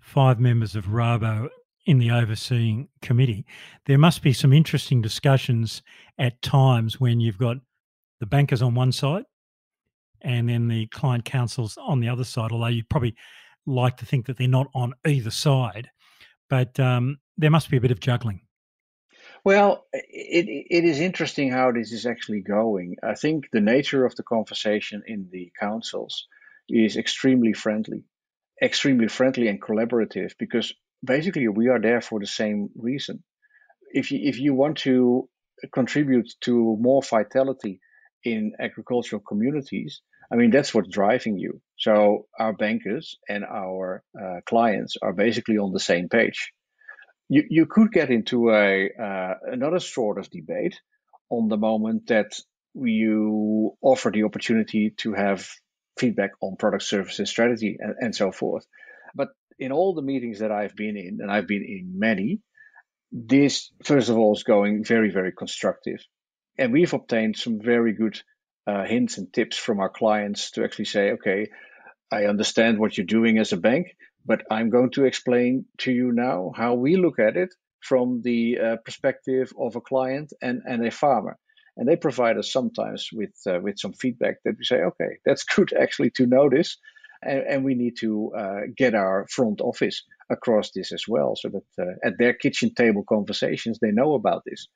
five 0.00 0.38
members 0.40 0.74
of 0.74 0.86
Rabo 0.86 1.48
in 1.86 1.98
the 1.98 2.10
overseeing 2.10 2.88
committee. 3.02 3.46
There 3.86 3.98
must 3.98 4.22
be 4.22 4.32
some 4.32 4.52
interesting 4.52 5.00
discussions 5.00 5.82
at 6.18 6.40
times 6.42 7.00
when 7.00 7.20
you've 7.20 7.38
got 7.38 7.56
the 8.20 8.26
bankers 8.26 8.62
on 8.62 8.74
one 8.74 8.92
side 8.92 9.24
and 10.22 10.48
then 10.48 10.68
the 10.68 10.86
client 10.88 11.24
councils 11.24 11.78
on 11.80 12.00
the 12.00 12.08
other 12.08 12.24
side, 12.24 12.52
although 12.52 12.66
you 12.66 12.82
probably 12.90 13.14
like 13.66 13.96
to 13.98 14.06
think 14.06 14.26
that 14.26 14.36
they're 14.36 14.48
not 14.48 14.68
on 14.74 14.92
either 15.06 15.30
side. 15.30 15.88
But 16.50 16.78
um, 16.80 17.18
there 17.36 17.50
must 17.50 17.70
be 17.70 17.76
a 17.76 17.80
bit 17.80 17.90
of 17.90 18.00
juggling. 18.00 18.40
Well, 19.44 19.86
it, 19.92 20.46
it 20.48 20.84
is 20.84 21.00
interesting 21.00 21.50
how 21.50 21.72
this 21.72 21.92
is 21.92 22.06
actually 22.06 22.42
going. 22.42 22.96
I 23.02 23.14
think 23.14 23.48
the 23.52 23.60
nature 23.60 24.04
of 24.04 24.14
the 24.16 24.22
conversation 24.22 25.02
in 25.06 25.28
the 25.30 25.52
councils 25.58 26.26
is 26.68 26.96
extremely 26.96 27.52
friendly, 27.52 28.04
extremely 28.62 29.08
friendly 29.08 29.48
and 29.48 29.60
collaborative 29.60 30.32
because 30.38 30.74
basically 31.04 31.48
we 31.48 31.68
are 31.68 31.80
there 31.80 32.00
for 32.00 32.20
the 32.20 32.26
same 32.26 32.70
reason. 32.76 33.22
If 33.92 34.10
you, 34.10 34.20
if 34.22 34.38
you 34.38 34.54
want 34.54 34.78
to 34.78 35.28
contribute 35.72 36.28
to 36.42 36.76
more 36.78 37.02
vitality 37.02 37.80
in 38.24 38.52
agricultural 38.60 39.22
communities, 39.26 40.02
I 40.30 40.36
mean, 40.36 40.50
that's 40.50 40.74
what's 40.74 40.90
driving 40.90 41.38
you. 41.38 41.62
So 41.78 42.26
our 42.38 42.52
bankers 42.52 43.16
and 43.28 43.44
our 43.44 44.02
uh, 44.20 44.40
clients 44.46 44.96
are 45.00 45.14
basically 45.14 45.56
on 45.56 45.72
the 45.72 45.80
same 45.80 46.08
page 46.08 46.52
you, 47.28 47.44
you 47.48 47.66
could 47.66 47.92
get 47.92 48.10
into 48.10 48.50
a 48.50 48.90
uh, 48.90 49.34
another 49.52 49.80
sort 49.80 50.18
of 50.18 50.30
debate 50.30 50.80
on 51.30 51.48
the 51.48 51.56
moment 51.56 52.08
that 52.08 52.38
you 52.74 53.76
offer 53.82 54.10
the 54.10 54.24
opportunity 54.24 54.94
to 54.98 55.12
have 55.12 55.48
feedback 55.98 56.30
on 56.40 56.56
product 56.56 56.84
services 56.84 57.28
strategy 57.28 57.76
and, 57.80 57.94
and 57.98 58.14
so 58.14 58.32
forth. 58.32 58.66
But 59.14 59.28
in 59.58 59.72
all 59.72 59.94
the 59.94 60.02
meetings 60.02 60.38
that 60.38 60.52
I've 60.52 60.76
been 60.76 60.96
in, 60.96 61.18
and 61.20 61.30
I've 61.30 61.46
been 61.46 61.64
in 61.64 61.98
many, 61.98 62.40
this 63.10 63.72
first 63.84 64.08
of 64.08 64.16
all 64.16 64.34
is 64.34 64.44
going 64.44 64.84
very, 64.84 65.10
very 65.10 65.32
constructive. 65.32 66.04
And 66.56 66.72
we've 66.72 66.94
obtained 66.94 67.36
some 67.36 67.60
very 67.60 67.92
good 67.92 68.20
uh, 68.66 68.84
hints 68.84 69.18
and 69.18 69.32
tips 69.32 69.56
from 69.56 69.80
our 69.80 69.88
clients 69.88 70.52
to 70.52 70.64
actually 70.64 70.84
say, 70.86 71.12
okay, 71.12 71.48
I 72.10 72.24
understand 72.24 72.78
what 72.78 72.96
you're 72.96 73.06
doing 73.06 73.38
as 73.38 73.52
a 73.52 73.56
bank, 73.56 73.88
but 74.28 74.42
I'm 74.50 74.68
going 74.68 74.90
to 74.90 75.06
explain 75.06 75.64
to 75.78 75.90
you 75.90 76.12
now 76.12 76.52
how 76.54 76.74
we 76.74 76.96
look 76.96 77.18
at 77.18 77.36
it 77.36 77.48
from 77.80 78.20
the 78.22 78.58
uh, 78.58 78.76
perspective 78.84 79.50
of 79.58 79.74
a 79.74 79.80
client 79.80 80.32
and, 80.42 80.60
and 80.66 80.86
a 80.86 80.90
farmer. 80.90 81.38
And 81.76 81.88
they 81.88 81.96
provide 81.96 82.36
us 82.36 82.52
sometimes 82.52 83.08
with 83.12 83.34
uh, 83.46 83.60
with 83.62 83.78
some 83.78 83.94
feedback 83.94 84.36
that 84.44 84.56
we 84.58 84.64
say, 84.64 84.82
okay, 84.82 85.12
that's 85.24 85.44
good 85.56 85.72
actually 85.72 86.10
to 86.16 86.26
know 86.26 86.50
this, 86.50 86.76
and, 87.22 87.42
and 87.48 87.64
we 87.64 87.74
need 87.74 87.94
to 88.00 88.32
uh, 88.36 88.60
get 88.76 88.94
our 88.94 89.26
front 89.30 89.60
office 89.60 90.04
across 90.28 90.72
this 90.74 90.92
as 90.92 91.04
well, 91.08 91.34
so 91.36 91.48
that 91.48 91.82
uh, 91.82 91.94
at 92.04 92.18
their 92.18 92.34
kitchen 92.34 92.74
table 92.74 93.04
conversations 93.08 93.78
they 93.80 93.92
know 93.92 94.14
about 94.14 94.42
this. 94.44 94.68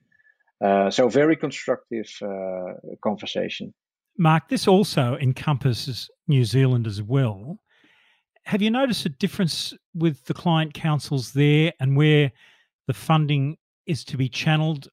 Uh, 0.64 0.90
so 0.90 1.09
very 1.09 1.36
constructive 1.36 2.09
uh, 2.22 2.74
conversation. 3.03 3.74
Mark, 4.16 4.48
this 4.48 4.68
also 4.68 5.16
encompasses 5.20 6.09
New 6.28 6.44
Zealand 6.44 6.86
as 6.86 7.03
well 7.03 7.59
have 8.45 8.62
you 8.62 8.70
noticed 8.70 9.07
a 9.07 9.09
difference 9.09 9.74
with 9.95 10.24
the 10.24 10.34
client 10.34 10.74
councils 10.74 11.32
there 11.32 11.72
and 11.80 11.97
where 11.97 12.32
the 12.86 12.95
funding 12.95 13.57
is 13.86 14.05
to 14.05 14.16
be 14.16 14.28
channeled 14.28 14.88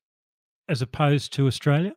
as 0.68 0.82
opposed 0.82 1.34
to 1.34 1.48
Australia? 1.48 1.94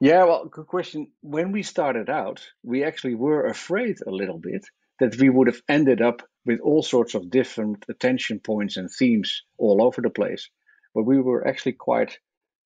Yeah, 0.00 0.24
well, 0.24 0.46
good 0.46 0.66
question. 0.66 1.08
When 1.20 1.52
we 1.52 1.62
started 1.62 2.10
out, 2.10 2.46
we 2.62 2.84
actually 2.84 3.14
were 3.14 3.46
afraid 3.46 3.98
a 4.06 4.10
little 4.10 4.38
bit 4.38 4.64
that 5.00 5.16
we 5.18 5.30
would 5.30 5.48
have 5.48 5.62
ended 5.68 6.00
up 6.00 6.22
with 6.46 6.60
all 6.60 6.82
sorts 6.82 7.14
of 7.14 7.30
different 7.30 7.84
attention 7.88 8.38
points 8.38 8.76
and 8.76 8.90
themes 8.90 9.42
all 9.58 9.82
over 9.82 10.00
the 10.00 10.10
place. 10.10 10.50
But 10.94 11.04
we 11.04 11.20
were 11.20 11.46
actually 11.46 11.72
quite 11.72 12.18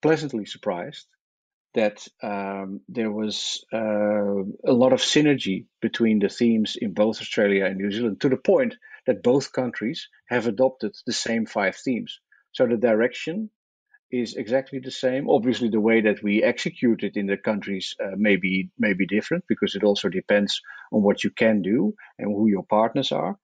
pleasantly 0.03 0.45
surprised 0.45 1.07
that 1.75 2.07
um, 2.23 2.81
there 2.89 3.11
was 3.11 3.65
uh, 3.73 3.79
a 3.79 4.73
lot 4.73 4.93
of 4.93 5.01
synergy 5.01 5.67
between 5.81 6.19
the 6.19 6.29
themes 6.29 6.77
in 6.81 6.95
both 6.95 7.21
Australia 7.21 7.67
and 7.67 7.77
New 7.77 7.91
Zealand 7.91 8.21
to 8.21 8.29
the 8.29 8.37
point 8.37 8.75
that 9.07 9.23
both 9.23 9.53
countries 9.53 10.09
have 10.29 10.47
adopted 10.47 10.95
the 11.07 11.13
same 11.13 11.47
five 11.47 11.77
themes. 11.77 12.21
So 12.53 12.67
the 12.67 12.77
direction 12.77 13.51
is 14.11 14.35
exactly 14.35 14.79
the 14.79 14.91
same. 14.91 15.29
Obviously, 15.29 15.69
the 15.69 15.81
way 15.81 16.01
that 16.01 16.23
we 16.23 16.43
execute 16.43 17.03
it 17.03 17.17
in 17.17 17.27
the 17.27 17.37
countries 17.37 17.95
uh, 18.03 18.17
may 18.17 18.37
be 18.37 18.71
may 18.79 18.95
be 18.95 19.07
different 19.07 19.45
because 19.49 19.75
it 19.75 19.85
also 19.85 20.09
depends 20.09 20.61
on 20.93 21.03
what 21.03 21.23
you 21.23 21.31
can 21.31 21.63
do 21.63 21.95
and 22.19 22.29
who 22.35 22.49
your 22.49 22.65
partners 22.65 23.13
are. 23.13 23.37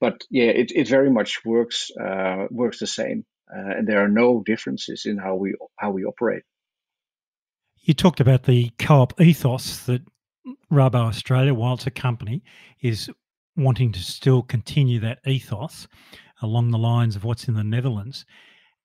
But 0.00 0.22
yeah, 0.30 0.50
it, 0.50 0.72
it 0.74 0.88
very 0.88 1.10
much 1.10 1.44
works 1.44 1.90
uh, 1.98 2.46
works 2.50 2.78
the 2.78 2.86
same, 2.86 3.24
uh, 3.54 3.78
and 3.78 3.88
there 3.88 4.04
are 4.04 4.08
no 4.08 4.42
differences 4.44 5.06
in 5.06 5.16
how 5.18 5.36
we 5.36 5.54
how 5.76 5.90
we 5.90 6.04
operate. 6.04 6.44
You 7.90 7.94
talked 7.94 8.20
about 8.20 8.44
the 8.44 8.70
co-op 8.78 9.20
ethos 9.20 9.78
that 9.86 10.00
Rabo 10.72 10.94
Australia, 10.94 11.52
while 11.52 11.74
it's 11.74 11.88
a 11.88 11.90
company, 11.90 12.40
is 12.82 13.10
wanting 13.56 13.90
to 13.90 13.98
still 13.98 14.42
continue 14.42 15.00
that 15.00 15.18
ethos 15.26 15.88
along 16.40 16.70
the 16.70 16.78
lines 16.78 17.16
of 17.16 17.24
what's 17.24 17.48
in 17.48 17.54
the 17.54 17.64
Netherlands. 17.64 18.24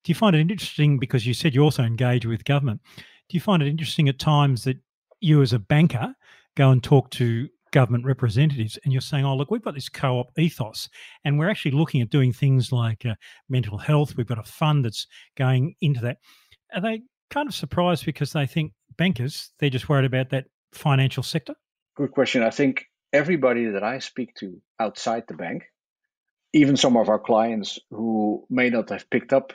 Do 0.03 0.09
you 0.09 0.15
find 0.15 0.35
it 0.35 0.39
interesting 0.39 0.97
because 0.97 1.27
you 1.27 1.35
said 1.35 1.53
you 1.53 1.61
also 1.61 1.83
engage 1.83 2.25
with 2.25 2.45
government? 2.45 2.81
Do 3.29 3.37
you 3.37 3.41
find 3.41 3.61
it 3.61 3.67
interesting 3.67 4.09
at 4.09 4.17
times 4.17 4.63
that 4.63 4.77
you, 5.19 5.43
as 5.43 5.53
a 5.53 5.59
banker, 5.59 6.15
go 6.57 6.71
and 6.71 6.83
talk 6.83 7.11
to 7.11 7.47
government 7.69 8.05
representatives 8.05 8.79
and 8.83 8.91
you're 8.91 9.01
saying, 9.01 9.23
oh, 9.23 9.35
look, 9.35 9.51
we've 9.51 9.61
got 9.61 9.75
this 9.75 9.87
co 9.87 10.17
op 10.17 10.31
ethos 10.39 10.89
and 11.25 11.37
we're 11.37 11.51
actually 11.51 11.77
looking 11.77 12.01
at 12.01 12.09
doing 12.09 12.33
things 12.33 12.71
like 12.71 13.05
uh, 13.05 13.13
mental 13.49 13.77
health. 13.77 14.17
We've 14.17 14.25
got 14.25 14.39
a 14.39 14.51
fund 14.51 14.83
that's 14.83 15.05
going 15.37 15.75
into 15.79 16.01
that. 16.01 16.17
Are 16.73 16.81
they 16.81 17.03
kind 17.29 17.47
of 17.47 17.55
surprised 17.55 18.05
because 18.05 18.33
they 18.33 18.45
think 18.45 18.73
bankers, 18.97 19.51
they're 19.59 19.69
just 19.69 19.89
worried 19.89 20.05
about 20.05 20.29
that 20.29 20.45
financial 20.71 21.23
sector? 21.23 21.55
Good 21.95 22.11
question. 22.11 22.43
I 22.43 22.49
think 22.49 22.85
everybody 23.13 23.65
that 23.65 23.83
I 23.83 23.99
speak 23.99 24.35
to 24.35 24.61
outside 24.79 25.23
the 25.27 25.33
bank, 25.33 25.63
even 26.53 26.77
some 26.77 26.97
of 26.97 27.09
our 27.09 27.19
clients 27.19 27.79
who 27.89 28.45
may 28.49 28.69
not 28.69 28.89
have 28.89 29.09
picked 29.09 29.33
up 29.33 29.53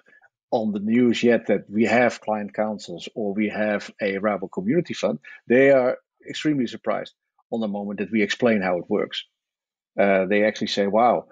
on 0.51 0.73
the 0.73 0.81
news 0.81 1.23
yet 1.23 1.47
that 1.47 1.71
we 1.71 1.85
have 1.85 2.21
client 2.21 2.55
councils 2.55 3.09
or 3.14 3.33
we 3.35 3.49
have 3.49 3.91
a 4.01 4.14
Rabo 4.14 4.51
community 4.51 4.95
fund, 4.95 5.18
they 5.47 5.71
are 5.71 5.99
extremely 6.29 6.66
surprised 6.66 7.14
on 7.51 7.61
the 7.61 7.68
moment 7.68 8.01
that 8.01 8.11
we 8.11 8.23
explain 8.23 8.61
how 8.61 8.79
it 8.79 8.85
works. 8.89 9.25
Uh, 9.99 10.27
they 10.27 10.45
actually 10.45 10.66
say, 10.68 10.87
wow, 10.87 11.27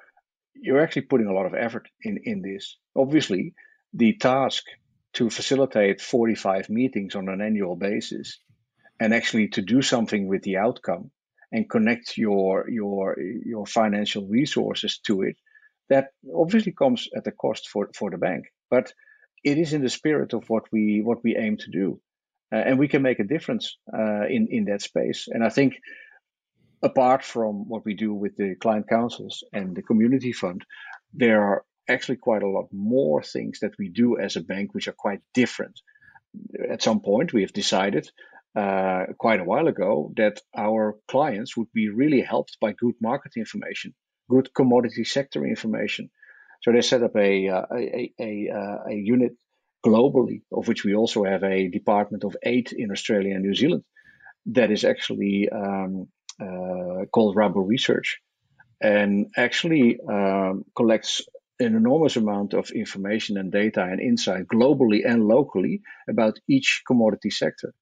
you're 0.55 0.81
actually 0.81 1.03
putting 1.03 1.27
a 1.27 1.33
lot 1.33 1.47
of 1.47 1.55
effort 1.55 1.89
in, 2.03 2.19
in 2.25 2.43
this. 2.43 2.77
Obviously, 2.97 3.55
the 3.93 4.13
task 4.15 4.65
to 5.15 5.31
facilitate 5.31 6.01
45 6.01 6.69
meetings 6.71 7.15
on 7.15 7.29
an 7.29 7.41
annual 7.41 7.77
basis 7.77 8.39
and 9.01 9.15
actually 9.15 9.49
to 9.49 9.63
do 9.63 9.83
something 9.83 10.29
with 10.29 10.43
the 10.43 10.59
outcome 10.59 11.11
and 11.51 11.71
connect 11.71 12.19
your 12.19 12.69
your 12.69 13.17
your 13.21 13.67
financial 13.67 14.27
resources 14.27 14.99
to 15.07 15.23
it 15.23 15.37
that 15.89 16.09
obviously 16.35 16.73
comes 16.73 17.09
at 17.17 17.27
a 17.27 17.33
cost 17.33 17.69
for 17.69 17.89
for 17.95 18.11
the 18.11 18.19
bank 18.19 18.45
but 18.71 18.93
it 19.45 19.59
is 19.59 19.73
in 19.73 19.83
the 19.83 19.89
spirit 19.89 20.33
of 20.33 20.49
what 20.49 20.65
we 20.73 21.01
what 21.03 21.23
we 21.23 21.37
aim 21.37 21.57
to 21.59 21.71
do, 21.71 22.01
uh, 22.53 22.57
and 22.57 22.79
we 22.79 22.89
can 22.89 23.03
make 23.03 23.21
a 23.21 23.25
difference 23.25 23.77
uh, 23.93 24.27
in 24.29 24.49
in 24.51 24.65
that 24.67 24.83
space. 24.83 25.29
And 25.29 25.45
I 25.45 25.49
think, 25.49 25.75
apart 26.83 27.25
from 27.25 27.69
what 27.69 27.85
we 27.85 27.95
do 27.95 28.13
with 28.15 28.37
the 28.37 28.55
client 28.57 28.89
councils 28.89 29.45
and 29.53 29.77
the 29.77 29.83
community 29.83 30.33
fund, 30.33 30.65
there 31.13 31.43
are 31.43 31.65
actually 31.89 32.17
quite 32.17 32.43
a 32.43 32.49
lot 32.49 32.69
more 32.73 33.23
things 33.23 33.61
that 33.61 33.79
we 33.79 33.89
do 33.89 34.19
as 34.19 34.37
a 34.37 34.41
bank 34.41 34.75
which 34.75 34.89
are 34.89 34.97
quite 35.07 35.21
different. 35.35 35.81
At 36.71 36.83
some 36.83 37.01
point, 37.01 37.33
we 37.33 37.43
have 37.43 37.53
decided 37.53 38.11
uh, 38.57 39.07
quite 39.19 39.41
a 39.41 39.45
while 39.45 39.69
ago 39.69 40.13
that 40.17 40.41
our 40.57 40.97
clients 41.09 41.57
would 41.57 41.73
be 41.73 41.89
really 41.89 42.21
helped 42.21 42.59
by 42.61 42.73
good 42.73 42.95
market 43.01 43.33
information, 43.37 43.95
good 44.29 44.53
commodity 44.55 45.05
sector 45.05 45.45
information, 45.47 46.11
so 46.63 46.73
they 46.73 46.81
set 46.81 47.03
up 47.03 47.17
a, 47.17 47.49
uh, 47.49 47.63
a, 47.73 48.13
a, 48.19 48.51
uh, 48.51 48.91
a, 48.91 48.95
unit 48.95 49.37
globally, 49.87 50.43
of 50.51 50.67
which 50.67 50.85
we 50.85 50.95
also 50.95 51.25
have 51.25 51.45
a 51.45 51.69
department 51.69 52.25
of 52.25 52.37
eight 52.43 52.73
in 52.73 52.91
Australia 52.91 53.35
and 53.35 53.45
New 53.45 53.55
Zealand, 53.55 53.85
that 54.47 54.71
is 54.71 54.85
actually 54.85 55.49
um, 55.51 56.09
uh, 56.41 57.05
called 57.13 57.37
Rabo 57.37 57.67
Research, 57.67 58.19
and 58.81 59.27
actually 59.37 59.99
um, 60.01 60.65
collects 60.75 61.23
an 61.61 61.75
enormous 61.75 62.17
amount 62.17 62.55
of 62.55 62.71
information 62.71 63.37
and 63.37 63.51
data 63.51 63.83
and 63.83 64.01
insight 64.01 64.47
globally 64.47 65.01
and 65.05 65.27
locally 65.27 65.83
about 66.09 66.39
each 66.49 66.83
commodity 66.87 67.31
sector. 67.31 67.75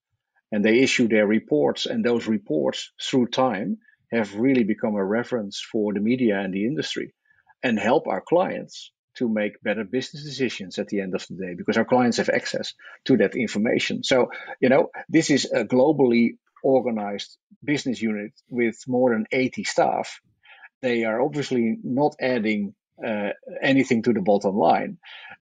And 0.50 0.64
they 0.64 0.80
issue 0.80 1.08
their 1.08 1.26
reports, 1.26 1.86
and 1.86 2.04
those 2.04 2.26
reports 2.26 2.92
through 3.02 3.28
time 3.28 3.78
have 4.12 4.34
really 4.36 4.64
become 4.64 4.94
a 4.94 5.04
reference 5.04 5.60
for 5.60 5.92
the 5.92 6.00
media 6.00 6.38
and 6.38 6.54
the 6.54 6.64
industry 6.64 7.14
and 7.62 7.78
help 7.78 8.06
our 8.06 8.20
clients 8.20 8.92
to 9.16 9.28
make 9.28 9.62
better 9.62 9.84
business 9.84 10.24
decisions 10.24 10.78
at 10.78 10.88
the 10.88 11.00
end 11.00 11.14
of 11.14 11.26
the 11.28 11.34
day 11.34 11.54
because 11.54 11.76
our 11.76 11.84
clients 11.84 12.18
have 12.18 12.28
access 12.28 12.74
to 13.04 13.16
that 13.16 13.34
information. 13.34 14.04
So, 14.04 14.30
you 14.60 14.68
know, 14.68 14.90
this 15.08 15.30
is 15.30 15.46
a 15.46 15.64
globally 15.64 16.36
organized 16.62 17.36
business 17.64 18.00
unit 18.00 18.32
with 18.48 18.76
more 18.86 19.12
than 19.12 19.26
80 19.32 19.64
staff. 19.64 20.20
They 20.82 21.04
are 21.04 21.20
obviously 21.20 21.78
not 21.82 22.14
adding 22.20 22.74
uh, 23.04 23.30
anything 23.62 24.02
to 24.02 24.12
the 24.12 24.20
bottom 24.20 24.56
line, 24.56 24.98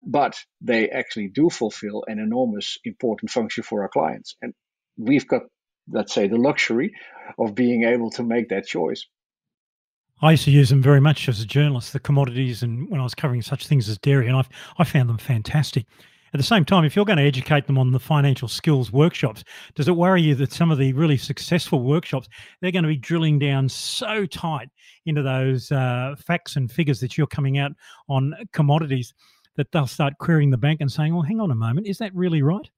but 0.04 0.38
they 0.62 0.90
actually 0.90 1.30
do 1.30 1.50
fulfill 1.50 2.04
an 2.08 2.20
enormous 2.20 2.78
important 2.84 3.32
function 3.32 3.64
for 3.64 3.84
our 3.84 3.90
clients. 3.90 4.36
And 4.42 4.54
we've 4.98 5.28
got, 5.28 5.44
let's 5.90 6.14
say, 6.14 6.28
the 6.28 6.38
luxury 6.38 6.94
of 7.38 7.56
being 7.56 7.84
able 7.84 8.12
to 8.12 8.24
make 8.24 8.50
that 8.50 8.66
choice. 8.66 9.06
I 10.22 10.32
used 10.32 10.46
to 10.46 10.52
use 10.52 10.70
them 10.70 10.82
very 10.82 11.00
much 11.00 11.30
as 11.30 11.42
a 11.42 11.46
journalist, 11.46 11.94
the 11.94 12.00
commodities, 12.00 12.64
and 12.64 12.90
when 12.90 13.00
I 13.00 13.04
was 13.04 13.14
covering 13.14 13.44
such 13.44 13.68
things 13.68 13.88
as 13.88 14.00
dairy, 14.00 14.28
and 14.28 14.36
I 14.36 14.46
I 14.78 14.84
found 14.84 15.10
them 15.10 15.20
fantastic. 15.20 15.86
At 16.34 16.38
the 16.38 16.44
same 16.44 16.66
time, 16.66 16.84
if 16.84 16.96
you're 16.96 17.06
going 17.06 17.18
to 17.18 17.24
educate 17.24 17.68
them 17.68 17.78
on 17.78 17.92
the 17.92 18.00
financial 18.00 18.48
skills 18.48 18.92
workshops, 18.92 19.44
does 19.76 19.88
it 19.88 19.96
worry 19.96 20.22
you 20.22 20.36
that 20.36 20.52
some 20.52 20.72
of 20.72 20.78
the 20.78 20.92
really 20.94 21.18
successful 21.18 21.84
workshops 21.84 22.28
they're 22.62 22.72
going 22.72 22.84
to 22.84 22.90
be 22.90 22.98
drilling 22.98 23.40
down 23.40 23.70
so 23.70 24.26
tight 24.26 24.70
into 25.06 25.24
those 25.24 25.72
uh, 25.72 26.16
facts 26.26 26.58
and 26.58 26.72
figures 26.72 27.00
that 27.00 27.18
you're 27.18 27.28
coming 27.28 27.58
out 27.58 27.72
on 28.10 28.34
commodities 28.52 29.14
that 29.56 29.72
they'll 29.72 29.88
start 29.88 30.18
querying 30.20 30.52
the 30.52 30.58
bank 30.58 30.82
and 30.82 30.92
saying, 30.92 31.14
"Well, 31.14 31.24
hang 31.24 31.40
on 31.40 31.50
a 31.50 31.56
moment, 31.56 31.88
is 31.88 31.98
that 32.00 32.14
really 32.14 32.42
right?" 32.42 32.70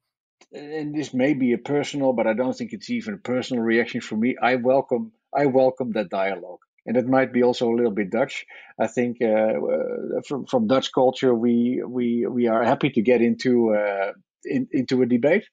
And 0.54 0.95
this 0.95 1.14
may 1.14 1.34
be 1.34 1.54
a 1.54 1.58
personal, 1.58 2.14
but 2.14 2.28
I 2.28 2.34
don't 2.34 2.56
think 2.56 2.72
it's 2.72 2.89
even 2.89 3.16
a 3.16 3.18
personal 3.18 3.64
reaction 3.64 4.00
for 4.02 4.16
me. 4.16 4.38
I 4.41 4.56
welcome 4.56 5.12
I 5.36 5.47
welcome 5.47 5.91
that 5.93 6.10
dialogue 6.10 6.60
and 6.90 6.98
it 6.98 7.08
might 7.08 7.32
be 7.32 7.44
also 7.44 7.70
a 7.70 7.76
little 7.76 7.92
bit 7.92 8.10
Dutch. 8.10 8.48
I 8.80 8.88
think 8.88 9.18
uh, 9.22 9.28
uh, 9.28 10.22
from 10.28 10.48
from 10.48 10.66
Dutch 10.66 10.92
culture, 10.92 11.34
we 11.36 11.84
we 11.88 12.26
we 12.26 12.48
are 12.48 12.64
happy 12.64 12.90
to 12.90 13.02
get 13.04 13.22
into 13.22 13.76
uh, 13.76 14.14
in, 14.44 14.68
into 14.72 15.04
a 15.04 15.06
debate, 15.06 15.46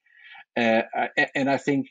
and 0.56 1.50
I 1.50 1.58
think 1.58 1.88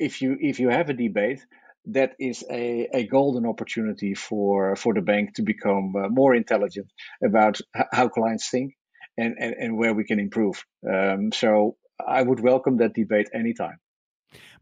if 0.00 0.20
you 0.20 0.36
if 0.40 0.58
you 0.58 0.68
have 0.70 0.90
a 0.90 0.94
debate, 0.94 1.46
that 1.86 2.14
is 2.18 2.44
a, 2.50 2.88
a 2.92 3.06
golden 3.06 3.46
opportunity 3.46 4.14
for 4.14 4.74
for 4.74 4.92
the 4.94 5.00
bank 5.00 5.34
to 5.36 5.42
become 5.42 5.92
more 6.10 6.34
intelligent 6.34 6.88
about 7.24 7.60
how 7.92 8.08
clients 8.08 8.50
think 8.50 8.74
and, 9.16 9.36
and, 9.38 9.54
and 9.54 9.78
where 9.78 9.94
we 9.94 10.04
can 10.04 10.18
improve. 10.18 10.64
Um, 10.92 11.30
so 11.30 11.76
I 12.04 12.22
would 12.22 12.40
welcome 12.40 12.78
that 12.78 12.94
debate 12.94 13.28
anytime. 13.32 13.78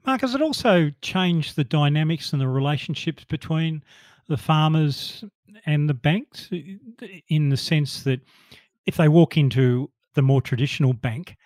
Mark, 0.05 0.21
has 0.21 0.35
it 0.35 0.43
also 0.43 0.91
changed 1.01 1.57
the 1.57 1.65
dynamics 1.65 2.33
and 2.33 2.41
the 2.41 2.49
relationships 2.49 3.25
between 3.25 3.83
the 4.29 4.37
farmers 4.37 5.25
and 5.65 5.89
the 5.89 5.95
banks 5.95 6.51
in 7.29 7.49
the 7.49 7.57
sense 7.57 8.03
that 8.03 8.21
if 8.87 8.97
they 8.97 9.09
walk 9.09 9.37
into 9.37 9.91
the 10.15 10.23
more 10.23 10.41
traditional 10.41 10.93
bank 10.93 11.37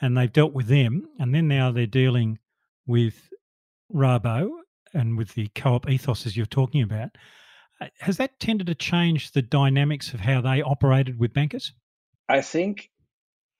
and 0.00 0.16
they've 0.16 0.32
dealt 0.32 0.52
with 0.52 0.66
them 0.66 1.08
and 1.18 1.34
then 1.34 1.48
now 1.48 1.70
they're 1.70 1.86
dealing 1.86 2.38
with 2.86 3.30
Rabo 3.92 4.50
and 4.92 5.16
with 5.18 5.34
the 5.34 5.48
co-op 5.54 5.88
ethos 5.88 6.26
as 6.26 6.36
you're 6.36 6.46
talking 6.46 6.82
about, 6.82 7.10
uh, 7.80 7.86
has 8.00 8.16
that 8.18 8.38
tended 8.38 8.66
to 8.68 8.74
change 8.74 9.32
the 9.32 9.42
dynamics 9.42 10.14
of 10.14 10.20
how 10.20 10.40
they 10.40 10.62
operated 10.62 11.18
with 11.18 11.34
bankers? 11.34 11.72
I 12.28 12.40
think, 12.40 12.90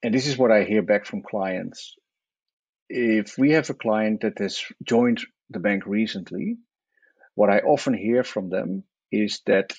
and 0.01 0.13
this 0.13 0.27
is 0.27 0.37
what 0.37 0.51
I 0.51 0.63
hear 0.63 0.81
back 0.81 1.05
from 1.05 1.21
clients, 1.21 1.95
if 2.89 3.37
we 3.37 3.51
have 3.51 3.69
a 3.69 3.73
client 3.73 4.21
that 4.21 4.39
has 4.39 4.63
joined 4.83 5.21
the 5.49 5.59
bank 5.59 5.85
recently 5.85 6.57
what 7.35 7.49
I 7.49 7.59
often 7.59 7.93
hear 7.93 8.23
from 8.23 8.49
them 8.49 8.83
is 9.11 9.41
that 9.45 9.73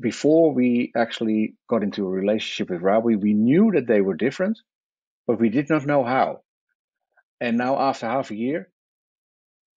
before 0.00 0.52
we 0.52 0.92
actually 0.96 1.54
got 1.68 1.82
into 1.82 2.06
a 2.06 2.10
relationship 2.10 2.70
with 2.70 2.82
Rabo, 2.82 3.20
we 3.20 3.34
knew 3.34 3.72
that 3.74 3.86
they 3.86 4.00
were 4.00 4.14
different, 4.14 4.58
but 5.26 5.38
we 5.38 5.48
did 5.48 5.68
not 5.68 5.86
know 5.86 6.04
how. 6.04 6.40
And 7.40 7.56
now, 7.56 7.78
after 7.78 8.06
half 8.06 8.30
a 8.30 8.36
year, 8.36 8.70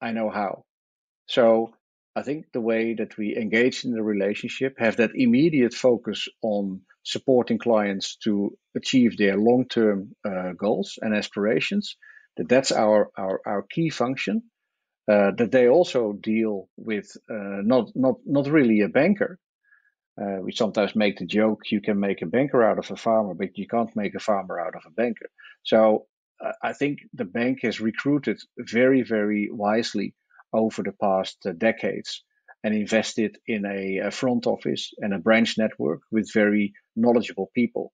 I 0.02 0.12
know 0.12 0.30
how. 0.30 0.66
So 1.28 1.74
I 2.16 2.22
think 2.22 2.52
the 2.52 2.62
way 2.62 2.94
that 2.96 3.18
we 3.18 3.36
engage 3.36 3.86
in 3.86 3.92
the 3.92 4.04
relationship, 4.04 4.76
have 4.78 4.98
that 4.98 5.16
immediate 5.16 5.74
focus 5.74 6.28
on 6.42 6.82
supporting 7.04 7.58
clients 7.58 8.18
to 8.18 8.58
achieve 8.76 9.18
their 9.18 9.38
long 9.38 9.68
term 9.68 10.16
uh, 10.26 10.52
goals 10.58 11.00
and 11.02 11.16
aspirations, 11.16 11.98
that 12.38 12.50
that's 12.50 12.72
our, 12.72 13.10
our, 13.18 13.42
our 13.46 13.64
key 13.64 13.90
function. 13.90 14.44
Uh, 15.12 15.32
that 15.38 15.52
they 15.52 15.68
also 15.68 16.14
deal 16.14 16.70
with 16.78 17.12
uh, 17.30 17.62
not 17.62 17.92
not 17.96 18.16
not 18.26 18.48
really 18.48 18.82
a 18.82 18.88
banker. 18.88 19.38
Uh, 20.22 20.40
we 20.42 20.52
sometimes 20.52 20.96
make 20.96 21.18
the 21.18 21.26
joke 21.26 21.72
you 21.72 21.82
can 21.82 22.00
make 22.00 22.22
a 22.22 22.28
banker 22.28 22.64
out 22.64 22.80
of 22.80 22.90
a 22.92 22.96
farmer, 22.96 23.34
but 23.34 23.58
you 23.58 23.68
can't 23.68 23.96
make 23.96 24.16
a 24.16 24.20
farmer 24.20 24.60
out 24.60 24.76
of 24.76 24.84
a 24.86 24.92
banker. 24.92 25.30
So 25.64 26.06
uh, 26.44 26.54
I 26.64 26.74
think 26.74 27.00
the 27.14 27.26
bank 27.26 27.60
has 27.64 27.82
recruited 27.82 28.40
very 28.58 29.02
very 29.02 29.50
wisely 29.52 30.16
over 30.54 30.84
the 30.84 30.94
past 30.94 31.38
uh, 31.46 31.52
decades 31.52 32.24
and 32.64 32.74
invested 32.74 33.38
in 33.46 33.66
a, 33.66 34.08
a 34.08 34.12
front 34.12 34.48
office 34.48 34.94
and 35.00 35.14
a 35.14 35.20
branch 35.20 35.58
network 35.58 36.00
with 36.12 36.32
very 36.34 36.74
knowledgeable 36.96 37.52
people 37.54 37.92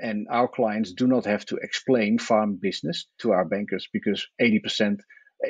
and 0.00 0.26
our 0.30 0.48
clients 0.48 0.92
do 0.92 1.06
not 1.06 1.24
have 1.24 1.44
to 1.46 1.56
explain 1.56 2.18
farm 2.18 2.56
business 2.56 3.06
to 3.18 3.32
our 3.32 3.44
bankers 3.44 3.88
because 3.92 4.26
80%, 4.40 5.00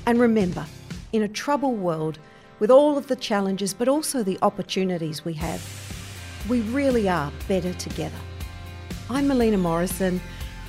And 0.06 0.20
remember, 0.20 0.66
in 1.14 1.22
a 1.24 1.28
troubled 1.28 1.80
world, 1.80 2.18
with 2.60 2.72
all 2.72 2.98
of 2.98 3.08
the 3.08 3.16
challenges 3.16 3.74
but 3.74 3.88
also 3.88 4.24
the 4.24 4.40
opportunities 4.42 5.24
we 5.24 5.34
have, 5.34 5.62
we 6.50 6.62
really 6.62 7.08
are 7.08 7.32
better 7.48 7.74
together. 7.74 8.18
I'm 9.10 9.28
Melina 9.28 9.58
Morrison, 9.58 10.20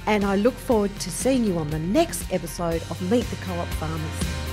and 0.06 0.24
I 0.24 0.36
look 0.36 0.54
forward 0.54 0.94
to 1.00 1.10
seeing 1.10 1.44
you 1.44 1.58
on 1.58 1.70
the 1.70 1.78
next 1.78 2.30
episode 2.32 2.82
of 2.90 3.00
Meet 3.10 3.24
the 3.30 3.36
Co 3.36 3.54
op 3.54 3.68
Farmers. 3.68 4.51